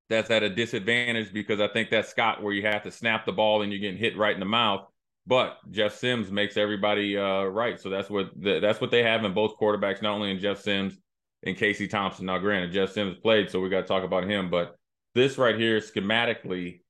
That's 0.08 0.30
at 0.30 0.42
a 0.42 0.50
disadvantage 0.50 1.32
because 1.32 1.60
I 1.60 1.68
think 1.68 1.90
that's 1.90 2.08
Scott 2.08 2.42
where 2.42 2.52
you 2.52 2.62
have 2.66 2.82
to 2.82 2.90
snap 2.90 3.24
the 3.24 3.32
ball 3.32 3.62
and 3.62 3.72
you're 3.72 3.80
getting 3.80 3.98
hit 3.98 4.16
right 4.16 4.34
in 4.34 4.40
the 4.40 4.46
mouth. 4.46 4.86
But 5.26 5.58
Jeff 5.70 5.96
Sims 5.96 6.30
makes 6.30 6.56
everybody 6.56 7.16
uh, 7.16 7.44
right. 7.44 7.80
So 7.80 7.88
that's 7.88 8.10
what 8.10 8.30
the, 8.36 8.60
that's 8.60 8.80
what 8.80 8.90
they 8.90 9.02
have 9.02 9.24
in 9.24 9.32
both 9.32 9.58
quarterbacks, 9.58 10.02
not 10.02 10.14
only 10.14 10.30
in 10.30 10.40
Jeff 10.40 10.60
Sims 10.60 10.98
and 11.44 11.56
Casey 11.56 11.88
Thompson. 11.88 12.26
Now, 12.26 12.38
granted, 12.38 12.72
Jeff 12.72 12.92
Sims 12.92 13.16
played, 13.22 13.50
so 13.50 13.60
we 13.60 13.68
got 13.68 13.82
to 13.82 13.86
talk 13.86 14.04
about 14.04 14.24
him. 14.24 14.50
But 14.50 14.76
this 15.14 15.38
right 15.38 15.56
here, 15.56 15.78
schematically, 15.78 16.80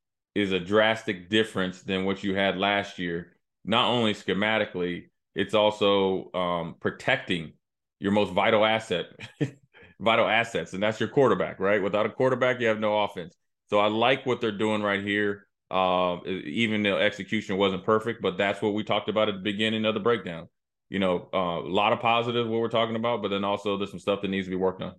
is 0.41 0.53
a 0.53 0.61
drastic 0.61 1.29
difference 1.29 1.83
than 1.83 2.05
what 2.05 2.25
you 2.25 2.35
had 2.35 2.57
last 2.59 2.99
year. 2.99 3.33
Not 3.65 3.89
only 3.89 4.15
schematically, 4.15 5.09
it's 5.35 5.55
also 5.55 6.31
um, 6.33 6.77
protecting 6.81 7.53
your 7.99 8.13
most 8.13 8.33
vital 8.33 8.65
asset, 8.65 9.07
vital 10.01 10.27
assets, 10.27 10.73
and 10.73 10.83
that's 10.83 10.99
your 10.99 11.09
quarterback, 11.09 11.61
right? 11.61 11.83
Without 11.83 12.07
a 12.07 12.11
quarterback, 12.11 12.61
you 12.61 12.67
have 12.67 12.81
no 12.81 13.01
offense. 13.01 13.35
So 13.69 13.79
I 13.79 13.89
like 13.89 14.27
what 14.27 14.41
they're 14.41 14.51
doing 14.51 14.83
right 14.83 15.03
here. 15.03 15.47
Uh, 15.71 16.19
even 16.27 16.83
the 16.83 16.97
execution 16.97 17.57
wasn't 17.57 17.85
perfect, 17.85 18.21
but 18.21 18.37
that's 18.37 18.61
what 18.61 18.75
we 18.75 18.83
talked 18.83 19.09
about 19.09 19.29
at 19.29 19.37
the 19.37 19.41
beginning 19.41 19.85
of 19.85 19.95
the 19.95 20.01
breakdown. 20.01 20.49
You 20.89 20.99
know, 20.99 21.29
uh, 21.33 21.61
a 21.61 21.71
lot 21.71 21.93
of 21.93 22.01
positives 22.01 22.49
what 22.49 22.61
we're 22.61 22.69
talking 22.69 22.97
about, 22.97 23.23
but 23.23 23.29
then 23.29 23.45
also 23.45 23.77
there's 23.77 23.91
some 23.91 24.01
stuff 24.01 24.23
that 24.23 24.29
needs 24.29 24.47
to 24.47 24.51
be 24.51 24.57
worked 24.57 24.83
on. 24.83 24.95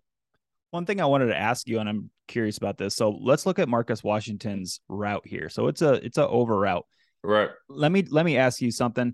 One 0.69 0.85
thing 0.85 1.01
I 1.01 1.05
wanted 1.05 1.27
to 1.27 1.37
ask 1.37 1.67
you, 1.67 1.79
and 1.79 1.89
I'm 1.89 2.09
curious 2.31 2.57
about 2.57 2.77
this. 2.77 2.95
So 2.95 3.11
let's 3.11 3.45
look 3.45 3.59
at 3.59 3.69
Marcus 3.69 4.03
Washington's 4.03 4.79
route 4.89 5.27
here. 5.27 5.49
So 5.49 5.67
it's 5.67 5.81
a 5.81 5.93
it's 6.03 6.17
a 6.17 6.27
over 6.27 6.57
route. 6.57 6.85
Right. 7.23 7.49
Let 7.69 7.91
me 7.91 8.03
let 8.09 8.25
me 8.25 8.37
ask 8.37 8.61
you 8.61 8.71
something. 8.71 9.13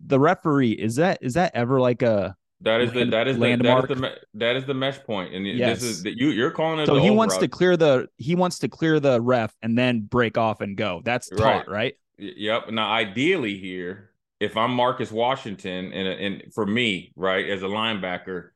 the 0.00 0.20
referee 0.20 0.72
is 0.72 0.96
that 0.96 1.18
is 1.22 1.34
that 1.34 1.54
ever 1.54 1.80
like 1.80 2.02
a 2.02 2.36
that 2.60 2.80
is 2.80 2.92
the 2.92 3.04
that 3.04 3.28
is 3.28 3.38
landmark. 3.38 3.88
The, 3.88 3.94
that 3.94 4.04
is 4.04 4.10
the 4.10 4.38
that 4.38 4.56
is 4.56 4.64
the 4.64 4.74
mesh 4.74 4.98
point, 5.04 5.32
and 5.32 5.46
yes. 5.46 5.80
this 5.80 5.90
is 5.90 6.02
that 6.02 6.18
you 6.18 6.30
you're 6.30 6.50
calling 6.50 6.80
it. 6.80 6.86
So 6.86 6.96
he 6.96 7.10
wants 7.10 7.34
route. 7.36 7.42
to 7.42 7.48
clear 7.48 7.76
the 7.76 8.08
he 8.16 8.34
wants 8.34 8.58
to 8.60 8.68
clear 8.68 8.98
the 8.98 9.20
ref 9.20 9.54
and 9.62 9.78
then 9.78 10.00
break 10.00 10.36
off 10.36 10.60
and 10.60 10.76
go. 10.76 11.00
That's 11.04 11.28
taught, 11.28 11.68
right? 11.68 11.68
right? 11.68 11.94
Yep. 12.18 12.70
Now, 12.70 12.90
ideally, 12.90 13.58
here, 13.58 14.10
if 14.40 14.56
I'm 14.56 14.72
Marcus 14.72 15.12
Washington, 15.12 15.92
and 15.92 16.08
and 16.08 16.52
for 16.52 16.66
me, 16.66 17.12
right, 17.14 17.48
as 17.48 17.62
a 17.62 17.66
linebacker, 17.66 18.48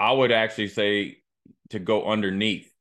I 0.00 0.10
would 0.10 0.32
actually 0.32 0.68
say 0.68 1.18
to 1.70 1.78
go 1.78 2.06
underneath 2.06 2.71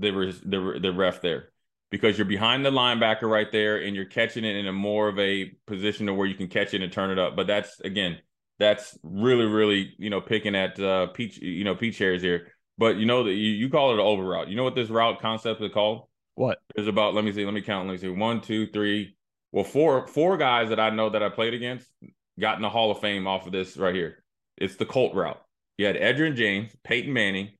the 0.00 0.10
the 0.44 0.78
the 0.80 0.92
ref 0.92 1.20
there 1.20 1.50
because 1.90 2.16
you're 2.16 2.24
behind 2.24 2.64
the 2.64 2.70
linebacker 2.70 3.22
right 3.22 3.50
there, 3.50 3.78
and 3.78 3.94
you're 3.94 4.04
catching 4.04 4.44
it 4.44 4.56
in 4.56 4.66
a 4.66 4.72
more 4.72 5.08
of 5.08 5.18
a 5.18 5.52
position 5.66 6.06
to 6.06 6.14
where 6.14 6.26
you 6.26 6.34
can 6.34 6.48
catch 6.48 6.74
it 6.74 6.82
and 6.82 6.92
turn 6.92 7.10
it 7.10 7.18
up. 7.18 7.36
But 7.36 7.46
that's 7.46 7.80
again 7.80 8.18
that's 8.60 8.96
really, 9.02 9.46
really, 9.46 9.94
you 9.98 10.10
know, 10.10 10.20
picking 10.20 10.54
at 10.54 10.78
uh, 10.78 11.06
peach, 11.08 11.38
you 11.38 11.64
know, 11.64 11.74
peach 11.74 11.98
hairs 11.98 12.22
here. 12.22 12.52
But 12.78 12.96
you 12.96 13.06
know 13.06 13.24
that 13.24 13.32
you, 13.32 13.50
you 13.50 13.70
call 13.70 13.90
it 13.90 13.94
an 13.94 14.00
over 14.00 14.22
route. 14.22 14.48
You 14.48 14.56
know 14.56 14.64
what 14.64 14.74
this 14.74 14.90
route 14.90 15.20
concept 15.20 15.62
is 15.62 15.72
called? 15.72 16.06
What? 16.34 16.58
There's 16.74 16.86
about 16.86 17.14
let 17.14 17.24
me 17.24 17.32
see, 17.32 17.44
let 17.44 17.54
me 17.54 17.62
count. 17.62 17.88
Let 17.88 17.92
me 17.92 17.98
see, 17.98 18.08
one, 18.08 18.40
two, 18.40 18.70
three. 18.70 19.16
Well, 19.50 19.64
four 19.64 20.06
four 20.06 20.36
guys 20.36 20.68
that 20.68 20.78
I 20.78 20.90
know 20.90 21.08
that 21.10 21.22
I 21.22 21.30
played 21.30 21.54
against 21.54 21.88
got 22.38 22.56
in 22.56 22.62
the 22.62 22.68
Hall 22.68 22.90
of 22.90 23.00
Fame 23.00 23.26
off 23.26 23.46
of 23.46 23.52
this 23.52 23.76
right 23.76 23.94
here. 23.94 24.22
It's 24.56 24.76
the 24.76 24.86
Colt 24.86 25.14
route. 25.14 25.40
You 25.78 25.86
had 25.86 25.96
Edgerrin 25.96 26.36
James, 26.36 26.70
Peyton 26.84 27.12
Manning, 27.12 27.50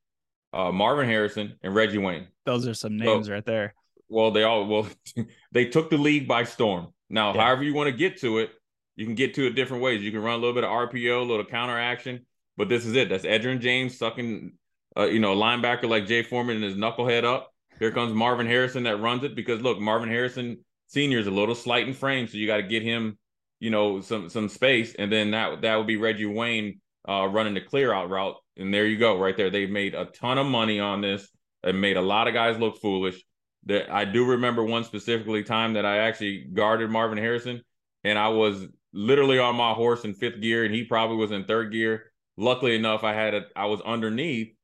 uh, 0.52 0.72
Marvin 0.72 1.06
Harrison, 1.06 1.54
and 1.62 1.74
Reggie 1.74 1.98
Wayne. 1.98 2.26
Those 2.44 2.66
are 2.66 2.74
some 2.74 2.96
names 2.96 3.26
so, 3.26 3.32
right 3.32 3.44
there. 3.44 3.74
Well, 4.08 4.30
they 4.30 4.42
all 4.42 4.66
well, 4.66 4.88
they 5.52 5.66
took 5.66 5.90
the 5.90 5.98
league 5.98 6.26
by 6.26 6.44
storm. 6.44 6.88
Now, 7.08 7.34
yeah. 7.34 7.42
however 7.42 7.62
you 7.62 7.74
want 7.74 7.88
to 7.88 7.96
get 7.96 8.20
to 8.20 8.38
it, 8.38 8.50
you 8.96 9.06
can 9.06 9.14
get 9.14 9.34
to 9.34 9.46
it 9.46 9.54
different 9.54 9.82
ways. 9.82 10.02
You 10.02 10.10
can 10.12 10.22
run 10.22 10.34
a 10.34 10.38
little 10.38 10.54
bit 10.54 10.64
of 10.64 10.70
RPO, 10.70 11.22
a 11.22 11.24
little 11.24 11.44
counter 11.44 11.78
action, 11.78 12.26
but 12.56 12.68
this 12.68 12.86
is 12.86 12.94
it. 12.94 13.08
That's 13.08 13.24
Edgerrin 13.24 13.60
James 13.60 13.96
sucking, 13.96 14.52
uh, 14.96 15.06
you 15.06 15.20
know, 15.20 15.32
a 15.32 15.36
linebacker 15.36 15.88
like 15.88 16.06
Jay 16.06 16.22
Foreman 16.22 16.56
and 16.56 16.64
his 16.64 16.76
knucklehead 16.76 17.24
up. 17.24 17.52
Here 17.78 17.90
comes 17.90 18.12
Marvin 18.12 18.46
Harrison 18.46 18.82
that 18.82 19.00
runs 19.00 19.24
it 19.24 19.34
because 19.34 19.62
look, 19.62 19.80
Marvin 19.80 20.10
Harrison 20.10 20.58
Senior 20.88 21.18
is 21.18 21.28
a 21.28 21.30
little 21.30 21.54
slight 21.54 21.86
in 21.86 21.94
frame, 21.94 22.26
so 22.26 22.36
you 22.36 22.48
got 22.48 22.56
to 22.56 22.62
get 22.64 22.82
him, 22.82 23.16
you 23.60 23.70
know, 23.70 24.00
some 24.00 24.28
some 24.28 24.48
space, 24.48 24.94
and 24.98 25.10
then 25.10 25.30
that 25.30 25.62
that 25.62 25.76
would 25.76 25.86
be 25.86 25.96
Reggie 25.96 26.26
Wayne 26.26 26.80
uh, 27.08 27.26
running 27.26 27.54
the 27.54 27.60
clear 27.60 27.92
out 27.92 28.10
route, 28.10 28.34
and 28.60 28.72
there 28.72 28.86
you 28.86 28.98
go, 28.98 29.18
right 29.18 29.36
there. 29.36 29.50
They've 29.50 29.70
made 29.70 29.94
a 29.94 30.06
ton 30.06 30.38
of 30.38 30.46
money 30.46 30.78
on 30.80 31.00
this 31.00 31.28
and 31.62 31.80
made 31.80 31.96
a 31.96 32.02
lot 32.02 32.28
of 32.28 32.34
guys 32.34 32.58
look 32.58 32.80
foolish. 32.80 33.22
That 33.66 33.90
I 33.92 34.04
do 34.04 34.24
remember 34.24 34.64
one 34.64 34.84
specifically 34.84 35.42
time 35.42 35.74
that 35.74 35.84
I 35.84 35.98
actually 35.98 36.46
guarded 36.52 36.90
Marvin 36.90 37.18
Harrison, 37.18 37.62
and 38.04 38.18
I 38.18 38.28
was 38.28 38.66
literally 38.92 39.38
on 39.38 39.56
my 39.56 39.72
horse 39.72 40.04
in 40.04 40.14
fifth 40.14 40.40
gear, 40.40 40.64
and 40.64 40.74
he 40.74 40.84
probably 40.84 41.16
was 41.16 41.30
in 41.30 41.44
third 41.44 41.72
gear. 41.72 42.12
Luckily 42.36 42.74
enough, 42.74 43.04
I 43.04 43.12
had 43.12 43.34
a 43.34 43.42
I 43.54 43.66
was 43.66 43.80
underneath, 43.82 44.54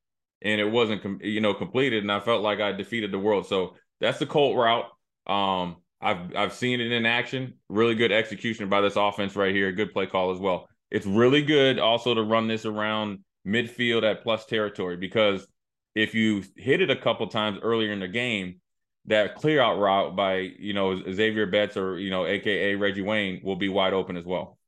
and 0.40 0.60
it 0.60 0.70
wasn't 0.70 1.02
com- 1.02 1.20
you 1.22 1.40
know 1.40 1.52
completed, 1.52 2.02
and 2.02 2.12
I 2.12 2.20
felt 2.20 2.42
like 2.42 2.60
I 2.60 2.72
defeated 2.72 3.12
the 3.12 3.18
world. 3.18 3.46
So 3.46 3.74
that's 4.00 4.18
the 4.18 4.26
Colt 4.26 4.56
route. 4.56 4.86
Um, 5.26 5.76
I've 6.00 6.34
I've 6.34 6.52
seen 6.52 6.80
it 6.80 6.92
in 6.92 7.04
action. 7.04 7.54
Really 7.68 7.94
good 7.94 8.12
execution 8.12 8.68
by 8.68 8.80
this 8.80 8.96
offense 8.96 9.36
right 9.36 9.54
here. 9.54 9.72
Good 9.72 9.92
play 9.92 10.06
call 10.06 10.30
as 10.30 10.38
well. 10.38 10.68
It's 10.90 11.06
really 11.06 11.42
good 11.42 11.78
also 11.78 12.14
to 12.14 12.22
run 12.22 12.48
this 12.48 12.64
around 12.64 13.18
midfield 13.46 14.02
at 14.02 14.22
plus 14.22 14.44
territory 14.44 14.96
because 14.96 15.46
if 15.94 16.14
you 16.14 16.42
hit 16.56 16.80
it 16.80 16.90
a 16.90 16.96
couple 16.96 17.26
times 17.28 17.58
earlier 17.62 17.92
in 17.92 18.00
the 18.00 18.08
game, 18.08 18.60
that 19.06 19.36
clear 19.36 19.60
out 19.60 19.78
route 19.78 20.16
by 20.16 20.36
you 20.58 20.74
know 20.74 21.00
Xavier 21.10 21.46
Betts 21.46 21.76
or 21.76 21.98
you 21.98 22.10
know 22.10 22.26
AKA 22.26 22.74
Reggie 22.74 23.02
Wayne 23.02 23.40
will 23.42 23.56
be 23.56 23.68
wide 23.68 23.94
open 23.94 24.16
as 24.16 24.24
well. 24.24 24.58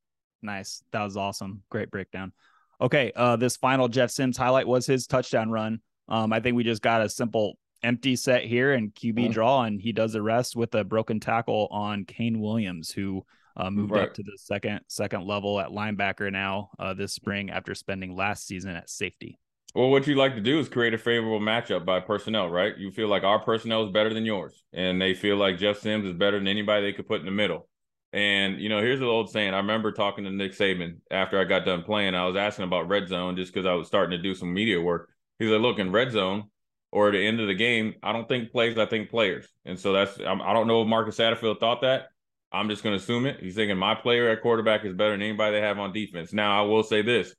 Nice, 0.42 0.82
that 0.92 1.02
was 1.02 1.16
awesome. 1.16 1.62
Great 1.70 1.90
breakdown. 1.90 2.32
Okay, 2.80 3.12
uh, 3.16 3.36
this 3.36 3.56
final 3.56 3.88
Jeff 3.88 4.10
Sims 4.10 4.36
highlight 4.36 4.66
was 4.66 4.86
his 4.86 5.06
touchdown 5.06 5.50
run. 5.50 5.80
Um, 6.08 6.32
I 6.32 6.40
think 6.40 6.56
we 6.56 6.62
just 6.64 6.82
got 6.82 7.02
a 7.02 7.08
simple 7.08 7.58
empty 7.82 8.16
set 8.16 8.44
here 8.44 8.72
and 8.72 8.94
QB 8.94 9.14
mm-hmm. 9.14 9.32
draw, 9.32 9.62
and 9.64 9.80
he 9.80 9.92
does 9.92 10.12
the 10.12 10.22
rest 10.22 10.56
with 10.56 10.74
a 10.74 10.84
broken 10.84 11.20
tackle 11.20 11.68
on 11.70 12.04
Kaine 12.04 12.40
Williams, 12.40 12.90
who 12.90 13.24
uh, 13.58 13.70
moved 13.70 13.92
right. 13.92 14.04
up 14.04 14.14
to 14.14 14.22
the 14.22 14.36
second 14.36 14.80
second 14.88 15.26
level 15.26 15.60
at 15.60 15.68
linebacker 15.68 16.32
now 16.32 16.70
uh, 16.78 16.94
this 16.94 17.12
spring 17.12 17.50
after 17.50 17.74
spending 17.74 18.16
last 18.16 18.46
season 18.46 18.70
at 18.70 18.88
safety. 18.88 19.38
Well, 19.74 19.90
what 19.90 20.06
you 20.06 20.14
like 20.14 20.34
to 20.34 20.40
do 20.40 20.58
is 20.58 20.68
create 20.68 20.94
a 20.94 20.98
favorable 20.98 21.40
matchup 21.40 21.84
by 21.84 22.00
personnel, 22.00 22.48
right? 22.48 22.76
You 22.78 22.90
feel 22.90 23.08
like 23.08 23.22
our 23.22 23.38
personnel 23.38 23.84
is 23.84 23.92
better 23.92 24.14
than 24.14 24.24
yours, 24.24 24.64
and 24.72 25.00
they 25.00 25.12
feel 25.12 25.36
like 25.36 25.58
Jeff 25.58 25.78
Sims 25.78 26.06
is 26.06 26.14
better 26.14 26.38
than 26.38 26.48
anybody 26.48 26.86
they 26.86 26.92
could 26.94 27.06
put 27.06 27.20
in 27.20 27.26
the 27.26 27.32
middle. 27.32 27.68
And 28.12 28.58
you 28.60 28.70
know, 28.70 28.80
here's 28.80 29.00
the 29.00 29.06
old 29.06 29.30
saying. 29.30 29.52
I 29.52 29.58
remember 29.58 29.92
talking 29.92 30.24
to 30.24 30.30
Nick 30.30 30.52
Saban 30.52 30.96
after 31.10 31.38
I 31.38 31.44
got 31.44 31.66
done 31.66 31.82
playing. 31.82 32.14
I 32.14 32.26
was 32.26 32.36
asking 32.36 32.64
about 32.64 32.88
red 32.88 33.08
zone 33.08 33.36
just 33.36 33.52
because 33.52 33.66
I 33.66 33.74
was 33.74 33.86
starting 33.86 34.16
to 34.16 34.22
do 34.22 34.34
some 34.34 34.54
media 34.54 34.80
work. 34.80 35.10
He's 35.38 35.50
like, 35.50 35.60
"Look, 35.60 35.78
in 35.78 35.92
red 35.92 36.12
zone 36.12 36.44
or 36.90 37.08
at 37.08 37.12
the 37.12 37.26
end 37.26 37.38
of 37.38 37.48
the 37.48 37.54
game, 37.54 37.94
I 38.02 38.12
don't 38.12 38.26
think 38.26 38.50
plays. 38.50 38.78
I 38.78 38.86
think 38.86 39.10
players." 39.10 39.46
And 39.66 39.78
so 39.78 39.92
that's 39.92 40.18
I'm, 40.18 40.40
I 40.40 40.54
do 40.54 40.60
not 40.60 40.66
know 40.66 40.82
if 40.82 40.88
Marcus 40.88 41.18
Satterfield 41.18 41.60
thought 41.60 41.82
that. 41.82 42.08
I'm 42.52 42.68
just 42.68 42.82
going 42.82 42.96
to 42.96 43.02
assume 43.02 43.26
it. 43.26 43.40
He's 43.40 43.54
thinking 43.54 43.76
my 43.76 43.94
player 43.94 44.28
at 44.30 44.42
quarterback 44.42 44.84
is 44.84 44.94
better 44.94 45.12
than 45.12 45.22
anybody 45.22 45.56
they 45.56 45.60
have 45.60 45.78
on 45.78 45.92
defense. 45.92 46.32
Now, 46.32 46.58
I 46.58 46.66
will 46.66 46.82
say 46.82 47.02
this: 47.02 47.34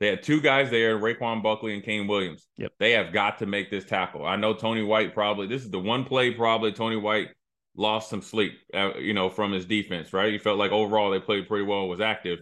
they 0.00 0.08
had 0.08 0.22
two 0.22 0.40
guys 0.40 0.70
there, 0.70 0.98
Ru'Quan 0.98 1.42
Buckley 1.42 1.74
and 1.74 1.84
Kaine 1.84 2.06
Williams. 2.06 2.48
Yep. 2.56 2.72
They 2.78 2.92
have 2.92 3.12
got 3.12 3.38
to 3.40 3.46
make 3.46 3.70
this 3.70 3.84
tackle. 3.84 4.24
I 4.24 4.36
know 4.36 4.54
Tony 4.54 4.82
White 4.82 5.14
probably, 5.14 5.46
this 5.46 5.62
is 5.62 5.70
the 5.70 5.78
one 5.78 6.04
play 6.04 6.32
probably 6.32 6.72
Tony 6.72 6.96
White 6.96 7.28
lost 7.76 8.08
some 8.08 8.22
sleep, 8.22 8.52
uh, 8.74 8.94
you 8.98 9.12
know, 9.12 9.28
from 9.28 9.52
his 9.52 9.66
defense, 9.66 10.12
right? 10.12 10.32
He 10.32 10.38
felt 10.38 10.58
like 10.58 10.72
overall 10.72 11.10
they 11.10 11.20
played 11.20 11.46
pretty 11.46 11.64
well, 11.64 11.86
was 11.86 12.00
active. 12.00 12.40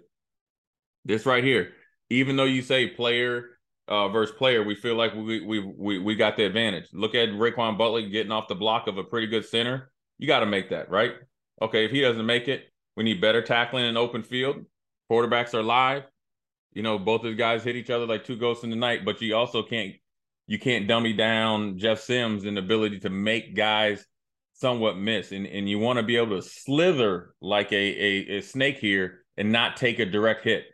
This 1.04 1.26
right 1.26 1.42
here, 1.42 1.72
even 2.10 2.36
though 2.36 2.44
you 2.44 2.62
say 2.62 2.86
player 2.86 3.58
uh, 3.88 4.08
versus 4.08 4.34
player, 4.36 4.62
we 4.62 4.74
feel 4.74 4.94
like 4.94 5.14
we, 5.14 5.44
we 5.44 5.60
we 5.60 5.98
we 5.98 6.14
got 6.14 6.36
the 6.36 6.44
advantage. 6.44 6.88
Look 6.92 7.14
at 7.14 7.30
Ru'Quan 7.30 7.76
Buckley 7.76 8.08
getting 8.08 8.32
off 8.32 8.48
the 8.48 8.54
block 8.54 8.86
of 8.86 8.98
a 8.98 9.04
pretty 9.04 9.26
good 9.26 9.44
center. 9.44 9.90
You 10.18 10.26
got 10.26 10.40
to 10.40 10.46
make 10.46 10.70
that, 10.70 10.90
right? 10.90 11.12
Okay, 11.60 11.84
if 11.84 11.90
he 11.90 12.00
doesn't 12.00 12.26
make 12.26 12.48
it, 12.48 12.68
we 12.96 13.04
need 13.04 13.20
better 13.20 13.42
tackling 13.42 13.84
in 13.84 13.96
open 13.96 14.22
field. 14.22 14.64
Quarterbacks 15.10 15.54
are 15.54 15.62
live 15.62 16.04
you 16.72 16.82
know, 16.82 16.98
both 16.98 17.24
of 17.24 17.30
the 17.30 17.34
guys 17.34 17.64
hit 17.64 17.76
each 17.76 17.90
other 17.90 18.06
like 18.06 18.24
two 18.24 18.36
ghosts 18.36 18.64
in 18.64 18.70
the 18.70 18.76
night, 18.76 19.04
but 19.04 19.20
you 19.20 19.34
also 19.34 19.62
can't 19.62 19.94
you 20.46 20.58
can't 20.58 20.88
dummy 20.88 21.12
down 21.12 21.76
Jeff 21.76 22.00
Sims 22.00 22.44
and 22.44 22.56
ability 22.56 23.00
to 23.00 23.10
make 23.10 23.54
guys 23.54 24.06
somewhat 24.54 24.96
miss. 24.96 25.32
And 25.32 25.46
and 25.46 25.68
you 25.68 25.78
want 25.78 25.98
to 25.98 26.02
be 26.02 26.16
able 26.16 26.40
to 26.40 26.48
slither 26.48 27.34
like 27.40 27.72
a, 27.72 27.76
a, 27.76 28.38
a 28.38 28.40
snake 28.42 28.78
here 28.78 29.24
and 29.36 29.52
not 29.52 29.76
take 29.76 29.98
a 29.98 30.06
direct 30.06 30.44
hit. 30.44 30.64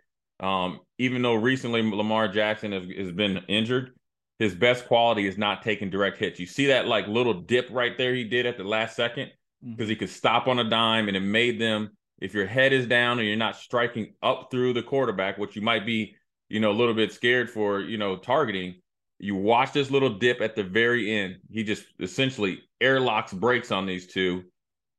Um, 0.40 0.80
even 0.98 1.22
though 1.22 1.34
recently 1.34 1.80
Lamar 1.82 2.28
Jackson 2.28 2.72
has, 2.72 2.84
has 2.98 3.12
been 3.12 3.38
injured, 3.48 3.92
his 4.38 4.54
best 4.54 4.86
quality 4.86 5.26
is 5.26 5.38
not 5.38 5.62
taking 5.62 5.90
direct 5.90 6.18
hits. 6.18 6.38
You 6.38 6.46
see 6.46 6.66
that 6.66 6.86
like 6.86 7.06
little 7.06 7.34
dip 7.34 7.68
right 7.70 7.96
there 7.96 8.14
he 8.14 8.24
did 8.24 8.46
at 8.46 8.58
the 8.58 8.64
last 8.64 8.96
second 8.96 9.30
because 9.64 9.84
mm-hmm. 9.84 9.90
he 9.90 9.96
could 9.96 10.10
stop 10.10 10.46
on 10.46 10.58
a 10.58 10.68
dime 10.68 11.08
and 11.08 11.16
it 11.16 11.20
made 11.20 11.60
them 11.60 11.90
if 12.20 12.34
your 12.34 12.46
head 12.46 12.72
is 12.72 12.86
down 12.86 13.18
and 13.18 13.26
you're 13.26 13.36
not 13.36 13.56
striking 13.56 14.14
up 14.22 14.48
through 14.50 14.72
the 14.72 14.82
quarterback, 14.82 15.38
which 15.38 15.56
you 15.56 15.62
might 15.62 15.86
be, 15.86 16.14
you 16.48 16.60
know, 16.60 16.70
a 16.70 16.72
little 16.72 16.94
bit 16.94 17.12
scared 17.12 17.50
for, 17.50 17.80
you 17.80 17.98
know, 17.98 18.16
targeting, 18.16 18.80
you 19.18 19.34
watch 19.34 19.72
this 19.72 19.90
little 19.90 20.18
dip 20.18 20.40
at 20.40 20.54
the 20.54 20.62
very 20.62 21.10
end. 21.10 21.36
He 21.50 21.64
just 21.64 21.84
essentially 22.00 22.62
airlocks 22.80 23.32
breaks 23.32 23.70
on 23.72 23.86
these 23.86 24.06
two. 24.06 24.44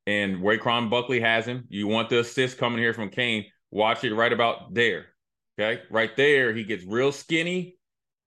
And 0.07 0.37
Ru'Quan 0.37 0.89
Buckley 0.89 1.19
has 1.19 1.45
him. 1.45 1.65
You 1.69 1.87
want 1.87 2.09
the 2.09 2.19
assist 2.19 2.57
coming 2.57 2.79
here 2.79 2.93
from 2.93 3.09
Kaine. 3.09 3.45
Watch 3.71 4.03
it 4.03 4.13
right 4.13 4.31
about 4.31 4.73
there. 4.73 5.07
Okay. 5.59 5.81
Right 5.89 6.15
there, 6.15 6.53
he 6.53 6.63
gets 6.63 6.85
real 6.85 7.11
skinny 7.11 7.77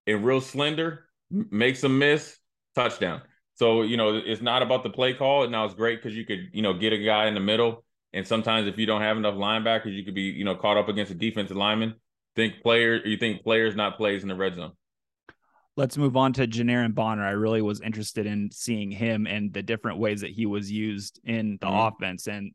and 0.07 0.24
real 0.24 0.40
slender, 0.40 1.05
makes 1.31 1.85
a 1.85 1.88
miss, 1.88 2.37
touchdown. 2.74 3.22
So, 3.58 3.82
you 3.82 3.96
know, 3.96 4.20
it's 4.24 4.40
not 4.40 4.62
about 4.62 4.82
the 4.82 4.90
play 4.90 5.14
call. 5.14 5.42
And 5.42 5.52
now 5.52 5.64
it's 5.64 5.74
great 5.74 6.02
because 6.02 6.16
you 6.16 6.24
could, 6.24 6.50
you 6.52 6.62
know, 6.62 6.74
get 6.74 6.92
a 6.92 6.98
guy 6.98 7.26
in 7.26 7.34
the 7.34 7.40
middle 7.40 7.84
and 8.12 8.26
sometimes 8.26 8.66
if 8.66 8.78
you 8.78 8.86
don't 8.86 9.02
have 9.02 9.16
enough 9.16 9.34
linebackers, 9.34 9.94
you 9.94 10.04
could 10.04 10.14
be, 10.14 10.22
you 10.22 10.44
know, 10.44 10.54
caught 10.54 10.76
up 10.76 10.88
against 10.88 11.12
a 11.12 11.14
defensive 11.14 11.56
lineman. 11.56 11.94
Think 12.36 12.62
player, 12.62 13.04
you 13.04 13.16
think 13.16 13.42
players, 13.42 13.76
not 13.76 13.96
plays 13.96 14.22
in 14.22 14.28
the 14.28 14.34
red 14.34 14.54
zone. 14.54 14.72
Let's 15.76 15.96
move 15.96 16.16
on 16.16 16.32
to 16.34 16.46
Janiran 16.46 16.94
Bonner. 16.94 17.24
I 17.24 17.32
really 17.32 17.62
was 17.62 17.80
interested 17.80 18.26
in 18.26 18.50
seeing 18.50 18.90
him 18.90 19.26
and 19.26 19.52
the 19.52 19.62
different 19.62 19.98
ways 19.98 20.22
that 20.22 20.30
he 20.30 20.46
was 20.46 20.70
used 20.70 21.20
in 21.24 21.58
the 21.60 21.66
mm-hmm. 21.66 21.94
offense. 21.94 22.26
And 22.26 22.52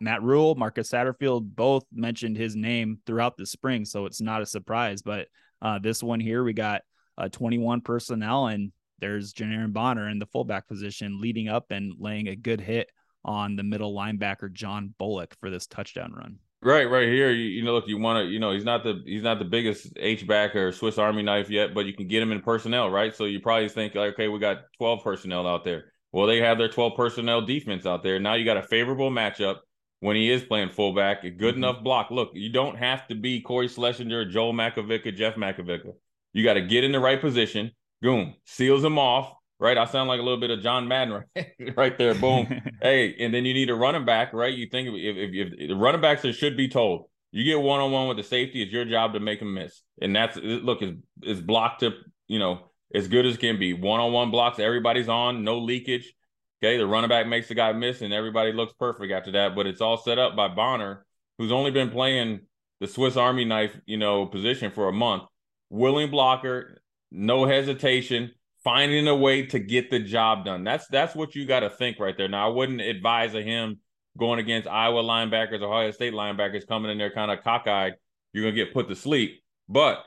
Matt 0.00 0.22
Rhule, 0.22 0.54
Marcus 0.54 0.90
Satterfield 0.90 1.54
both 1.54 1.84
mentioned 1.92 2.36
his 2.36 2.56
name 2.56 2.98
throughout 3.06 3.36
the 3.36 3.46
spring, 3.46 3.84
so 3.84 4.06
it's 4.06 4.20
not 4.20 4.42
a 4.42 4.46
surprise. 4.46 5.02
But 5.02 5.28
uh, 5.62 5.78
this 5.78 6.02
one 6.02 6.20
here, 6.20 6.42
we 6.42 6.52
got 6.52 6.82
uh, 7.16 7.28
21 7.28 7.82
personnel, 7.82 8.48
and 8.48 8.72
there's 8.98 9.32
Janiran 9.32 9.72
Bonner 9.72 10.08
in 10.08 10.18
the 10.18 10.26
fullback 10.26 10.66
position, 10.68 11.20
leading 11.20 11.48
up 11.48 11.70
and 11.70 11.94
laying 11.98 12.28
a 12.28 12.36
good 12.36 12.60
hit 12.60 12.90
on 13.24 13.56
the 13.56 13.62
middle 13.62 13.94
linebacker 13.94 14.52
John 14.52 14.94
Bullock 14.98 15.36
for 15.40 15.50
this 15.50 15.66
touchdown 15.66 16.12
run. 16.12 16.38
Right, 16.60 16.90
right 16.90 17.06
here. 17.06 17.30
You, 17.30 17.44
you 17.44 17.64
know, 17.64 17.72
look, 17.74 17.86
you 17.86 17.98
want 17.98 18.24
to, 18.24 18.32
you 18.32 18.40
know, 18.40 18.50
he's 18.50 18.64
not 18.64 18.82
the 18.82 19.00
he's 19.04 19.22
not 19.22 19.38
the 19.38 19.44
biggest 19.44 19.92
H 19.96 20.26
back 20.26 20.56
or 20.56 20.72
Swiss 20.72 20.98
Army 20.98 21.22
knife 21.22 21.50
yet, 21.50 21.72
but 21.72 21.86
you 21.86 21.92
can 21.92 22.08
get 22.08 22.20
him 22.20 22.32
in 22.32 22.40
personnel, 22.40 22.90
right? 22.90 23.14
So 23.14 23.26
you 23.26 23.38
probably 23.40 23.68
think 23.68 23.94
like, 23.94 24.14
okay, 24.14 24.26
we 24.26 24.40
got 24.40 24.62
twelve 24.76 25.04
personnel 25.04 25.46
out 25.46 25.64
there. 25.64 25.92
Well, 26.10 26.26
they 26.26 26.38
have 26.38 26.58
their 26.58 26.68
twelve 26.68 26.96
personnel 26.96 27.42
defense 27.42 27.86
out 27.86 28.02
there. 28.02 28.18
Now 28.18 28.34
you 28.34 28.44
got 28.44 28.56
a 28.56 28.62
favorable 28.62 29.10
matchup 29.10 29.58
when 30.00 30.16
he 30.16 30.30
is 30.30 30.42
playing 30.42 30.70
fullback. 30.70 31.22
A 31.22 31.30
good 31.30 31.54
mm-hmm. 31.54 31.64
enough 31.64 31.84
block. 31.84 32.10
Look, 32.10 32.30
you 32.34 32.50
don't 32.50 32.76
have 32.76 33.06
to 33.08 33.14
be 33.14 33.40
Cory 33.40 33.68
Schlesinger, 33.68 34.24
Joel 34.24 34.52
Makovicka, 34.52 35.14
Jeff 35.14 35.36
Makovicka. 35.36 35.92
You 36.32 36.42
got 36.42 36.54
to 36.54 36.62
get 36.62 36.82
in 36.82 36.90
the 36.90 37.00
right 37.00 37.20
position. 37.20 37.70
Boom, 38.02 38.34
seals 38.44 38.84
him 38.84 38.98
off. 38.98 39.34
Right, 39.60 39.76
I 39.76 39.86
sound 39.86 40.08
like 40.08 40.20
a 40.20 40.22
little 40.22 40.38
bit 40.38 40.50
of 40.50 40.60
John 40.60 40.86
Madden 40.86 41.24
right, 41.36 41.76
right 41.76 41.98
there. 41.98 42.14
Boom, 42.14 42.46
hey, 42.82 43.16
and 43.18 43.34
then 43.34 43.44
you 43.44 43.52
need 43.52 43.70
a 43.70 43.74
running 43.74 44.04
back, 44.04 44.32
right? 44.32 44.54
You 44.54 44.68
think 44.68 44.88
if, 44.90 45.16
if, 45.16 45.50
if 45.58 45.68
the 45.70 45.74
running 45.74 46.00
backs 46.00 46.22
should 46.36 46.56
be 46.56 46.68
told, 46.68 47.06
you 47.32 47.42
get 47.42 47.60
one 47.60 47.80
on 47.80 47.90
one 47.90 48.06
with 48.06 48.16
the 48.18 48.22
safety, 48.22 48.62
it's 48.62 48.72
your 48.72 48.84
job 48.84 49.14
to 49.14 49.20
make 49.20 49.42
him 49.42 49.54
miss, 49.54 49.82
and 50.00 50.14
that's 50.14 50.36
look, 50.36 50.80
is 50.80 50.94
is 51.22 51.40
blocked 51.40 51.80
to 51.80 51.92
you 52.28 52.38
know 52.38 52.70
as 52.94 53.08
good 53.08 53.26
as 53.26 53.36
can 53.36 53.58
be. 53.58 53.72
One 53.72 54.00
on 54.00 54.12
one 54.12 54.30
blocks, 54.30 54.60
everybody's 54.60 55.08
on, 55.08 55.42
no 55.42 55.58
leakage. 55.58 56.14
Okay, 56.62 56.76
the 56.76 56.86
running 56.86 57.08
back 57.08 57.26
makes 57.26 57.48
the 57.48 57.54
guy 57.54 57.72
miss, 57.72 58.00
and 58.00 58.12
everybody 58.12 58.52
looks 58.52 58.72
perfect 58.74 59.12
after 59.12 59.32
that. 59.32 59.54
But 59.54 59.66
it's 59.66 59.80
all 59.80 59.96
set 59.96 60.18
up 60.18 60.36
by 60.36 60.48
Bonner, 60.48 61.04
who's 61.36 61.52
only 61.52 61.70
been 61.70 61.90
playing 61.90 62.40
the 62.80 62.86
Swiss 62.86 63.16
Army 63.16 63.44
knife, 63.44 63.78
you 63.86 63.96
know, 63.96 64.26
position 64.26 64.70
for 64.70 64.88
a 64.88 64.92
month. 64.92 65.24
Willing 65.70 66.10
blocker, 66.10 66.80
no 67.10 67.46
hesitation, 67.46 68.32
finding 68.64 69.08
a 69.08 69.16
way 69.16 69.46
to 69.46 69.58
get 69.58 69.90
the 69.90 69.98
job 69.98 70.44
done. 70.44 70.64
That's 70.64 70.86
that's 70.88 71.14
what 71.14 71.34
you 71.34 71.46
got 71.46 71.60
to 71.60 71.70
think 71.70 71.98
right 71.98 72.16
there. 72.16 72.28
Now, 72.28 72.50
I 72.50 72.52
wouldn't 72.52 72.80
advise 72.80 73.32
him 73.32 73.78
going 74.18 74.38
against 74.38 74.68
Iowa 74.68 75.02
linebackers, 75.02 75.60
or 75.60 75.66
Ohio 75.66 75.90
State 75.90 76.12
linebackers 76.12 76.66
coming 76.66 76.90
in 76.90 76.98
there 76.98 77.12
kind 77.12 77.30
of 77.30 77.42
cockeyed. 77.44 77.94
You're 78.32 78.44
gonna 78.44 78.56
get 78.56 78.74
put 78.74 78.88
to 78.88 78.96
sleep. 78.96 79.42
But 79.68 80.04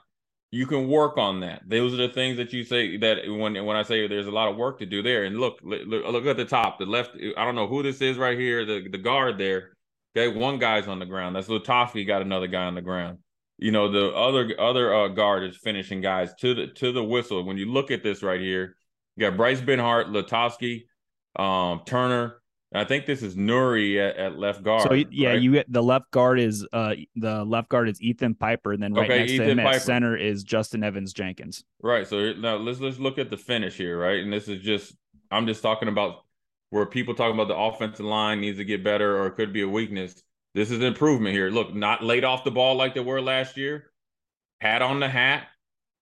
you 0.51 0.67
can 0.67 0.89
work 0.89 1.17
on 1.17 1.39
that. 1.39 1.61
Those 1.65 1.93
are 1.93 2.07
the 2.07 2.09
things 2.09 2.37
that 2.37 2.51
you 2.51 2.63
say 2.63 2.97
that 2.97 3.19
when 3.25 3.65
when 3.65 3.77
I 3.77 3.83
say 3.83 4.07
there's 4.07 4.27
a 4.27 4.31
lot 4.31 4.49
of 4.49 4.57
work 4.57 4.79
to 4.79 4.85
do 4.85 5.01
there. 5.01 5.23
And 5.23 5.39
look, 5.39 5.59
look, 5.63 5.87
look 5.87 6.25
at 6.25 6.37
the 6.37 6.45
top, 6.45 6.77
the 6.77 6.85
left. 6.85 7.11
I 7.37 7.45
don't 7.45 7.55
know 7.55 7.67
who 7.67 7.81
this 7.81 8.01
is 8.01 8.17
right 8.17 8.37
here, 8.37 8.65
the 8.65 8.87
the 8.89 8.97
guard 8.97 9.37
there. 9.37 9.71
Okay, 10.15 10.27
one 10.27 10.59
guy's 10.59 10.87
on 10.87 10.99
the 10.99 11.05
ground. 11.05 11.35
That's 11.35 11.47
Lutovsky 11.47 12.05
got 12.05 12.21
another 12.21 12.47
guy 12.47 12.65
on 12.65 12.75
the 12.75 12.81
ground. 12.81 13.19
You 13.61 13.71
know, 13.71 13.89
the 13.89 14.09
other 14.13 14.53
other 14.59 14.93
uh, 14.93 15.07
guard 15.07 15.43
is 15.43 15.55
finishing 15.55 16.01
guys 16.01 16.33
to 16.39 16.53
the 16.53 16.67
to 16.67 16.91
the 16.91 17.03
whistle. 17.03 17.45
When 17.45 17.57
you 17.57 17.71
look 17.71 17.91
at 17.91 18.03
this 18.03 18.21
right 18.23 18.41
here, 18.41 18.75
you 19.15 19.29
got 19.29 19.37
Bryce 19.37 19.61
Benhart, 19.61 20.07
Lutovsky, 20.07 20.83
um, 21.35 21.81
Turner, 21.85 22.41
I 22.73 22.85
think 22.85 23.05
this 23.05 23.21
is 23.21 23.35
Nouri 23.35 23.97
at, 23.97 24.15
at 24.15 24.39
left 24.39 24.63
guard. 24.63 24.83
So 24.83 24.93
yeah, 24.93 25.29
right? 25.29 25.41
you 25.41 25.51
get 25.51 25.71
the 25.71 25.83
left 25.83 26.09
guard 26.11 26.39
is 26.39 26.65
uh 26.71 26.95
the 27.15 27.43
left 27.43 27.67
guard 27.67 27.89
is 27.89 28.01
Ethan 28.01 28.35
Piper, 28.35 28.71
and 28.71 28.81
then 28.81 28.93
right 28.93 29.09
okay, 29.09 29.19
next 29.19 29.31
Ethan 29.33 29.45
to 29.45 29.51
him 29.51 29.57
Piper. 29.57 29.75
at 29.75 29.81
center 29.81 30.15
is 30.15 30.43
Justin 30.43 30.83
Evans 30.83 31.11
Jenkins. 31.11 31.65
Right. 31.81 32.07
So 32.07 32.31
now 32.33 32.55
let's 32.55 32.79
let's 32.79 32.97
look 32.97 33.17
at 33.17 33.29
the 33.29 33.35
finish 33.35 33.75
here, 33.75 33.99
right? 33.99 34.19
And 34.19 34.31
this 34.31 34.47
is 34.47 34.61
just 34.61 34.95
I'm 35.29 35.47
just 35.47 35.61
talking 35.61 35.89
about 35.89 36.23
where 36.69 36.85
people 36.85 37.13
talking 37.13 37.35
about 37.35 37.49
the 37.49 37.57
offensive 37.57 38.05
line 38.05 38.39
needs 38.39 38.57
to 38.57 38.63
get 38.63 38.85
better 38.85 39.17
or 39.17 39.27
it 39.27 39.31
could 39.31 39.51
be 39.51 39.63
a 39.63 39.67
weakness. 39.67 40.23
This 40.53 40.71
is 40.71 40.77
an 40.77 40.83
improvement 40.83 41.33
here. 41.33 41.49
Look, 41.49 41.73
not 41.73 42.03
laid 42.03 42.23
off 42.23 42.43
the 42.43 42.51
ball 42.51 42.75
like 42.75 42.93
they 42.93 42.99
were 42.99 43.21
last 43.21 43.57
year. 43.57 43.91
Hat 44.59 44.81
on 44.81 44.99
the 44.99 45.07
hat. 45.07 45.47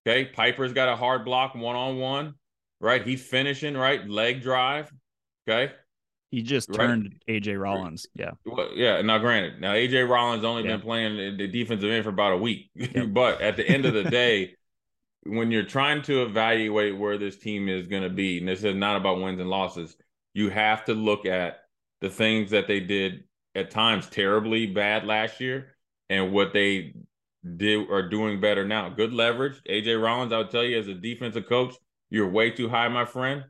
Okay. 0.08 0.26
Piper's 0.26 0.74
got 0.74 0.90
a 0.90 0.96
hard 0.96 1.24
block 1.24 1.56
one 1.56 1.76
on 1.76 1.98
one. 1.98 2.36
Right. 2.82 3.06
He's 3.06 3.24
finishing, 3.24 3.76
right? 3.76 4.08
Leg 4.08 4.42
drive. 4.42 4.92
Okay. 5.48 5.74
He 6.32 6.44
just 6.44 6.72
turned 6.72 7.16
right. 7.28 7.42
AJ 7.42 7.60
Rollins. 7.60 8.06
Yeah. 8.14 8.32
Well, 8.46 8.70
yeah. 8.76 9.02
Now, 9.02 9.18
granted, 9.18 9.60
now 9.62 9.74
AJ 9.74 10.08
Rollins 10.08 10.44
only 10.44 10.64
yeah. 10.64 10.76
been 10.76 10.82
playing 10.82 11.38
the 11.38 11.48
defensive 11.48 11.90
end 11.90 12.04
for 12.04 12.12
about 12.12 12.34
a 12.34 12.38
week, 12.38 12.70
yep. 12.76 13.08
but 13.10 13.42
at 13.42 13.56
the 13.56 13.68
end 13.68 13.86
of 13.86 13.94
the 13.94 14.04
day, 14.12 14.56
when 15.24 15.52
you're 15.52 15.64
trying 15.64 16.04
to 16.04 16.24
evaluate 16.24 16.98
where 16.98 17.18
this 17.18 17.38
team 17.38 17.68
is 17.68 17.88
going 17.88 18.04
to 18.04 18.10
be, 18.10 18.38
and 18.38 18.48
this 18.48 18.64
is 18.64 18.76
not 18.76 18.96
about 18.96 19.20
wins 19.20 19.40
and 19.40 19.50
losses, 19.50 19.96
you 20.34 20.50
have 20.50 20.86
to 20.86 20.94
look 20.94 21.26
at 21.26 21.62
the 22.02 22.10
things 22.10 22.52
that 22.52 22.68
they 22.68 22.80
did 22.80 23.24
at 23.56 23.72
times 23.72 24.08
terribly 24.10 24.68
bad 24.68 25.06
last 25.06 25.40
year 25.40 25.76
and 26.10 26.32
what 26.32 26.54
they 26.54 26.94
did 27.58 27.90
are 27.90 28.08
doing 28.08 28.40
better 28.40 28.66
now. 28.66 28.90
Good 28.90 29.14
leverage. 29.14 29.62
AJ 29.70 30.02
Rollins, 30.02 30.34
I'll 30.34 30.48
tell 30.48 30.64
you, 30.64 30.78
as 30.78 30.88
a 30.88 30.94
defensive 30.94 31.48
coach, 31.48 31.76
you're 32.10 32.30
way 32.30 32.52
too 32.52 32.70
high, 32.70 32.88
my 32.88 33.06
friend. 33.06 33.46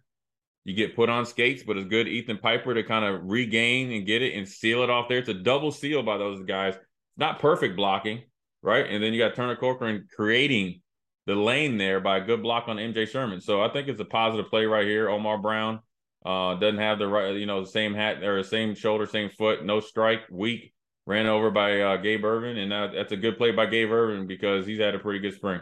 You 0.66 0.76
get 0.76 0.96
put 0.96 1.10
on 1.10 1.26
skates, 1.26 1.64
but 1.64 1.78
it's 1.78 1.88
good 1.88 2.08
Ethan 2.08 2.38
Piper 2.38 2.74
to 2.74 2.84
kind 2.84 3.06
of 3.06 3.22
regain 3.24 3.92
and 3.92 4.06
get 4.06 4.22
it 4.22 4.36
and 4.36 4.48
seal 4.48 4.84
it 4.84 4.90
off 4.90 5.08
there. 5.10 5.18
It's 5.18 5.30
a 5.30 5.34
double 5.34 5.72
seal 5.72 6.04
by 6.04 6.18
those 6.18 6.44
guys. 6.44 6.76
Not 7.18 7.40
perfect 7.40 7.76
blocking, 7.76 8.24
right? 8.62 8.86
And 8.88 9.02
then 9.04 9.14
you 9.14 9.20
got 9.20 9.36
Turner 9.36 9.56
Corcoran 9.56 10.08
creating 10.16 10.82
the 11.26 11.36
lane 11.36 11.78
there 11.78 12.00
by 12.00 12.18
a 12.18 12.26
good 12.26 12.44
block 12.44 12.68
on 12.68 12.78
MJ 12.78 13.08
Sherman. 13.08 13.42
So 13.42 13.62
I 13.62 13.70
think 13.70 13.88
it's 13.88 14.02
a 14.02 14.06
positive 14.06 14.50
play 14.50 14.66
right 14.66 14.86
here. 14.86 15.10
Omar 15.10 15.38
Brown 15.38 15.80
uh, 16.26 16.56
doesn't 16.56 16.80
have 16.80 17.00
the 17.00 17.08
right, 17.08 17.36
you 17.36 17.46
know, 17.46 17.62
the 17.62 17.70
same 17.70 17.94
hat 17.94 18.24
or 18.24 18.42
the 18.42 18.48
same 18.48 18.76
shoulder, 18.76 19.06
same 19.06 19.30
foot, 19.30 19.66
no 19.66 19.80
strike, 19.80 20.22
weak, 20.30 20.74
ran 21.06 21.28
over 21.28 21.50
by 21.52 21.82
uh, 21.82 21.98
Gabe 21.98 22.24
Ervin, 22.24 22.58
and 22.58 22.72
that, 22.72 22.92
that's 22.94 23.12
a 23.12 23.18
good 23.18 23.38
play 23.38 23.52
by 23.52 23.66
Gabe 23.66 23.92
Ervin 23.92 24.28
because 24.28 24.66
he's 24.66 24.80
had 24.80 24.96
a 24.96 25.00
pretty 25.00 25.20
good 25.20 25.36
spring. 25.36 25.62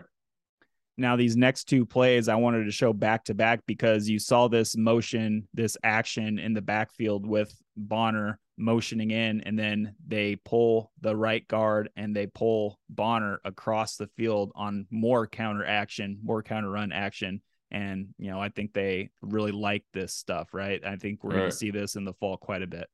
Now, 1.00 1.16
these 1.16 1.38
next 1.38 1.66
two 1.66 1.86
plays 1.86 2.28
I 2.28 2.36
wanted 2.36 2.66
to 2.66 2.72
show 2.72 2.92
back 2.92 3.26
to 3.26 3.36
back 3.36 3.62
because 3.68 4.10
you 4.10 4.18
saw 4.18 4.48
this 4.48 4.76
motion, 4.76 5.48
this 5.54 5.78
action 5.84 6.40
in 6.40 6.54
the 6.54 6.62
backfield 6.62 7.28
with 7.28 7.56
Bonner 7.76 8.40
motioning 8.58 9.12
in, 9.12 9.42
and 9.42 9.58
then 9.58 9.94
they 10.08 10.38
pull 10.38 10.92
the 11.02 11.16
right 11.16 11.48
guard 11.48 11.90
and 11.96 12.16
they 12.16 12.26
pull 12.26 12.80
Bonner 12.90 13.40
across 13.46 13.96
the 13.96 14.08
field 14.18 14.52
on 14.56 14.88
more 14.90 15.28
counter 15.28 15.64
action, 15.64 16.18
more 16.24 16.42
counter 16.42 16.72
run 16.72 16.92
action. 16.92 17.44
And, 17.70 18.10
you 18.18 18.32
know, 18.32 18.40
I 18.40 18.50
think 18.50 18.74
they 18.74 19.10
really 19.22 19.52
like 19.52 19.84
this 19.94 20.14
stuff, 20.14 20.54
right? 20.54 20.84
I 20.86 20.96
think 20.96 21.24
we're 21.24 21.32
right. 21.32 21.40
going 21.40 21.52
to 21.52 21.56
see 21.56 21.72
this 21.72 21.96
in 21.96 22.06
the 22.06 22.14
fall 22.14 22.38
quite 22.38 22.62
a 22.62 22.68
bit. 22.68 22.88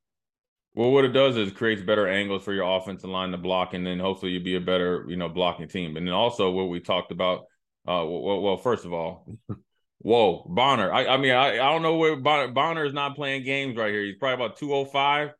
Well, 0.75 0.91
what 0.91 1.05
it 1.05 1.09
does 1.09 1.37
is 1.37 1.51
creates 1.51 1.83
better 1.83 2.07
angles 2.07 2.43
for 2.43 2.53
your 2.53 2.77
offensive 2.77 3.09
line 3.09 3.29
to 3.31 3.37
block, 3.37 3.75
and 3.75 3.85
then 3.85 3.99
hopefully 3.99 4.31
you'll 4.31 4.43
be 4.43 4.55
a 4.55 4.61
better, 4.61 5.05
you 5.07 5.17
know, 5.17 5.29
blocking 5.29 5.67
team. 5.67 5.95
And 5.97 6.07
then 6.07 6.13
also 6.13 6.49
what 6.49 6.69
we 6.69 6.79
talked 6.79 7.11
about 7.11 7.41
uh, 7.85 8.05
well, 8.05 8.41
well, 8.41 8.57
first 8.57 8.85
of 8.85 8.93
all, 8.93 9.27
whoa, 9.99 10.45
Bonner. 10.49 10.91
I, 10.91 11.05
I 11.05 11.17
mean, 11.17 11.33
I, 11.33 11.53
I 11.53 11.71
don't 11.71 11.81
know 11.81 11.97
where 11.97 12.15
Bonner, 12.15 12.47
Bonner 12.51 12.85
is 12.85 12.93
not 12.93 13.15
playing 13.15 13.43
games 13.43 13.75
right 13.75 13.91
here. 13.91 14.03
He's 14.03 14.15
probably 14.15 14.45
about 14.45 14.57
205. 14.57 15.31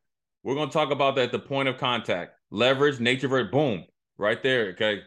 We're 0.42 0.54
going 0.54 0.68
to 0.68 0.72
talk 0.72 0.90
about 0.90 1.14
that 1.16 1.24
at 1.24 1.32
the 1.32 1.38
point 1.38 1.68
of 1.68 1.78
contact. 1.78 2.32
Leverage, 2.50 3.00
nature 3.00 3.28
versus 3.28 3.50
boom, 3.50 3.84
right 4.18 4.42
there. 4.42 4.68
Okay. 4.70 5.00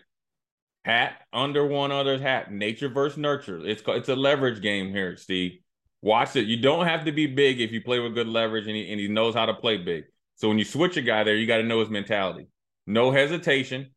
Hat 0.88 1.16
under 1.34 1.68
one 1.68 1.92
other's 1.92 2.22
hat. 2.22 2.50
Nature 2.50 2.88
versus 2.88 3.18
nurture. 3.18 3.60
It's 3.68 3.84
it's 3.86 4.08
a 4.08 4.16
leverage 4.16 4.62
game 4.62 4.90
here, 4.90 5.18
Steve. 5.18 5.60
Watch 6.02 6.38
it. 6.38 6.46
You 6.46 6.62
don't 6.62 6.86
have 6.86 7.04
to 7.04 7.12
be 7.12 7.28
big 7.28 7.60
if 7.60 7.74
you 7.74 7.82
play 7.82 8.00
with 8.00 8.14
good 8.14 8.30
leverage 8.30 8.68
and 8.68 8.76
he, 8.76 8.90
and 8.90 8.98
he 8.98 9.10
knows 9.10 9.36
how 9.36 9.46
to 9.46 9.54
play 9.54 9.76
big. 9.76 10.06
So 10.36 10.48
when 10.48 10.58
you 10.58 10.64
switch 10.64 10.96
a 10.96 11.02
guy 11.02 11.26
there, 11.26 11.36
you 11.36 11.46
got 11.46 11.58
to 11.58 11.64
know 11.64 11.82
his 11.82 11.90
mentality. 11.90 12.48
No 12.86 13.12
hesitation. 13.12 13.88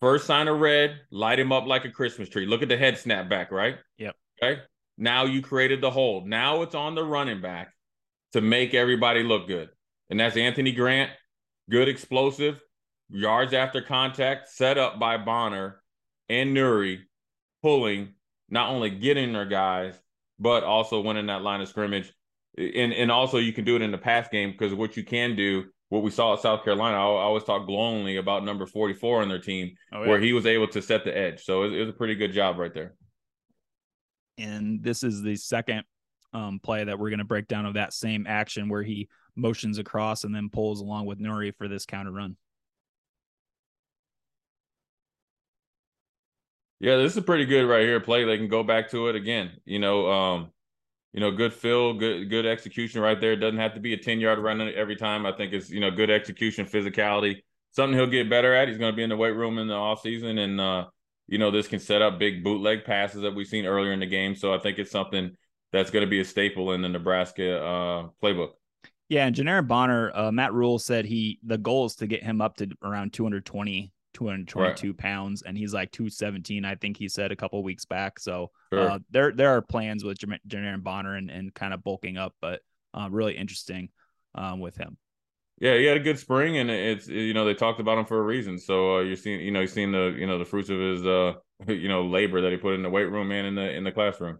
First 0.00 0.26
sign 0.26 0.48
of 0.48 0.58
red, 0.58 0.96
light 1.12 1.38
him 1.38 1.52
up 1.52 1.66
like 1.66 1.84
a 1.84 1.90
Christmas 1.90 2.28
tree. 2.28 2.44
Look 2.44 2.62
at 2.62 2.68
the 2.68 2.76
head 2.76 2.98
snap 2.98 3.28
back, 3.28 3.52
right? 3.52 3.76
Yep. 3.98 4.16
Okay. 4.42 4.62
Now 4.98 5.26
you 5.26 5.42
created 5.42 5.80
the 5.80 5.92
hold. 5.92 6.26
Now 6.26 6.62
it's 6.62 6.74
on 6.74 6.96
the 6.96 7.04
running 7.04 7.40
back 7.40 7.72
to 8.32 8.40
make 8.40 8.74
everybody 8.74 9.22
look 9.22 9.46
good. 9.46 9.68
And 10.10 10.18
that's 10.18 10.36
Anthony 10.36 10.72
Grant, 10.72 11.12
good 11.70 11.88
explosive, 11.88 12.60
yards 13.08 13.52
after 13.52 13.80
contact, 13.80 14.48
set 14.48 14.76
up 14.76 14.98
by 14.98 15.18
Bonner 15.18 15.82
and 16.28 16.56
Nouri, 16.56 17.00
pulling, 17.62 18.14
not 18.48 18.70
only 18.70 18.90
getting 18.90 19.32
their 19.32 19.46
guys, 19.46 19.94
but 20.38 20.64
also 20.64 21.00
winning 21.00 21.26
that 21.26 21.42
line 21.42 21.60
of 21.60 21.68
scrimmage. 21.68 22.12
And 22.58 22.92
and 22.92 23.10
also 23.10 23.38
you 23.38 23.52
can 23.52 23.64
do 23.64 23.76
it 23.76 23.82
in 23.82 23.90
the 23.90 23.98
pass 23.98 24.28
game 24.28 24.50
because 24.50 24.72
what 24.72 24.96
you 24.96 25.04
can 25.04 25.36
do 25.36 25.66
what 25.88 26.02
we 26.02 26.10
saw 26.10 26.34
at 26.34 26.40
South 26.40 26.64
Carolina, 26.64 26.96
I, 26.96 27.00
always 27.00 27.44
talk 27.44 27.66
glowingly 27.66 28.16
about 28.16 28.44
number 28.44 28.66
44 28.66 29.22
on 29.22 29.28
their 29.28 29.38
team, 29.38 29.76
oh, 29.92 30.02
yeah. 30.02 30.08
where 30.08 30.20
he 30.20 30.32
was 30.32 30.46
able 30.46 30.66
to 30.68 30.82
set 30.82 31.04
the 31.04 31.16
edge. 31.16 31.44
So 31.44 31.62
it, 31.62 31.72
it, 31.74 31.80
was 31.80 31.90
a 31.90 31.96
pretty 31.96 32.16
good 32.16 32.32
job 32.32 32.58
right 32.58 32.74
there. 32.74 32.94
And 34.38 34.82
this 34.82 35.02
is 35.02 35.22
the 35.22 35.36
second 35.36 35.84
um, 36.32 36.58
play 36.62 36.84
that 36.84 36.98
we're 36.98 37.10
going 37.10 37.20
to 37.20 37.24
break 37.24 37.46
down 37.46 37.66
of 37.66 37.74
that 37.74 37.92
same 37.92 38.26
action 38.26 38.68
where 38.68 38.82
he 38.82 39.08
motions 39.36 39.78
across 39.78 40.24
and 40.24 40.34
then 40.34 40.50
pulls 40.50 40.80
along 40.80 41.06
with 41.06 41.20
Nouri 41.20 41.54
for 41.56 41.68
this 41.68 41.86
counter 41.86 42.10
run. 42.10 42.36
Yeah, 46.78 46.96
this 46.96 47.16
is 47.16 47.24
pretty 47.24 47.46
good 47.46 47.66
right 47.66 47.82
here. 47.82 48.00
Play 48.00 48.24
they 48.24 48.36
can 48.36 48.48
go 48.48 48.62
back 48.62 48.90
to 48.90 49.08
it 49.08 49.16
again. 49.16 49.52
You 49.64 49.78
know, 49.78 50.10
um, 50.10 50.50
you 51.12 51.20
know, 51.20 51.30
good 51.30 51.54
fill, 51.54 51.94
good 51.94 52.28
good 52.28 52.44
execution 52.44 53.00
right 53.00 53.18
there. 53.18 53.32
It 53.32 53.36
doesn't 53.36 53.58
have 53.58 53.74
to 53.74 53.80
be 53.80 53.94
a 53.94 53.96
10 53.96 54.20
yard 54.20 54.38
run 54.38 54.60
every 54.60 54.96
time. 54.96 55.24
I 55.24 55.32
think 55.32 55.54
it's, 55.54 55.70
you 55.70 55.80
know, 55.80 55.90
good 55.90 56.10
execution, 56.10 56.66
physicality, 56.66 57.42
something 57.72 57.96
he'll 57.96 58.06
get 58.06 58.28
better 58.28 58.54
at. 58.54 58.68
He's 58.68 58.76
going 58.76 58.92
to 58.92 58.96
be 58.96 59.02
in 59.02 59.08
the 59.08 59.16
weight 59.16 59.34
room 59.34 59.58
in 59.58 59.68
the 59.68 59.74
off 59.74 60.02
season, 60.02 60.36
And, 60.38 60.60
uh, 60.60 60.86
you 61.26 61.38
know, 61.38 61.50
this 61.50 61.68
can 61.68 61.80
set 61.80 62.02
up 62.02 62.18
big 62.18 62.44
bootleg 62.44 62.84
passes 62.84 63.22
that 63.22 63.34
we've 63.34 63.46
seen 63.46 63.64
earlier 63.64 63.92
in 63.92 64.00
the 64.00 64.06
game. 64.06 64.34
So 64.36 64.52
I 64.52 64.58
think 64.58 64.78
it's 64.78 64.90
something 64.90 65.34
that's 65.72 65.90
going 65.90 66.04
to 66.04 66.10
be 66.10 66.20
a 66.20 66.24
staple 66.24 66.72
in 66.72 66.82
the 66.82 66.88
Nebraska 66.88 67.60
uh, 67.62 68.08
playbook. 68.22 68.50
Yeah, 69.08 69.26
and 69.26 69.34
Janiran 69.34 69.68
Bonner, 69.68 70.10
uh, 70.14 70.32
Matt 70.32 70.52
Rhule 70.52 70.78
said 70.78 71.04
he 71.04 71.38
the 71.44 71.58
goal 71.58 71.86
is 71.86 71.96
to 71.96 72.06
get 72.06 72.22
him 72.22 72.40
up 72.40 72.56
to 72.56 72.68
around 72.82 73.12
220 73.12 73.92
222 74.16 74.88
right. 74.88 74.96
pounds, 74.96 75.42
and 75.42 75.58
he's 75.58 75.74
like 75.74 75.92
217. 75.92 76.64
I 76.64 76.74
think 76.74 76.96
he 76.96 77.08
said 77.08 77.32
a 77.32 77.36
couple 77.36 77.62
weeks 77.62 77.84
back. 77.84 78.18
So 78.18 78.50
sure. 78.72 78.90
uh, 78.90 78.98
there 79.10 79.32
there 79.32 79.50
are 79.50 79.60
plans 79.60 80.04
with 80.04 80.18
Janiran 80.48 80.82
Bonner 80.82 81.16
and, 81.16 81.30
and 81.30 81.52
kind 81.52 81.74
of 81.74 81.84
bulking 81.84 82.16
up, 82.16 82.34
but 82.40 82.62
uh, 82.94 83.08
really 83.10 83.36
interesting 83.36 83.90
um, 84.34 84.60
with 84.60 84.76
him. 84.76 84.96
Yeah, 85.58 85.76
he 85.76 85.84
had 85.84 85.98
a 85.98 86.00
good 86.00 86.18
spring, 86.18 86.56
and 86.56 86.70
it's 86.70 87.08
you 87.08 87.34
know 87.34 87.44
they 87.44 87.52
talked 87.52 87.78
about 87.78 87.98
him 87.98 88.06
for 88.06 88.18
a 88.18 88.22
reason. 88.22 88.58
So 88.58 88.96
uh, 88.96 89.00
you're 89.00 89.16
seeing 89.16 89.40
you 89.40 89.50
know 89.50 89.60
you're 89.60 89.68
seeing 89.68 89.92
the 89.92 90.14
you 90.18 90.26
know 90.26 90.38
the 90.38 90.44
fruits 90.46 90.70
of 90.70 90.78
his 90.78 91.06
uh 91.06 91.34
you 91.68 91.88
know 91.88 92.06
labor 92.06 92.40
that 92.40 92.52
he 92.52 92.56
put 92.56 92.74
in 92.74 92.82
the 92.82 92.90
weight 92.90 93.10
room 93.10 93.30
and 93.30 93.46
in 93.46 93.54
the 93.54 93.70
in 93.70 93.84
the 93.84 93.92
classroom. 93.92 94.38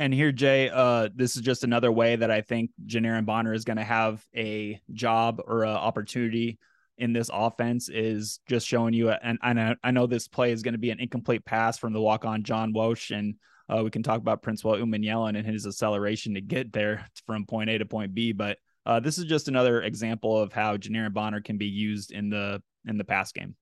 And 0.00 0.14
here, 0.14 0.32
Jay, 0.32 0.70
uh, 0.70 1.10
this 1.14 1.36
is 1.36 1.42
just 1.42 1.62
another 1.62 1.92
way 1.92 2.16
that 2.16 2.30
I 2.30 2.40
think 2.40 2.70
Janiran 2.86 3.26
Bonner 3.26 3.52
is 3.52 3.64
going 3.64 3.76
to 3.76 3.84
have 3.84 4.24
a 4.34 4.80
job 4.94 5.42
or 5.46 5.62
an 5.64 5.76
opportunity 5.76 6.58
in 7.00 7.12
this 7.12 7.30
offense 7.32 7.88
is 7.88 8.40
just 8.46 8.66
showing 8.66 8.94
you. 8.94 9.10
And, 9.10 9.38
and 9.42 9.76
I 9.82 9.90
know 9.90 10.06
this 10.06 10.28
play 10.28 10.52
is 10.52 10.62
going 10.62 10.74
to 10.74 10.78
be 10.78 10.90
an 10.90 11.00
incomplete 11.00 11.44
pass 11.44 11.78
from 11.78 11.92
the 11.92 12.00
walk 12.00 12.24
on 12.24 12.42
John 12.42 12.72
Wosh. 12.72 13.10
And 13.10 13.34
uh, 13.68 13.82
we 13.82 13.90
can 13.90 14.02
talk 14.02 14.18
about 14.20 14.42
Princewill 14.42 14.80
Umanmielen 14.80 15.36
and 15.36 15.46
his 15.46 15.66
acceleration 15.66 16.34
to 16.34 16.40
get 16.40 16.72
there 16.72 17.06
from 17.26 17.46
point 17.46 17.70
A 17.70 17.78
to 17.78 17.86
point 17.86 18.14
B. 18.14 18.32
But 18.32 18.58
uh, 18.86 19.00
this 19.00 19.18
is 19.18 19.24
just 19.24 19.48
another 19.48 19.82
example 19.82 20.38
of 20.38 20.52
how 20.52 20.76
Janiran 20.76 21.12
Bonner 21.12 21.40
can 21.40 21.58
be 21.58 21.66
used 21.66 22.12
in 22.12 22.30
the 22.30 22.62
in 22.86 22.98
the 22.98 23.04
pass 23.04 23.32
game. 23.32 23.54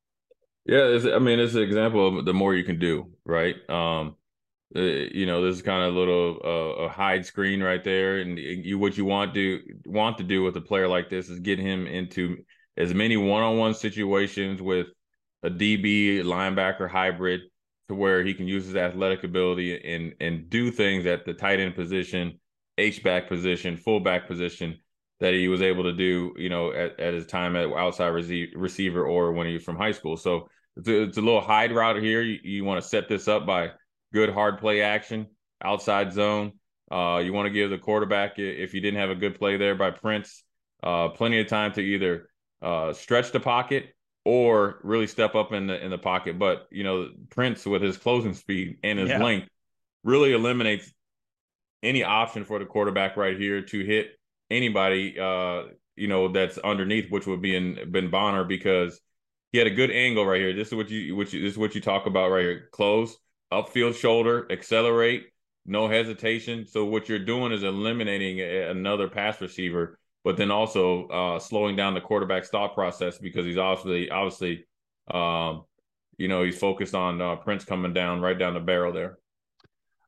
Yeah, 0.64 0.98
I 1.14 1.18
mean, 1.18 1.38
it's 1.38 1.54
an 1.54 1.62
example 1.62 2.18
of 2.18 2.24
the 2.26 2.34
more 2.34 2.54
you 2.54 2.62
can 2.62 2.78
do, 2.78 3.10
right? 3.24 3.56
Um, 3.70 4.16
uh, 4.76 4.80
you 4.80 5.24
know, 5.24 5.42
this 5.42 5.56
is 5.56 5.62
kind 5.62 5.82
of 5.82 5.94
a 5.94 5.98
little 5.98 6.40
uh, 6.44 6.84
a 6.84 6.88
hide 6.88 7.24
screen 7.24 7.62
right 7.62 7.82
there, 7.82 8.18
and 8.18 8.38
you 8.38 8.78
what 8.78 8.98
you 8.98 9.04
want 9.04 9.32
to 9.34 9.60
want 9.86 10.18
to 10.18 10.24
do 10.24 10.42
with 10.42 10.56
a 10.56 10.60
player 10.60 10.86
like 10.86 11.08
this 11.08 11.30
is 11.30 11.40
get 11.40 11.58
him 11.58 11.86
into 11.86 12.44
as 12.78 12.94
many 12.94 13.16
one-on-one 13.16 13.74
situations 13.74 14.62
with 14.62 14.86
a 15.42 15.50
DB 15.50 16.22
linebacker 16.22 16.88
hybrid 16.88 17.42
to 17.88 17.94
where 17.94 18.24
he 18.24 18.32
can 18.32 18.46
use 18.46 18.64
his 18.64 18.76
athletic 18.76 19.24
ability 19.24 19.78
and 19.84 20.14
and 20.20 20.48
do 20.48 20.70
things 20.70 21.04
at 21.04 21.26
the 21.26 21.34
tight 21.34 21.60
end 21.60 21.74
position, 21.74 22.38
H 22.78 23.02
back 23.02 23.28
position, 23.28 23.76
fullback 23.76 24.26
position 24.26 24.78
that 25.20 25.34
he 25.34 25.48
was 25.48 25.62
able 25.62 25.82
to 25.82 25.92
do, 25.92 26.32
you 26.36 26.48
know, 26.48 26.72
at, 26.72 26.98
at 27.00 27.14
his 27.14 27.26
time 27.26 27.56
at 27.56 27.68
outside 27.72 28.08
receiver 28.08 29.04
or 29.04 29.32
when 29.32 29.48
he 29.48 29.54
was 29.54 29.64
from 29.64 29.76
high 29.76 29.90
school. 29.90 30.16
So 30.16 30.48
it's 30.76 30.88
a, 30.88 31.02
it's 31.02 31.18
a 31.18 31.22
little 31.22 31.40
hide 31.40 31.72
route 31.72 32.00
here. 32.00 32.22
You, 32.22 32.38
you 32.44 32.64
want 32.64 32.80
to 32.80 32.88
set 32.88 33.08
this 33.08 33.26
up 33.26 33.44
by 33.44 33.72
good 34.12 34.30
hard 34.30 34.58
play 34.58 34.80
action, 34.80 35.26
outside 35.62 36.12
zone. 36.12 36.52
Uh, 36.90 37.20
you 37.22 37.32
want 37.32 37.46
to 37.46 37.50
give 37.50 37.68
the 37.68 37.78
quarterback, 37.78 38.38
if 38.38 38.74
you 38.74 38.80
didn't 38.80 39.00
have 39.00 39.10
a 39.10 39.16
good 39.16 39.38
play 39.38 39.56
there 39.56 39.74
by 39.74 39.90
Prince, 39.90 40.44
uh, 40.84 41.08
plenty 41.08 41.40
of 41.40 41.48
time 41.48 41.72
to 41.72 41.80
either 41.80 42.28
uh, 42.62 42.92
stretch 42.92 43.32
the 43.32 43.40
pocket 43.40 43.94
or 44.24 44.78
really 44.82 45.06
step 45.06 45.34
up 45.34 45.52
in 45.52 45.66
the 45.66 45.82
in 45.82 45.90
the 45.90 45.98
pocket. 45.98 46.38
But 46.38 46.66
you 46.70 46.84
know, 46.84 47.10
Prince 47.30 47.64
with 47.66 47.82
his 47.82 47.96
closing 47.96 48.34
speed 48.34 48.78
and 48.82 48.98
his 48.98 49.08
yeah. 49.08 49.22
length 49.22 49.48
really 50.04 50.32
eliminates 50.32 50.92
any 51.82 52.02
option 52.02 52.44
for 52.44 52.58
the 52.58 52.64
quarterback 52.66 53.16
right 53.16 53.38
here 53.38 53.62
to 53.62 53.84
hit 53.84 54.18
anybody 54.50 55.18
uh, 55.18 55.64
you 55.96 56.08
know 56.08 56.28
that's 56.28 56.58
underneath, 56.58 57.10
which 57.10 57.26
would 57.26 57.42
be 57.42 57.56
in 57.56 57.90
Ben 57.90 58.10
Bonner 58.10 58.44
because 58.44 59.00
he 59.52 59.58
had 59.58 59.66
a 59.66 59.70
good 59.74 59.90
angle 59.90 60.26
right 60.26 60.40
here. 60.40 60.54
This 60.54 60.68
is 60.68 60.74
what 60.74 60.90
you 60.90 61.16
which 61.16 61.32
this 61.32 61.52
is 61.52 61.58
what 61.58 61.74
you 61.74 61.80
talk 61.80 62.06
about 62.06 62.30
right 62.30 62.42
here. 62.42 62.68
Close 62.72 63.16
upfield 63.52 63.94
shoulder, 63.94 64.46
accelerate, 64.50 65.28
no 65.66 65.88
hesitation. 65.88 66.66
So 66.66 66.84
what 66.84 67.08
you're 67.08 67.18
doing 67.18 67.52
is 67.52 67.62
eliminating 67.62 68.40
a, 68.40 68.70
another 68.70 69.08
pass 69.08 69.40
receiver, 69.40 69.98
but 70.28 70.36
then 70.36 70.50
also 70.50 71.06
uh, 71.06 71.38
slowing 71.38 71.74
down 71.74 71.94
the 71.94 72.02
quarterback's 72.02 72.50
thought 72.50 72.74
process 72.74 73.16
because 73.16 73.46
he's 73.46 73.56
obviously 73.56 74.10
obviously 74.10 74.66
um, 75.10 75.64
you 76.18 76.28
know 76.28 76.42
he's 76.42 76.58
focused 76.58 76.94
on 76.94 77.18
uh, 77.18 77.36
Prince 77.36 77.64
coming 77.64 77.94
down 77.94 78.20
right 78.20 78.38
down 78.38 78.52
the 78.52 78.60
barrel 78.60 78.92
there. 78.92 79.16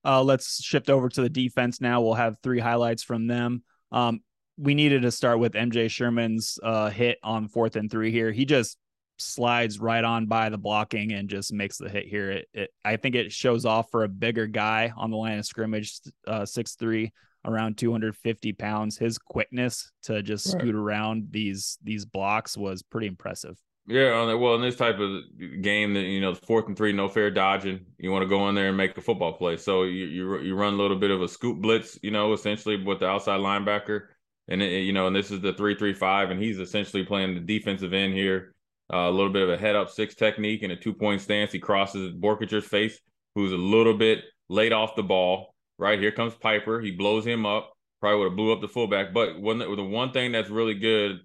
Uh, 0.04 0.22
let's 0.22 0.62
shift 0.62 0.90
over 0.90 1.09
to 1.09 1.22
the 1.22 1.30
defense 1.30 1.80
now. 1.80 2.02
We'll 2.02 2.12
have 2.12 2.37
three 2.42 2.59
highlights 2.59 3.02
from 3.02 3.28
them. 3.28 3.62
Um, 3.92 4.20
we 4.59 4.74
needed 4.74 5.00
to 5.02 5.11
start 5.11 5.38
with 5.38 5.54
MJ 5.54 5.90
Sherman's 5.90 6.59
uh, 6.62 6.90
hit 6.90 7.16
on 7.22 7.48
fourth 7.48 7.76
and 7.76 7.90
three 7.90 8.12
here. 8.12 8.30
He 8.30 8.44
just 8.44 8.76
slides 9.16 9.80
right 9.80 10.04
on 10.04 10.26
by 10.26 10.50
the 10.50 10.59
blocking 10.59 11.12
and 11.14 11.30
just 11.30 11.50
makes 11.50 11.78
the 11.78 11.88
hit 11.88 12.06
here. 12.06 12.30
It, 12.30 12.48
it 12.52 12.70
I 12.85 12.96
think 12.96 13.14
it 13.14 13.33
shows 13.33 13.64
off 13.64 13.90
for 13.90 14.04
a 14.04 14.09
bigger 14.09 14.46
guy 14.46 14.92
on 14.94 15.11
the 15.11 15.16
line 15.16 15.38
of 15.38 15.46
scrimmage, 15.46 15.98
uh, 16.26 16.44
six 16.44 16.74
three, 16.74 17.11
around 17.44 17.79
250 17.79 18.53
pounds. 18.55 18.98
His 18.98 19.18
quickness 19.18 19.90
to 20.05 20.22
just 20.22 20.53
right. 20.53 20.61
scoot 20.61 20.74
around 20.74 21.29
these 21.31 21.79
these 21.83 22.05
blocks 22.05 22.57
was 22.57 22.83
pretty 22.83 23.07
impressive. 23.07 23.57
Yeah, 23.87 24.35
well, 24.35 24.55
in 24.55 24.61
this 24.61 24.76
type 24.76 25.00
of 25.00 25.22
game, 25.62 25.94
that 25.94 26.03
you 26.03 26.20
know, 26.20 26.35
fourth 26.35 26.68
and 26.68 26.76
three, 26.76 26.92
no 26.92 27.09
fair 27.09 27.31
dodging. 27.31 27.81
You 27.98 28.12
want 28.12 28.22
to 28.22 28.29
go 28.29 28.48
in 28.48 28.55
there 28.55 28.68
and 28.68 28.76
make 28.76 28.96
a 28.96 29.00
football 29.00 29.33
play, 29.33 29.57
so 29.57 29.83
you 29.83 30.07
you, 30.07 30.38
you 30.40 30.55
run 30.55 30.74
a 30.74 30.76
little 30.76 30.98
bit 30.98 31.11
of 31.11 31.22
a 31.22 31.29
scoop 31.29 31.61
blitz, 31.61 31.98
you 32.03 32.11
know, 32.11 32.33
essentially 32.33 32.83
with 32.83 33.00
the 33.00 33.07
outside 33.07 33.40
linebacker, 33.40 34.03
and 34.48 34.62
it, 34.62 34.83
you 34.83 34.92
know, 34.92 35.07
and 35.07 35.16
this 35.16 35.31
is 35.31 35.40
the 35.40 35.55
three 35.55 35.74
three 35.74 35.94
five, 35.94 36.31
and 36.31 36.40
he's 36.40 36.61
essentially 36.61 37.05
playing 37.05 37.35
the 37.35 37.40
defensive 37.40 37.92
end 37.92 38.12
here 38.12 38.55
uh, 38.92 39.09
a 39.09 39.11
little 39.11 39.33
bit 39.33 39.42
of 39.42 39.50
a 39.50 39.57
head 39.57 39.76
up 39.76 39.90
six 39.90 40.14
technique 40.14 40.62
and 40.62 40.72
a 40.72 40.76
two 40.76 40.92
point 40.92 41.20
stance. 41.20 41.53
He 41.53 41.59
crosses 41.59 42.12
Boerkircher's 42.12 42.64
face, 42.64 42.98
who's 43.35 43.53
a 43.53 43.57
little 43.57 43.96
bit 43.96 44.24
late 44.48 44.72
off 44.72 44.96
the 44.96 45.03
ball. 45.03 45.55
Right 45.80 45.98
here 45.98 46.12
comes 46.12 46.34
Piper. 46.34 46.80
He 46.80 46.90
blows 46.90 47.26
him 47.26 47.46
up. 47.46 47.72
Probably 48.00 48.18
would 48.18 48.30
have 48.30 48.36
blew 48.36 48.52
up 48.52 48.60
the 48.60 48.68
fullback. 48.68 49.12
But 49.12 49.34
the 49.34 49.84
one 49.84 50.12
thing 50.12 50.32
that's 50.32 50.50
really 50.50 50.74
good 50.74 51.20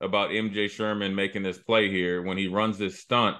about 0.00 0.30
MJ 0.30 0.68
Sherman 0.68 1.14
making 1.14 1.42
this 1.42 1.58
play 1.58 1.88
here 1.88 2.22
when 2.22 2.36
he 2.36 2.48
runs 2.48 2.76
this 2.76 2.98
stunt, 2.98 3.36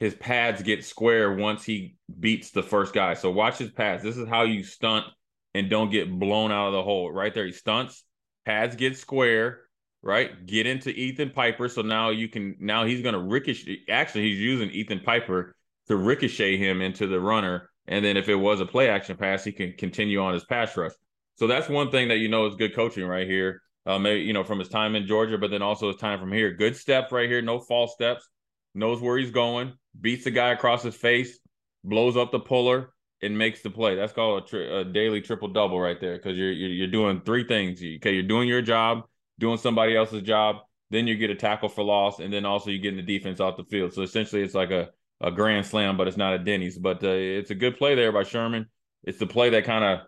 his 0.00 0.14
pads 0.14 0.62
get 0.62 0.84
square 0.84 1.32
once 1.32 1.64
he 1.64 1.96
beats 2.18 2.50
the 2.50 2.62
first 2.62 2.92
guy. 2.92 3.14
So 3.14 3.30
watch 3.30 3.58
his 3.58 3.70
pads. 3.70 4.02
This 4.02 4.16
is 4.16 4.28
how 4.28 4.42
you 4.42 4.64
stunt 4.64 5.06
and 5.54 5.70
don't 5.70 5.90
get 5.90 6.10
blown 6.10 6.50
out 6.50 6.68
of 6.68 6.72
the 6.72 6.82
hole. 6.82 7.12
Right 7.12 7.32
there, 7.32 7.46
he 7.46 7.52
stunts, 7.52 8.04
pads 8.44 8.74
get 8.76 8.96
square 8.96 9.60
right? 10.02 10.46
Get 10.46 10.66
into 10.66 10.90
Ethan 10.90 11.30
Piper. 11.30 11.68
So 11.68 11.82
now 11.82 12.10
you 12.10 12.28
can 12.28 12.56
now 12.58 12.84
he's 12.84 13.02
gonna 13.02 13.20
ricochet. 13.20 13.84
Actually, 13.88 14.24
he's 14.24 14.40
using 14.40 14.70
Ethan 14.70 15.00
Piper 15.00 15.54
to 15.88 15.96
ricochet 15.96 16.56
him 16.56 16.82
into 16.82 17.06
the 17.06 17.20
runner. 17.20 17.70
And 17.88 18.04
then 18.04 18.16
if 18.16 18.28
it 18.28 18.36
was 18.36 18.60
a 18.60 18.66
play 18.66 18.88
action 18.88 19.16
pass, 19.16 19.44
he 19.44 19.52
can 19.52 19.74
continue 19.76 20.20
on 20.20 20.34
his 20.34 20.44
pass 20.44 20.76
rush. 20.76 20.92
So 21.34 21.46
that's 21.46 21.68
one 21.68 21.90
thing 21.90 22.08
that 22.08 22.18
you 22.18 22.28
know 22.28 22.46
is 22.46 22.54
good 22.54 22.74
coaching 22.74 23.06
right 23.06 23.26
here. 23.26 23.62
Uh, 23.84 23.98
maybe 23.98 24.20
you 24.20 24.32
know 24.32 24.44
from 24.44 24.58
his 24.58 24.68
time 24.68 24.94
in 24.94 25.06
Georgia, 25.06 25.38
but 25.38 25.50
then 25.50 25.62
also 25.62 25.88
his 25.88 25.96
time 25.96 26.20
from 26.20 26.32
here. 26.32 26.52
Good 26.52 26.76
steps 26.76 27.10
right 27.10 27.28
here, 27.28 27.42
no 27.42 27.58
false 27.58 27.92
steps. 27.94 28.28
Knows 28.74 29.02
where 29.02 29.18
he's 29.18 29.30
going, 29.30 29.74
beats 30.00 30.24
the 30.24 30.30
guy 30.30 30.52
across 30.52 30.82
his 30.82 30.94
face, 30.94 31.38
blows 31.84 32.16
up 32.16 32.32
the 32.32 32.40
puller, 32.40 32.94
and 33.22 33.36
makes 33.36 33.62
the 33.62 33.70
play. 33.70 33.96
That's 33.96 34.12
called 34.12 34.44
a, 34.44 34.46
tri- 34.46 34.80
a 34.80 34.84
daily 34.84 35.20
triple 35.20 35.48
double 35.48 35.80
right 35.80 36.00
there 36.00 36.16
because 36.16 36.36
you're, 36.36 36.52
you're, 36.52 36.70
you're 36.70 36.86
doing 36.88 37.20
three 37.20 37.44
things. 37.44 37.80
Okay, 37.80 38.12
you're 38.12 38.22
doing 38.22 38.48
your 38.48 38.62
job, 38.62 39.04
doing 39.38 39.58
somebody 39.58 39.96
else's 39.96 40.22
job. 40.22 40.56
Then 40.90 41.06
you 41.06 41.16
get 41.16 41.30
a 41.30 41.34
tackle 41.34 41.68
for 41.68 41.84
loss, 41.84 42.18
and 42.18 42.32
then 42.32 42.44
also 42.44 42.70
you 42.70 42.78
get 42.78 42.96
the 42.96 43.02
defense 43.02 43.40
off 43.40 43.56
the 43.56 43.64
field. 43.64 43.92
So 43.92 44.02
essentially, 44.02 44.42
it's 44.42 44.54
like 44.54 44.70
a, 44.70 44.90
a 45.22 45.30
grand 45.30 45.64
slam, 45.64 45.96
but 45.96 46.08
it's 46.08 46.16
not 46.16 46.34
a 46.34 46.38
Denny's. 46.38 46.76
But 46.76 47.02
uh, 47.02 47.08
it's 47.08 47.50
a 47.50 47.54
good 47.54 47.78
play 47.78 47.94
there 47.94 48.12
by 48.12 48.24
Sherman. 48.24 48.66
It's 49.04 49.18
the 49.18 49.26
play 49.26 49.50
that 49.50 49.64
kind 49.64 49.84
of, 49.84 50.06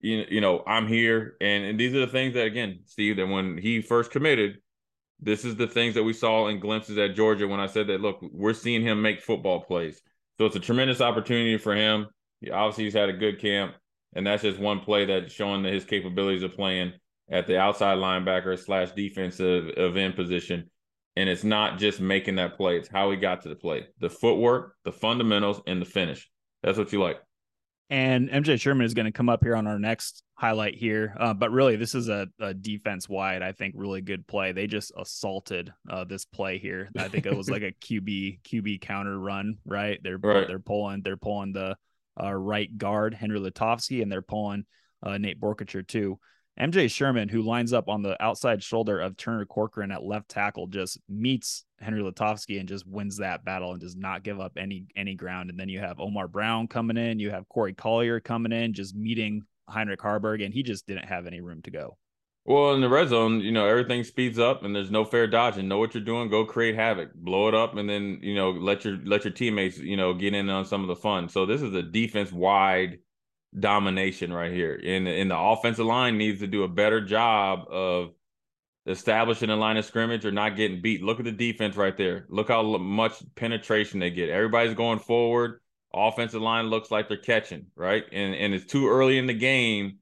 you, 0.00 0.24
you 0.30 0.40
know, 0.40 0.62
I'm 0.66 0.86
here. 0.86 1.36
And, 1.40 1.64
and 1.64 1.80
these 1.80 1.94
are 1.94 2.00
the 2.00 2.12
things 2.12 2.34
that, 2.34 2.46
again, 2.46 2.80
Steve, 2.84 3.16
that 3.16 3.26
when 3.26 3.58
he 3.58 3.82
first 3.82 4.10
committed, 4.10 4.58
this 5.20 5.44
is 5.44 5.56
the 5.56 5.66
things 5.66 5.94
that 5.94 6.04
we 6.04 6.12
saw 6.12 6.46
in 6.46 6.60
glimpses 6.60 6.98
at 6.98 7.16
Georgia 7.16 7.48
when 7.48 7.58
I 7.58 7.66
said 7.66 7.88
that, 7.88 8.00
look, 8.00 8.18
we're 8.22 8.52
seeing 8.52 8.82
him 8.82 9.02
make 9.02 9.20
football 9.20 9.60
plays. 9.60 10.00
So 10.38 10.46
it's 10.46 10.56
a 10.56 10.60
tremendous 10.60 11.00
opportunity 11.00 11.58
for 11.58 11.74
him. 11.74 12.06
He, 12.40 12.50
obviously, 12.50 12.84
he's 12.84 12.94
had 12.94 13.08
a 13.08 13.14
good 13.14 13.40
camp, 13.40 13.74
and 14.14 14.26
that's 14.26 14.42
just 14.42 14.60
one 14.60 14.80
play 14.80 15.06
that's 15.06 15.32
showing 15.32 15.64
that 15.64 15.72
his 15.72 15.84
capabilities 15.84 16.44
of 16.44 16.54
playing 16.54 16.92
at 17.30 17.46
the 17.46 17.58
outside 17.58 17.98
linebacker 17.98 18.58
slash 18.58 18.92
defensive 18.92 19.70
end 19.96 20.14
position. 20.14 20.70
And 21.18 21.28
it's 21.28 21.42
not 21.42 21.80
just 21.80 22.00
making 22.00 22.36
that 22.36 22.56
play, 22.56 22.76
it's 22.76 22.88
how 22.88 23.10
he 23.10 23.16
got 23.16 23.42
to 23.42 23.48
the 23.48 23.56
play. 23.56 23.88
The 23.98 24.08
footwork, 24.08 24.76
the 24.84 24.92
fundamentals, 24.92 25.60
and 25.66 25.82
the 25.82 25.84
finish. 25.84 26.30
That's 26.62 26.78
what 26.78 26.92
you 26.92 27.00
like. 27.00 27.18
And 27.90 28.28
MJ 28.28 28.60
Sherman 28.60 28.86
is 28.86 28.94
going 28.94 29.06
to 29.06 29.12
come 29.12 29.28
up 29.28 29.42
here 29.42 29.56
on 29.56 29.66
our 29.66 29.80
next 29.80 30.22
highlight 30.34 30.76
here. 30.76 31.16
Uh, 31.18 31.34
but 31.34 31.50
really, 31.50 31.74
this 31.74 31.96
is 31.96 32.08
a, 32.08 32.28
a, 32.38 32.54
defense 32.54 33.08
wide, 33.08 33.42
I 33.42 33.50
think, 33.50 33.74
really 33.76 34.00
good 34.00 34.28
play. 34.28 34.52
They 34.52 34.68
just 34.68 34.92
assaulted 34.96 35.72
uh, 35.90 36.04
this 36.04 36.24
play 36.24 36.58
here. 36.58 36.88
I 36.96 37.08
think 37.08 37.26
it 37.26 37.36
was 37.36 37.50
like 37.50 37.62
a 37.62 37.72
QB 37.84 38.42
QB 38.42 38.80
counter 38.80 39.18
run, 39.18 39.56
right? 39.66 39.98
They're 40.00 40.18
right. 40.18 40.46
they're 40.46 40.60
pulling 40.60 41.02
they're 41.02 41.16
pulling 41.16 41.52
the 41.52 41.76
uh, 42.22 42.32
right 42.32 42.78
guard 42.78 43.12
Henry 43.12 43.40
Lutovsky, 43.40 44.02
and 44.02 44.12
they're 44.12 44.22
pulling 44.22 44.66
uh, 45.02 45.18
Nate 45.18 45.40
Boerkircher 45.40 45.84
too. 45.84 46.20
MJ 46.58 46.90
Sherman, 46.90 47.28
who 47.28 47.42
lines 47.42 47.72
up 47.72 47.88
on 47.88 48.02
the 48.02 48.20
outside 48.22 48.62
shoulder 48.62 48.98
of 49.00 49.16
Turner 49.16 49.44
Corcoran 49.44 49.92
at 49.92 50.02
left 50.02 50.28
tackle, 50.28 50.66
just 50.66 50.98
meets 51.08 51.64
Henry 51.80 52.02
Lutovsky 52.02 52.58
and 52.58 52.68
just 52.68 52.86
wins 52.86 53.18
that 53.18 53.44
battle 53.44 53.72
and 53.72 53.80
does 53.80 53.94
not 53.94 54.24
give 54.24 54.40
up 54.40 54.52
any 54.56 54.86
any 54.96 55.14
ground. 55.14 55.50
And 55.50 55.58
then 55.58 55.68
you 55.68 55.78
have 55.78 56.00
Omar 56.00 56.26
Brown 56.26 56.66
coming 56.66 56.96
in, 56.96 57.20
you 57.20 57.30
have 57.30 57.48
Corey 57.48 57.74
Collier 57.74 58.18
coming 58.18 58.52
in, 58.52 58.72
just 58.72 58.96
meeting 58.96 59.42
Heinrich 59.68 60.00
Haarberg, 60.00 60.44
and 60.44 60.52
he 60.52 60.62
just 60.62 60.86
didn't 60.86 61.04
have 61.06 61.26
any 61.26 61.40
room 61.40 61.62
to 61.62 61.70
go. 61.70 61.96
Well, 62.44 62.72
in 62.72 62.80
the 62.80 62.88
red 62.88 63.10
zone, 63.10 63.40
you 63.40 63.52
know, 63.52 63.66
everything 63.66 64.02
speeds 64.04 64.38
up 64.38 64.64
and 64.64 64.74
there's 64.74 64.90
no 64.90 65.04
fair 65.04 65.26
dodging. 65.26 65.68
Know 65.68 65.76
what 65.76 65.92
you're 65.94 66.02
doing, 66.02 66.30
go 66.30 66.46
create 66.46 66.74
havoc, 66.74 67.12
blow 67.14 67.46
it 67.48 67.54
up, 67.54 67.76
and 67.76 67.88
then, 67.88 68.20
you 68.22 68.34
know, 68.34 68.50
let 68.50 68.84
your 68.84 68.98
let 69.04 69.24
your 69.24 69.34
teammates, 69.34 69.76
you 69.78 69.98
know, 69.98 70.14
get 70.14 70.34
in 70.34 70.48
on 70.48 70.64
some 70.64 70.80
of 70.80 70.88
the 70.88 70.96
fun. 70.96 71.28
So 71.28 71.46
this 71.46 71.60
is 71.60 71.74
a 71.74 71.82
defense 71.82 72.32
wide 72.32 72.98
domination 73.58 74.32
right 74.32 74.52
here. 74.52 74.80
And, 74.82 75.06
and 75.08 75.30
the 75.30 75.38
offensive 75.38 75.86
line 75.86 76.18
needs 76.18 76.40
to 76.40 76.46
do 76.46 76.64
a 76.64 76.68
better 76.68 77.00
job 77.00 77.66
of 77.70 78.10
establishing 78.86 79.50
a 79.50 79.56
line 79.56 79.76
of 79.76 79.84
scrimmage 79.84 80.24
or 80.24 80.32
not 80.32 80.56
getting 80.56 80.80
beat. 80.80 81.02
Look 81.02 81.18
at 81.18 81.24
the 81.24 81.32
defense 81.32 81.76
right 81.76 81.96
there. 81.96 82.26
Look 82.28 82.48
how 82.48 82.62
much 82.78 83.22
penetration 83.34 84.00
they 84.00 84.10
get. 84.10 84.30
Everybody's 84.30 84.74
going 84.74 84.98
forward. 84.98 85.60
Offensive 85.94 86.42
line 86.42 86.66
looks 86.66 86.90
like 86.90 87.08
they're 87.08 87.16
catching, 87.16 87.66
right? 87.74 88.04
And 88.12 88.34
and 88.34 88.52
it's 88.52 88.66
too 88.66 88.88
early 88.88 89.18
in 89.18 89.26
the 89.26 89.34
game 89.34 89.98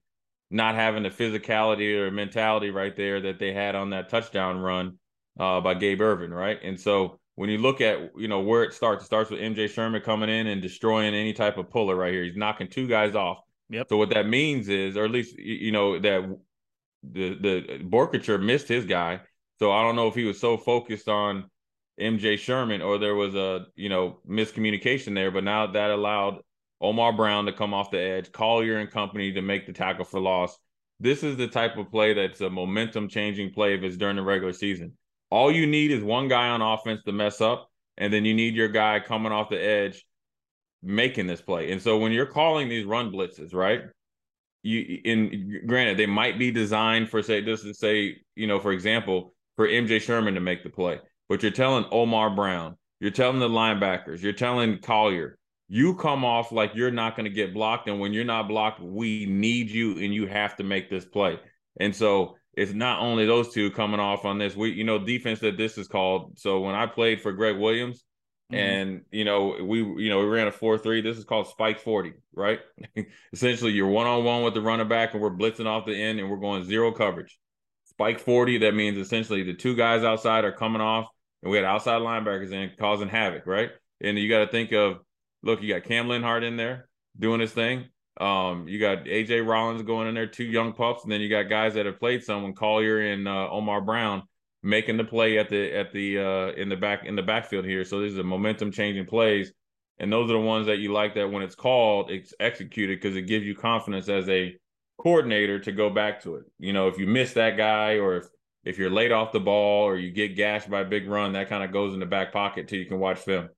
not 0.50 0.74
having 0.74 1.02
the 1.02 1.11
physicality 1.11 1.96
or 1.96 2.11
mentality 2.11 2.70
right 2.70 2.96
there 2.96 3.20
that 3.20 3.38
they 3.38 3.52
had 3.52 3.74
on 3.74 3.90
that 3.90 4.09
touchdown 4.09 4.59
run 4.59 4.98
uh, 5.38 5.61
by 5.61 5.74
Gabe 5.74 6.00
Ervin, 6.00 6.32
right? 6.32 6.59
And 6.62 6.80
so 6.80 7.18
when 7.37 7.51
you 7.51 7.59
look 7.59 7.81
at 7.81 8.11
you 8.18 8.29
know 8.29 8.40
where 8.40 8.64
it 8.64 8.72
starts, 8.72 9.05
it 9.05 9.07
starts 9.07 9.31
with 9.31 9.40
MJ 9.40 9.70
Sherman 9.70 10.03
coming 10.03 10.29
in 10.29 10.49
and 10.49 10.61
destroying 10.61 11.14
any 11.14 11.33
type 11.33 11.59
of 11.59 11.70
puller 11.70 11.94
right 11.94 12.12
here. 12.12 12.25
He's 12.25 12.37
knocking 12.37 12.68
two 12.68 12.88
guys 12.88 13.14
off. 13.14 13.38
Yep. 13.70 13.88
So 13.88 13.96
what 13.96 14.11
that 14.11 14.27
means 14.27 14.68
is, 14.68 14.96
or 14.96 15.05
at 15.05 15.11
least 15.11 15.38
you 15.38 15.70
know 15.70 15.99
that 15.99 16.38
the 17.03 17.35
the 17.35 17.79
Boerkircher 17.85 18.42
missed 18.42 18.68
his 18.68 18.85
guy. 18.85 19.20
So 19.59 19.70
I 19.70 19.83
don't 19.83 19.96
know 19.96 20.09
if 20.09 20.14
he 20.14 20.25
was 20.25 20.40
so 20.40 20.57
focused 20.57 21.09
on 21.09 21.44
MJ 22.01 22.38
Sherman 22.38 22.83
or 22.83 22.99
there 22.99 23.14
was 23.14 23.35
a 23.35 23.66
you 23.75 23.88
know 23.88 24.18
miscommunication 24.29 25.14
there. 25.14 25.31
But 25.31 25.44
now 25.44 25.66
that 25.68 25.90
allowed 25.90 26.40
Omar 26.81 27.12
Brown 27.12 27.46
to 27.46 27.53
come 27.53 27.75
off 27.75 27.90
the 27.90 28.01
edge, 28.01 28.33
Collier 28.33 28.79
and 28.79 28.90
company 28.90 29.33
to 29.33 29.42
make 29.42 29.66
the 29.66 29.72
tackle 29.72 30.05
for 30.05 30.20
loss. 30.20 30.57
This 30.99 31.22
is 31.22 31.37
the 31.37 31.49
type 31.49 31.77
of 31.77 31.90
play 31.90 32.14
that's 32.14 32.40
a 32.40 32.49
momentum 32.49 33.09
changing 33.09 33.53
play 33.53 33.75
if 33.75 33.83
it's 33.83 33.99
during 33.99 34.16
the 34.16 34.22
regular 34.22 34.55
season. 34.55 34.96
All 35.37 35.53
you 35.53 35.66
need 35.66 35.90
is 35.90 36.03
one 36.03 36.29
guy 36.29 36.49
on 36.49 36.62
offense 36.62 37.03
to 37.05 37.12
mess 37.12 37.42
up, 37.42 37.70
and 37.99 38.11
then 38.11 38.25
you 38.25 38.33
need 38.33 38.55
your 38.55 38.68
guy 38.68 39.01
coming 39.01 39.33
off 39.33 39.51
the 39.51 39.62
edge 39.62 40.07
making 40.83 41.27
this 41.27 41.42
play. 41.42 41.72
And 41.72 41.83
so 41.83 41.99
when 41.99 42.11
you're 42.11 42.25
calling 42.25 42.70
these 42.70 42.87
run 42.87 43.12
blitzes, 43.12 43.53
right? 43.53 43.83
You 44.62 45.01
in 45.05 45.61
granted 45.66 45.99
they 45.99 46.07
might 46.07 46.38
be 46.38 46.51
designed 46.51 47.11
for 47.11 47.22
say 47.22 47.42
just 47.42 47.64
to 47.64 47.75
say, 47.75 48.16
you 48.35 48.46
know, 48.46 48.59
for 48.59 48.72
example, 48.72 49.35
for 49.57 49.68
MJ 49.68 50.01
Sherman 50.01 50.33
to 50.35 50.40
make 50.40 50.62
the 50.64 50.70
play, 50.70 51.01
but 51.29 51.42
you're 51.42 51.53
telling 51.53 51.85
Omar 51.90 52.35
Brown, 52.35 52.79
you're 53.01 53.11
telling 53.11 53.38
the 53.38 53.49
linebackers, 53.49 54.22
you're 54.22 54.33
telling 54.33 54.79
Collier, 54.79 55.38
you 55.68 55.94
come 55.96 56.25
off 56.25 56.51
like 56.51 56.75
you're 56.75 56.90
not 56.90 57.14
going 57.14 57.29
to 57.29 57.35
get 57.35 57.53
blocked. 57.53 57.88
And 57.88 58.01
when 58.01 58.14
you're 58.14 58.25
not 58.25 58.49
blocked, 58.49 58.81
we 58.81 59.27
need 59.27 59.68
you 59.68 59.99
and 59.99 60.14
you 60.14 60.27
have 60.29 60.57
to 60.57 60.64
make 60.64 60.88
this 60.88 61.05
play. 61.05 61.38
And 61.79 61.94
so 61.94 62.36
it's 62.57 62.73
not 62.73 63.01
only 63.01 63.27
those 63.27 63.53
two 63.53 63.71
coming 63.71 64.01
off 64.01 64.25
on 64.25 64.38
this. 64.38 64.57
We, 64.57 64.73
you 64.73 64.85
know, 64.85 64.99
defense 64.99 65.40
that 65.40 65.59
this 65.59 65.77
is 65.77 65.88
called. 65.88 66.38
So 66.38 66.61
when 66.61 66.75
I 66.75 66.87
played 66.87 67.21
for 67.21 67.33
Gregg 67.33 67.59
Williams, 67.59 68.03
mm-hmm. 68.51 68.55
and 68.55 69.03
you 69.11 69.25
know, 69.25 69.57
we, 69.62 69.79
you 69.79 70.09
know, 70.09 70.21
we 70.21 70.27
ran 70.27 70.47
a 70.47 70.53
four 70.53 70.79
three. 70.79 71.03
This 71.03 71.19
is 71.19 71.25
called 71.25 71.49
spike 71.49 71.79
forty, 71.79 72.14
right? 72.35 72.61
Essentially, 73.33 73.73
you're 73.73 73.88
one 73.88 74.07
on 74.07 74.25
one 74.25 74.42
with 74.42 74.55
the 74.55 74.62
running 74.62 74.88
back, 74.88 75.12
and 75.12 75.23
we're 75.23 75.31
blitzing 75.31 75.66
off 75.66 75.87
the 75.87 75.95
end, 75.95 76.19
and 76.19 76.31
we're 76.31 76.38
going 76.38 76.64
zero 76.64 76.92
coverage. 76.92 77.38
Spike 77.85 78.21
forty. 78.21 78.59
That 78.59 78.75
means 78.75 78.97
essentially 78.97 79.42
the 79.42 79.55
two 79.55 79.77
guys 79.77 80.03
outside 80.03 80.45
are 80.45 80.53
coming 80.53 80.81
off, 80.81 81.09
and 81.42 81.51
we 81.51 81.59
had 81.59 81.66
outside 81.66 82.01
linebackers 82.01 82.53
in 82.53 82.71
causing 82.79 83.09
havoc, 83.09 83.47
right? 83.47 83.71
And 84.01 84.19
you 84.19 84.31
got 84.31 84.47
to 84.47 84.51
think 84.51 84.73
of 84.73 84.99
look, 85.42 85.62
you 85.62 85.73
got 85.73 85.85
Cam 85.85 86.09
Lenhardt 86.09 86.42
in 86.42 86.57
there 86.57 86.88
doing 87.19 87.40
his 87.40 87.53
thing. 87.53 87.87
Um, 88.18 88.66
you 88.66 88.81
got 88.81 89.05
AJ 89.05 89.46
Rollins 89.46 89.83
going 89.83 90.09
in 90.09 90.14
there, 90.14 90.26
two 90.26 90.44
young 90.44 90.72
pups, 90.72 91.02
and 91.02 91.12
then 91.12 91.20
you 91.20 91.29
got 91.29 91.44
guys 91.44 91.74
that 91.74 91.87
have 91.87 91.98
played 91.98 92.24
some, 92.24 92.55
Collier 92.55 93.12
and 93.12 93.29
uh, 93.29 93.50
Omar 93.50 93.81
Brown 93.83 94.22
making 94.62 94.96
the 94.96 95.05
play 95.05 95.38
at 95.38 95.48
the 95.48 95.72
at 95.72 95.92
the 95.92 96.18
uh, 96.18 96.52
in 96.52 96.68
the 96.68 96.76
back 96.76 97.05
in 97.05 97.14
the 97.14 97.22
backfield 97.22 97.64
here. 97.64 97.85
So 97.85 98.00
these 98.00 98.18
are 98.18 98.24
momentum 98.24 98.72
changing 98.72 99.07
plays, 99.07 99.52
and 99.98 100.11
those 100.11 100.31
are 100.31 100.35
the 100.35 100.40
ones 100.40 100.66
that 100.66 100.79
you 100.79 100.92
like 100.92 101.14
that 101.14 101.31
when 101.31 101.42
it's 101.42 101.55
called, 101.55 102.11
it's 102.11 102.33
executed 102.40 103.00
because 103.00 103.16
it 103.16 103.22
gives 103.22 103.44
you 103.44 103.55
confidence 103.55 104.09
as 104.09 104.29
a 104.29 104.57
coordinator 104.98 105.59
to 105.61 105.72
go 105.72 105.90
back 105.90 106.22
to 106.22 106.37
it. 106.37 106.44
You 106.59 106.72
know, 106.72 106.88
if 106.88 106.98
you 106.98 107.07
miss 107.07 107.35
that 107.35 107.59
guy 107.59 107.98
or 107.98 108.16
if 108.16 108.26
if 108.64 108.79
you're 108.79 108.90
late 108.90 109.12
off 109.12 109.33
the 109.33 109.40
ball 109.40 109.85
or 109.85 109.96
you 109.96 110.11
get 110.11 110.37
gashed 110.37 110.70
by 110.70 110.81
a 110.81 110.85
big 110.85 111.07
run, 111.07 111.35
that 111.35 111.50
kind 111.50 111.62
of 111.62 111.70
goes 111.70 111.92
in 111.92 112.00
the 112.00 112.07
back 112.07 112.33
pocket 112.33 112.66
till 112.66 112.79
you 112.79 112.87
can 112.87 112.98
watch 112.98 113.18
film 113.18 113.50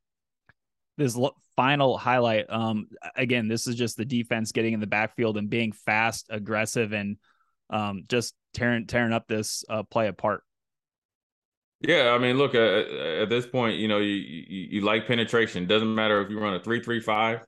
this 0.98 1.16
final 1.56 1.96
highlight. 1.96 2.46
Um, 2.50 2.88
again, 3.16 3.48
this 3.48 3.66
is 3.66 3.76
just 3.76 3.96
the 3.96 4.04
defense 4.04 4.52
getting 4.52 4.74
in 4.74 4.80
the 4.80 4.86
backfield 4.86 5.38
and 5.38 5.48
being 5.48 5.72
fast, 5.72 6.26
aggressive, 6.28 6.92
and 6.92 7.16
um, 7.70 8.04
just 8.08 8.34
tearing 8.52 8.86
tearing 8.86 9.12
up 9.12 9.26
this 9.28 9.64
uh, 9.70 9.84
play 9.84 10.08
apart. 10.08 10.42
Yeah, 11.80 12.10
I 12.10 12.18
mean, 12.18 12.36
look 12.36 12.56
at, 12.56 12.60
at 12.60 13.28
this 13.28 13.46
point, 13.46 13.78
you 13.78 13.86
know, 13.86 13.98
you, 13.98 14.14
you, 14.14 14.68
you 14.70 14.80
like 14.80 15.06
penetration. 15.06 15.66
Doesn't 15.66 15.94
matter 15.94 16.20
if 16.20 16.28
you 16.28 16.40
run 16.40 16.54
a 16.54 16.60
three 16.60 16.82
three 16.82 17.00
five, 17.00 17.46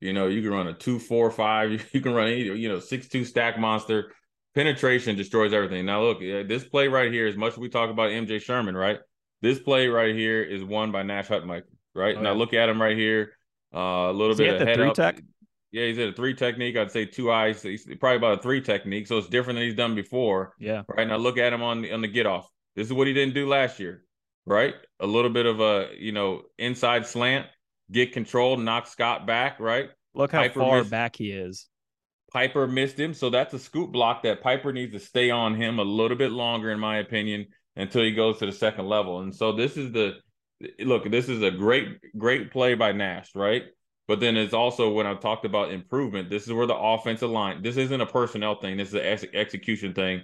you 0.00 0.12
know, 0.12 0.28
you 0.28 0.40
can 0.40 0.52
run 0.52 0.68
a 0.68 0.72
two 0.72 0.98
four 0.98 1.30
five, 1.30 1.88
you 1.92 2.00
can 2.00 2.14
run 2.14 2.28
any, 2.28 2.42
you 2.42 2.68
know, 2.68 2.78
six 2.78 3.08
two 3.08 3.24
stack 3.24 3.58
monster. 3.58 4.12
Penetration 4.54 5.16
destroys 5.16 5.52
everything. 5.52 5.84
Now, 5.84 6.02
look, 6.02 6.20
this 6.20 6.64
play 6.64 6.88
right 6.88 7.12
here, 7.12 7.26
as 7.26 7.36
much 7.36 7.52
as 7.52 7.58
we 7.58 7.68
talk 7.68 7.90
about 7.90 8.10
MJ 8.10 8.40
Sherman, 8.40 8.74
right? 8.74 8.98
This 9.42 9.58
play 9.58 9.88
right 9.88 10.14
here 10.14 10.42
is 10.42 10.64
won 10.64 10.92
by 10.92 11.02
Nash 11.02 11.28
Hutmacher 11.28 11.64
right? 11.96 12.16
Oh, 12.16 12.20
now 12.20 12.32
yeah. 12.32 12.38
look 12.38 12.54
at 12.54 12.68
him 12.68 12.80
right 12.80 12.96
here. 12.96 13.32
Uh, 13.74 14.10
a 14.10 14.12
little 14.12 14.32
is 14.32 14.38
bit 14.38 14.60
of 14.60 14.68
head 14.68 14.80
up. 14.80 14.94
Tech? 14.94 15.20
Yeah, 15.72 15.86
he's 15.86 15.98
at 15.98 16.08
a 16.08 16.12
three 16.12 16.34
technique. 16.34 16.76
I'd 16.76 16.90
say 16.90 17.04
two 17.04 17.30
eyes. 17.30 17.62
He's 17.62 17.84
probably 18.00 18.16
about 18.16 18.38
a 18.38 18.42
three 18.42 18.60
technique, 18.60 19.06
so 19.06 19.18
it's 19.18 19.28
different 19.28 19.58
than 19.58 19.66
he's 19.66 19.74
done 19.74 19.94
before. 19.94 20.54
Yeah. 20.58 20.82
Right 20.88 21.06
now, 21.06 21.16
look 21.16 21.38
at 21.38 21.52
him 21.52 21.62
on 21.62 21.82
the 21.82 21.92
on 21.92 22.00
the 22.00 22.08
get 22.08 22.26
off. 22.26 22.48
This 22.76 22.86
is 22.86 22.92
what 22.92 23.06
he 23.06 23.12
didn't 23.12 23.34
do 23.34 23.48
last 23.48 23.80
year, 23.80 24.04
right? 24.46 24.74
A 25.00 25.06
little 25.06 25.30
bit 25.30 25.46
of 25.46 25.60
a 25.60 25.88
you 25.98 26.12
know 26.12 26.42
inside 26.58 27.06
slant, 27.06 27.46
get 27.90 28.12
control, 28.12 28.56
knock 28.56 28.86
Scott 28.86 29.26
back, 29.26 29.60
right? 29.60 29.90
Look 30.14 30.32
how 30.32 30.42
Piper 30.42 30.60
far 30.60 30.78
missed, 30.78 30.90
back 30.90 31.16
he 31.16 31.30
is. 31.30 31.66
Piper 32.32 32.66
missed 32.66 32.98
him, 32.98 33.12
so 33.12 33.28
that's 33.30 33.52
a 33.52 33.58
scoop 33.58 33.92
block 33.92 34.22
that 34.22 34.42
Piper 34.42 34.72
needs 34.72 34.92
to 34.92 34.98
stay 34.98 35.30
on 35.30 35.54
him 35.54 35.78
a 35.78 35.84
little 35.84 36.16
bit 36.16 36.32
longer, 36.32 36.70
in 36.70 36.78
my 36.78 36.98
opinion, 36.98 37.46
until 37.76 38.02
he 38.02 38.12
goes 38.12 38.38
to 38.38 38.46
the 38.46 38.52
second 38.52 38.86
level. 38.86 39.20
And 39.20 39.34
so 39.34 39.52
this 39.52 39.76
is 39.76 39.92
the 39.92 40.14
look, 40.80 41.10
this 41.10 41.28
is 41.28 41.42
a 41.42 41.50
great, 41.50 41.98
great 42.16 42.50
play 42.50 42.74
by 42.74 42.92
Nash, 42.92 43.30
right? 43.34 43.64
But 44.08 44.20
then 44.20 44.36
it's 44.36 44.54
also 44.54 44.92
when 44.92 45.06
I've 45.06 45.20
talked 45.20 45.44
about 45.44 45.72
improvement, 45.72 46.30
this 46.30 46.46
is 46.46 46.52
where 46.52 46.66
the 46.66 46.76
offensive 46.76 47.30
line, 47.30 47.62
this 47.62 47.76
isn't 47.76 48.00
a 48.00 48.06
personnel 48.06 48.60
thing, 48.60 48.76
this 48.76 48.88
is 48.88 48.94
an 48.94 49.00
ex- 49.00 49.24
execution 49.34 49.94
thing 49.94 50.22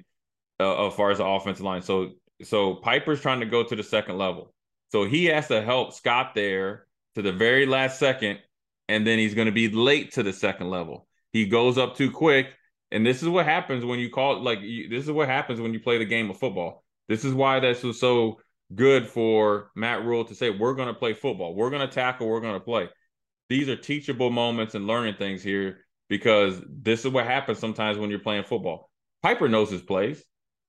uh, 0.60 0.86
as 0.86 0.94
far 0.94 1.10
as 1.10 1.18
the 1.18 1.26
offensive 1.26 1.64
line. 1.64 1.82
So, 1.82 2.12
so 2.42 2.76
Piper's 2.76 3.20
trying 3.20 3.40
to 3.40 3.46
go 3.46 3.64
to 3.64 3.74
the 3.74 3.82
second 3.82 4.18
level. 4.18 4.54
So 4.90 5.04
he 5.04 5.24
has 5.26 5.48
to 5.48 5.62
help 5.62 5.94
Scott 5.94 6.32
there 6.34 6.86
to 7.14 7.22
the 7.22 7.32
very 7.32 7.66
last 7.66 7.98
second, 7.98 8.38
and 8.88 9.06
then 9.06 9.18
he's 9.18 9.34
going 9.34 9.46
to 9.46 9.52
be 9.52 9.68
late 9.68 10.12
to 10.12 10.22
the 10.22 10.32
second 10.32 10.70
level. 10.70 11.08
He 11.32 11.46
goes 11.46 11.78
up 11.78 11.96
too 11.96 12.10
quick, 12.10 12.48
and 12.90 13.04
this 13.04 13.22
is 13.22 13.28
what 13.28 13.46
happens 13.46 13.84
when 13.84 13.98
you 13.98 14.10
call 14.10 14.40
like 14.42 14.60
you, 14.60 14.88
this 14.88 15.04
is 15.04 15.10
what 15.10 15.28
happens 15.28 15.60
when 15.60 15.72
you 15.72 15.80
play 15.80 15.98
the 15.98 16.04
game 16.04 16.30
of 16.30 16.38
football. 16.38 16.84
This 17.08 17.24
is 17.24 17.32
why 17.34 17.58
this 17.58 17.82
was 17.82 17.98
so 17.98 18.38
good 18.74 19.08
for 19.08 19.70
Matt 19.74 20.04
Rhule 20.04 20.24
to 20.24 20.34
say, 20.34 20.50
we're 20.50 20.74
going 20.74 20.88
to 20.88 20.94
play 20.94 21.14
football. 21.14 21.54
We're 21.54 21.70
going 21.70 21.86
to 21.86 21.92
tackle. 21.92 22.28
We're 22.28 22.40
going 22.40 22.54
to 22.54 22.60
play. 22.60 22.88
These 23.48 23.68
are 23.68 23.76
teachable 23.76 24.30
moments 24.30 24.74
and 24.74 24.86
learning 24.86 25.16
things 25.16 25.42
here 25.42 25.84
because 26.08 26.60
this 26.68 27.04
is 27.04 27.10
what 27.10 27.26
happens 27.26 27.58
sometimes 27.58 27.98
when 27.98 28.10
you're 28.10 28.18
playing 28.18 28.44
football. 28.44 28.90
Piper 29.22 29.48
knows 29.48 29.70
his 29.70 29.82
plays, 29.82 30.22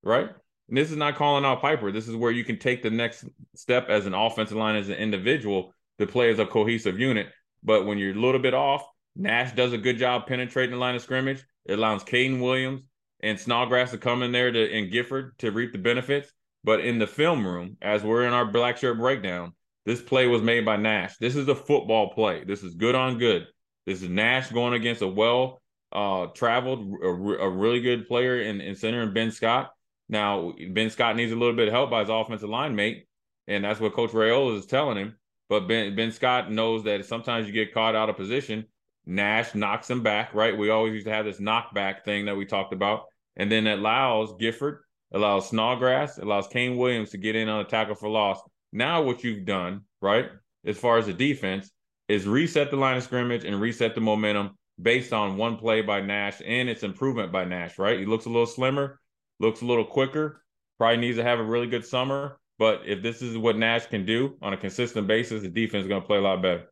right? 0.04 0.30
And 0.70 0.78
this 0.78 0.92
is 0.92 0.98
not 0.98 1.16
calling 1.16 1.46
out 1.46 1.62
Piper. 1.62 1.92
This 1.92 2.08
is 2.08 2.16
where 2.16 2.32
you 2.32 2.44
can 2.44 2.58
take 2.58 2.82
the 2.82 2.90
next 2.90 3.26
step 3.56 3.90
as 3.90 4.06
an 4.06 4.14
offensive 4.14 4.58
line, 4.58 4.76
as 4.76 4.90
an 4.90 4.96
individual, 4.96 5.74
to 6.00 6.08
play 6.08 6.30
as 6.30 6.40
a 6.40 6.46
cohesive 6.46 7.00
unit. 7.00 7.28
But 7.64 7.86
when 7.86 7.98
you're 7.98 8.16
a 8.16 8.20
little 8.20 8.42
bit 8.42 8.54
off, 8.54 8.86
Nash 9.16 9.54
does 9.54 9.74
a 9.74 9.78
good 9.78 9.98
job 9.98 10.28
penetrating 10.28 10.72
the 10.72 10.78
line 10.78 10.96
of 10.96 11.02
scrimmage. 11.02 11.44
It 11.66 11.78
allows 11.78 12.04
Kaine 12.04 12.40
Williams 12.40 12.82
and 13.22 13.40
Snodgrass 13.40 13.92
to 13.92 13.98
come 13.98 14.24
in 14.24 14.32
there 14.32 14.52
to 14.52 14.74
and 14.74 14.92
Gifford 14.92 15.38
to 15.40 15.52
reap 15.52 15.72
the 15.72 15.78
benefits. 15.78 16.32
But 16.64 16.80
in 16.80 17.00
the 17.00 17.08
film 17.08 17.46
room, 17.46 17.78
as 17.82 18.04
we're 18.04 18.26
in 18.26 18.34
our 18.34 18.46
Blackshirt 18.46 18.98
breakdown, 18.98 19.54
this 19.86 20.02
play 20.02 20.28
was 20.28 20.42
made 20.42 20.64
by 20.64 20.78
Nash. 20.78 21.18
This 21.18 21.36
is 21.36 21.48
a 21.48 21.56
football 21.56 22.14
play. 22.14 22.44
This 22.46 22.64
is 22.64 22.74
good 22.76 22.96
on 22.96 23.18
good. 23.18 23.48
This 23.86 24.02
is 24.02 24.10
Nash 24.10 24.50
going 24.50 24.74
against 24.74 25.02
a 25.02 25.08
well 25.08 25.62
uh, 25.92 26.28
traveled, 26.28 26.94
a, 27.04 27.08
a, 27.08 27.50
really 27.50 27.82
good 27.82 28.08
player 28.08 28.42
in, 28.42 28.62
in 28.62 28.76
center 28.76 29.02
and 29.02 29.14
Ben 29.14 29.32
Scott. 29.32 29.72
Now, 30.10 30.54
Ben 30.72 30.90
Scott 30.90 31.16
needs 31.16 31.32
a 31.32 31.36
little 31.36 31.56
bit 31.56 31.68
of 31.68 31.74
help 31.74 31.92
by 31.92 32.00
his 32.00 32.10
offensive 32.10 32.50
line 32.50 32.76
mate, 32.76 33.08
and 33.48 33.64
that's 33.64 33.80
what 33.80 33.94
Coach 33.94 34.12
Raiola 34.12 34.58
is 34.58 34.66
telling 34.66 34.98
him. 34.98 35.18
But 35.50 35.68
Ben, 35.68 35.96
ben 35.96 36.12
Scott 36.12 36.52
knows 36.52 36.84
that 36.86 37.06
sometimes 37.06 37.46
you 37.46 37.54
get 37.54 37.74
caught 37.74 37.96
out 37.96 38.10
of 38.10 38.18
position. 38.18 38.66
Nash 39.06 39.54
knocks 39.54 39.90
him 39.90 40.02
back, 40.02 40.34
right? 40.34 40.58
We 40.58 40.70
always 40.70 40.94
used 40.94 41.06
to 41.06 41.14
have 41.14 41.26
this 41.26 41.40
knockback 41.40 42.06
thing 42.06 42.26
that 42.26 42.38
we 42.38 42.46
talked 42.46 42.74
about. 42.74 43.04
And 43.36 43.52
then 43.52 43.68
it 43.68 43.80
allows 43.80 44.34
Gifford 44.40 44.80
allows 45.14 45.50
Snodgrass, 45.50 46.18
allows 46.18 46.48
Kaine 46.48 46.78
Williams 46.78 47.12
to 47.12 47.18
get 47.18 47.36
in 47.36 47.50
on 47.50 47.62
a 47.62 47.66
tackle 47.66 47.96
for 47.96 48.10
loss. 48.10 48.40
Now, 48.72 49.04
what 49.04 49.24
you've 49.24 49.46
done, 49.46 49.82
right, 50.02 50.30
as 50.66 50.78
far 50.78 50.98
as 50.98 51.06
the 51.06 51.14
defense, 51.14 51.72
is 52.08 52.28
reset 52.28 52.72
the 52.72 52.78
line 52.78 52.98
of 52.98 53.04
scrimmage 53.04 53.46
and 53.46 53.62
reset 53.62 53.96
the 53.96 54.02
momentum 54.02 54.58
based 54.82 55.14
on 55.14 55.38
one 55.38 55.58
play 55.58 55.82
by 55.82 56.02
Nash 56.02 56.42
and 56.46 56.68
its 56.68 56.84
improvement 56.84 57.32
by 57.32 57.46
Nash, 57.46 57.78
right? 57.78 58.00
He 58.00 58.06
looks 58.06 58.26
a 58.26 58.30
little 58.30 58.46
slimmer, 58.46 59.00
looks 59.40 59.62
a 59.62 59.66
little 59.66 59.86
quicker, 59.86 60.44
probably 60.78 60.98
needs 60.98 61.18
to 61.18 61.24
have 61.24 61.40
a 61.40 61.44
really 61.44 61.68
good 61.68 61.86
summer. 61.86 62.40
But 62.60 62.82
if 62.86 63.02
this 63.02 63.22
is 63.22 63.38
what 63.38 63.58
Nash 63.58 63.88
can 63.88 64.06
do 64.06 64.38
on 64.42 64.54
a 64.54 64.58
consistent 64.58 65.08
basis, 65.08 65.42
the 65.42 65.50
defense 65.50 65.84
is 65.84 65.88
going 65.88 66.02
to 66.02 66.08
play 66.08 66.18
a 66.18 66.22
lot 66.22 66.42
better. 66.42 66.66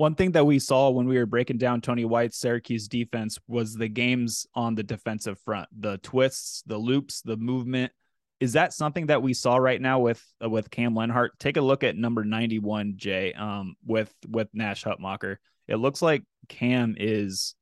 One 0.00 0.14
thing 0.14 0.32
that 0.32 0.46
we 0.46 0.58
saw 0.58 0.88
when 0.88 1.06
we 1.06 1.18
were 1.18 1.26
breaking 1.26 1.58
down 1.58 1.82
Tony 1.82 2.06
White's 2.06 2.38
Syracuse 2.38 2.88
defense 2.88 3.38
was 3.46 3.74
the 3.74 3.86
games 3.86 4.46
on 4.54 4.74
the 4.74 4.82
defensive 4.82 5.38
front, 5.40 5.68
the 5.78 5.98
twists, 5.98 6.62
the 6.64 6.78
loops, 6.78 7.20
the 7.20 7.36
movement. 7.36 7.92
is 8.40 8.54
that 8.54 8.72
something 8.72 9.08
that 9.08 9.20
we 9.20 9.34
saw 9.34 9.58
right 9.58 9.78
now 9.78 9.98
with 9.98 10.24
uh, 10.42 10.48
with 10.48 10.70
Cam 10.70 10.94
Lenhardt? 10.94 11.32
Take 11.38 11.58
a 11.58 11.60
look 11.60 11.84
at 11.84 11.98
number 11.98 12.24
91, 12.24 12.94
Jay, 12.96 13.34
um, 13.34 13.74
with 13.84 14.10
with 14.26 14.48
Nash 14.54 14.84
Hutmacher. 14.84 15.36
It 15.68 15.76
looks 15.76 16.00
like 16.00 16.22
Cam 16.48 16.96
is 16.98 17.54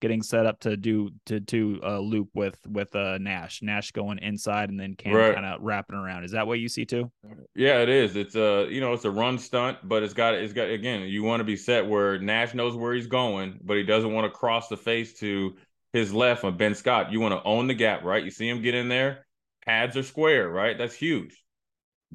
getting 0.00 0.22
set 0.22 0.46
up 0.46 0.60
to 0.60 0.76
do 0.76 1.10
to 1.26 1.40
to 1.40 1.80
a 1.82 1.96
uh, 1.96 1.98
loop 1.98 2.28
with 2.34 2.58
with 2.68 2.94
uh 2.96 3.18
Nash. 3.18 3.62
Nash 3.62 3.92
going 3.92 4.18
inside 4.18 4.70
and 4.70 4.78
then 4.78 4.94
Cam 4.94 5.14
right. 5.14 5.34
kind 5.34 5.46
of 5.46 5.60
wrapping 5.60 5.96
around. 5.96 6.24
Is 6.24 6.32
that 6.32 6.46
what 6.46 6.58
you 6.58 6.68
see 6.68 6.84
too? 6.84 7.10
Yeah, 7.54 7.80
it 7.80 7.88
is. 7.88 8.16
It's 8.16 8.34
a 8.34 8.66
you 8.70 8.80
know 8.80 8.92
it's 8.92 9.04
a 9.04 9.10
run 9.10 9.38
stunt, 9.38 9.78
but 9.84 10.02
it's 10.02 10.14
got 10.14 10.34
it's 10.34 10.52
got 10.52 10.70
again. 10.70 11.02
You 11.02 11.22
want 11.22 11.40
to 11.40 11.44
be 11.44 11.56
set 11.56 11.86
where 11.86 12.18
Nash 12.18 12.54
knows 12.54 12.74
where 12.74 12.94
he's 12.94 13.06
going, 13.06 13.60
but 13.62 13.76
he 13.76 13.82
doesn't 13.82 14.12
want 14.12 14.32
to 14.32 14.36
cross 14.36 14.68
the 14.68 14.76
face 14.76 15.14
to 15.20 15.54
his 15.92 16.12
left 16.12 16.44
on 16.44 16.56
Ben 16.56 16.74
Scott. 16.74 17.12
You 17.12 17.20
want 17.20 17.34
to 17.34 17.42
own 17.42 17.66
the 17.66 17.74
gap, 17.74 18.04
right? 18.04 18.24
You 18.24 18.30
see 18.30 18.48
him 18.48 18.62
get 18.62 18.74
in 18.74 18.88
there. 18.88 19.26
Pads 19.64 19.96
are 19.96 20.02
square, 20.02 20.48
right? 20.48 20.76
That's 20.78 20.94
huge. 20.94 21.44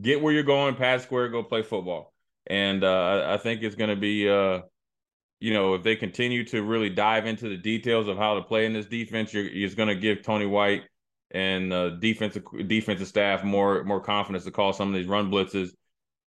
Get 0.02 0.22
where 0.22 0.34
you're 0.34 0.44
going, 0.44 0.76
pad 0.76 1.02
square, 1.02 1.30
go 1.30 1.44
play 1.44 1.62
football. 1.62 2.14
And 2.48 2.84
uh, 2.84 3.26
I 3.28 3.38
think 3.38 3.64
it's 3.64 3.76
going 3.76 3.90
to 3.90 3.96
be 3.96 4.30
uh, 4.30 4.62
you 5.40 5.54
know, 5.54 5.74
if 5.74 5.84
they 5.84 5.96
continue 5.96 6.44
to 6.46 6.64
really 6.64 6.90
dive 6.90 7.26
into 7.26 7.50
the 7.50 7.58
details 7.58 8.08
of 8.08 8.18
how 8.18 8.36
to 8.36 8.42
play 8.42 8.66
in 8.66 8.74
this 8.74 8.86
defense, 8.86 9.34
you're, 9.34 9.44
you're 9.44 9.70
going 9.72 9.90
to 9.90 9.96
give 9.96 10.24
Tony 10.24 10.46
White 10.46 10.84
and 11.32 11.74
uh, 11.74 11.90
defensive 11.90 12.44
defensive 12.68 13.08
staff 13.08 13.44
more 13.44 13.84
more 13.84 14.00
confidence 14.00 14.46
to 14.46 14.52
call 14.52 14.74
some 14.74 14.90
of 14.90 14.94
these 14.96 15.08
run 15.08 15.30
blitzes 15.30 15.72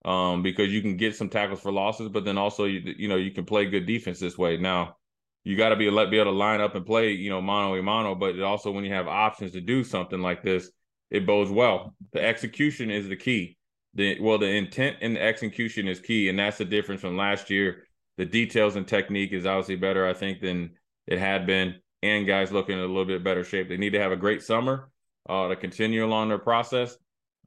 um, 0.06 0.44
because 0.44 0.72
you 0.72 0.82
can 0.82 0.98
get 0.98 1.16
some 1.16 1.30
tackles 1.30 1.62
for 1.62 1.72
losses, 1.72 2.10
but 2.10 2.26
then 2.26 2.38
also 2.38 2.66
you 2.66 2.82
you 2.98 3.08
know 3.08 3.16
you 3.16 3.32
can 3.32 3.46
play 3.46 3.66
good 3.66 3.86
defense 3.86 4.20
this 4.20 4.38
way. 4.38 4.58
Now 4.58 4.98
you 5.44 5.56
got 5.56 5.70
to 5.70 5.76
be 5.76 5.90
let 5.90 6.12
be 6.12 6.20
able 6.20 6.32
to 6.32 6.38
line 6.38 6.62
up 6.62 6.76
and 6.76 6.86
play 6.86 7.12
you 7.12 7.30
know 7.30 7.42
mano 7.42 7.76
a 7.76 7.82
mano, 7.82 8.16
but 8.16 8.40
also 8.42 8.72
when 8.72 8.84
you 8.84 8.94
have 8.94 9.08
options 9.08 9.54
to 9.54 9.62
do 9.62 9.84
something 9.84 10.22
like 10.22 10.44
this, 10.44 10.70
it 11.10 11.26
bodes 11.26 11.52
well. 11.52 11.96
The 12.12 12.24
execution 12.24 12.92
is 12.92 13.08
the 13.08 13.16
key. 13.16 13.58
The 13.94 14.20
well, 14.20 14.38
the 14.38 14.48
intent 14.48 14.98
and 15.02 15.16
the 15.16 15.22
execution 15.22 15.88
is 15.88 16.00
key, 16.00 16.28
and 16.28 16.38
that's 16.38 16.58
the 16.58 16.66
difference 16.66 17.02
from 17.02 17.16
last 17.16 17.50
year 17.50 17.87
the 18.18 18.26
details 18.26 18.76
and 18.76 18.88
technique 18.88 19.32
is 19.32 19.46
obviously 19.46 19.76
better, 19.76 20.08
I 20.08 20.14
think, 20.14 20.42
than 20.42 20.72
it 21.06 21.20
had 21.20 21.46
been. 21.46 21.76
And 22.04 22.28
guys 22.28 22.52
looking 22.52 22.78
in 22.78 22.84
a 22.84 22.88
little 22.88 23.06
bit 23.06 23.24
better 23.24 23.44
shape. 23.44 23.70
They 23.70 23.78
need 23.78 23.94
to 23.94 24.00
have 24.00 24.12
a 24.12 24.18
great 24.18 24.44
summer 24.44 24.90
uh, 25.28 25.48
to 25.48 25.56
continue 25.56 26.06
along 26.06 26.30
their 26.30 26.38
process. 26.38 26.96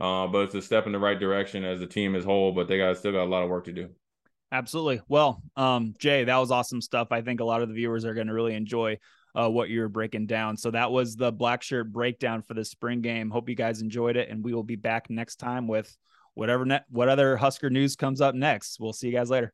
Uh, 0.01 0.27
but 0.27 0.45
it's 0.45 0.55
a 0.55 0.63
step 0.63 0.87
in 0.87 0.93
the 0.93 0.99
right 0.99 1.19
direction 1.19 1.65
as 1.65 1.81
a 1.83 1.87
team 1.87 2.17
as 2.17 2.25
whole. 2.25 2.53
But 2.53 2.69
they 2.69 2.79
got 2.79 2.97
still 2.97 3.13
got 3.13 3.25
a 3.25 3.31
lot 3.31 3.43
of 3.43 3.51
work 3.51 3.67
to 3.67 3.73
do. 3.73 3.91
Absolutely. 4.53 5.01
Well, 5.09 5.43
um, 5.57 5.95
Jay, 5.99 6.25
that 6.25 6.37
was 6.37 6.51
awesome 6.51 6.81
stuff. 6.81 7.09
I 7.13 7.23
think 7.23 7.41
a 7.41 7.45
lot 7.45 7.63
of 7.63 7.69
the 7.69 7.75
viewers 7.75 8.05
are 8.05 8.15
going 8.15 8.27
to 8.27 8.35
really 8.35 8.55
enjoy 8.55 8.99
uh, 9.35 9.49
what 9.49 9.71
you're 9.71 9.89
breaking 9.89 10.27
down. 10.27 10.57
So 10.57 10.73
that 10.73 10.91
was 10.91 11.15
the 11.15 11.33
Blackshirt 11.33 11.93
breakdown 11.93 12.43
for 12.43 12.55
the 12.55 12.65
spring 12.65 13.01
game. 13.01 13.31
Hope 13.31 13.49
you 13.49 13.55
guys 13.55 13.81
enjoyed 13.81 14.17
it, 14.17 14.29
and 14.29 14.43
we 14.43 14.53
will 14.53 14.65
be 14.65 14.77
back 14.77 15.09
next 15.09 15.37
time 15.37 15.69
with 15.69 15.97
whatever 16.35 16.81
what 16.89 17.09
other 17.09 17.37
Husker 17.37 17.71
news 17.71 17.95
comes 17.95 18.21
up 18.21 18.35
next. 18.35 18.81
We'll 18.81 18.93
see 18.93 19.09
you 19.09 19.15
guys 19.15 19.31
later. 19.31 19.53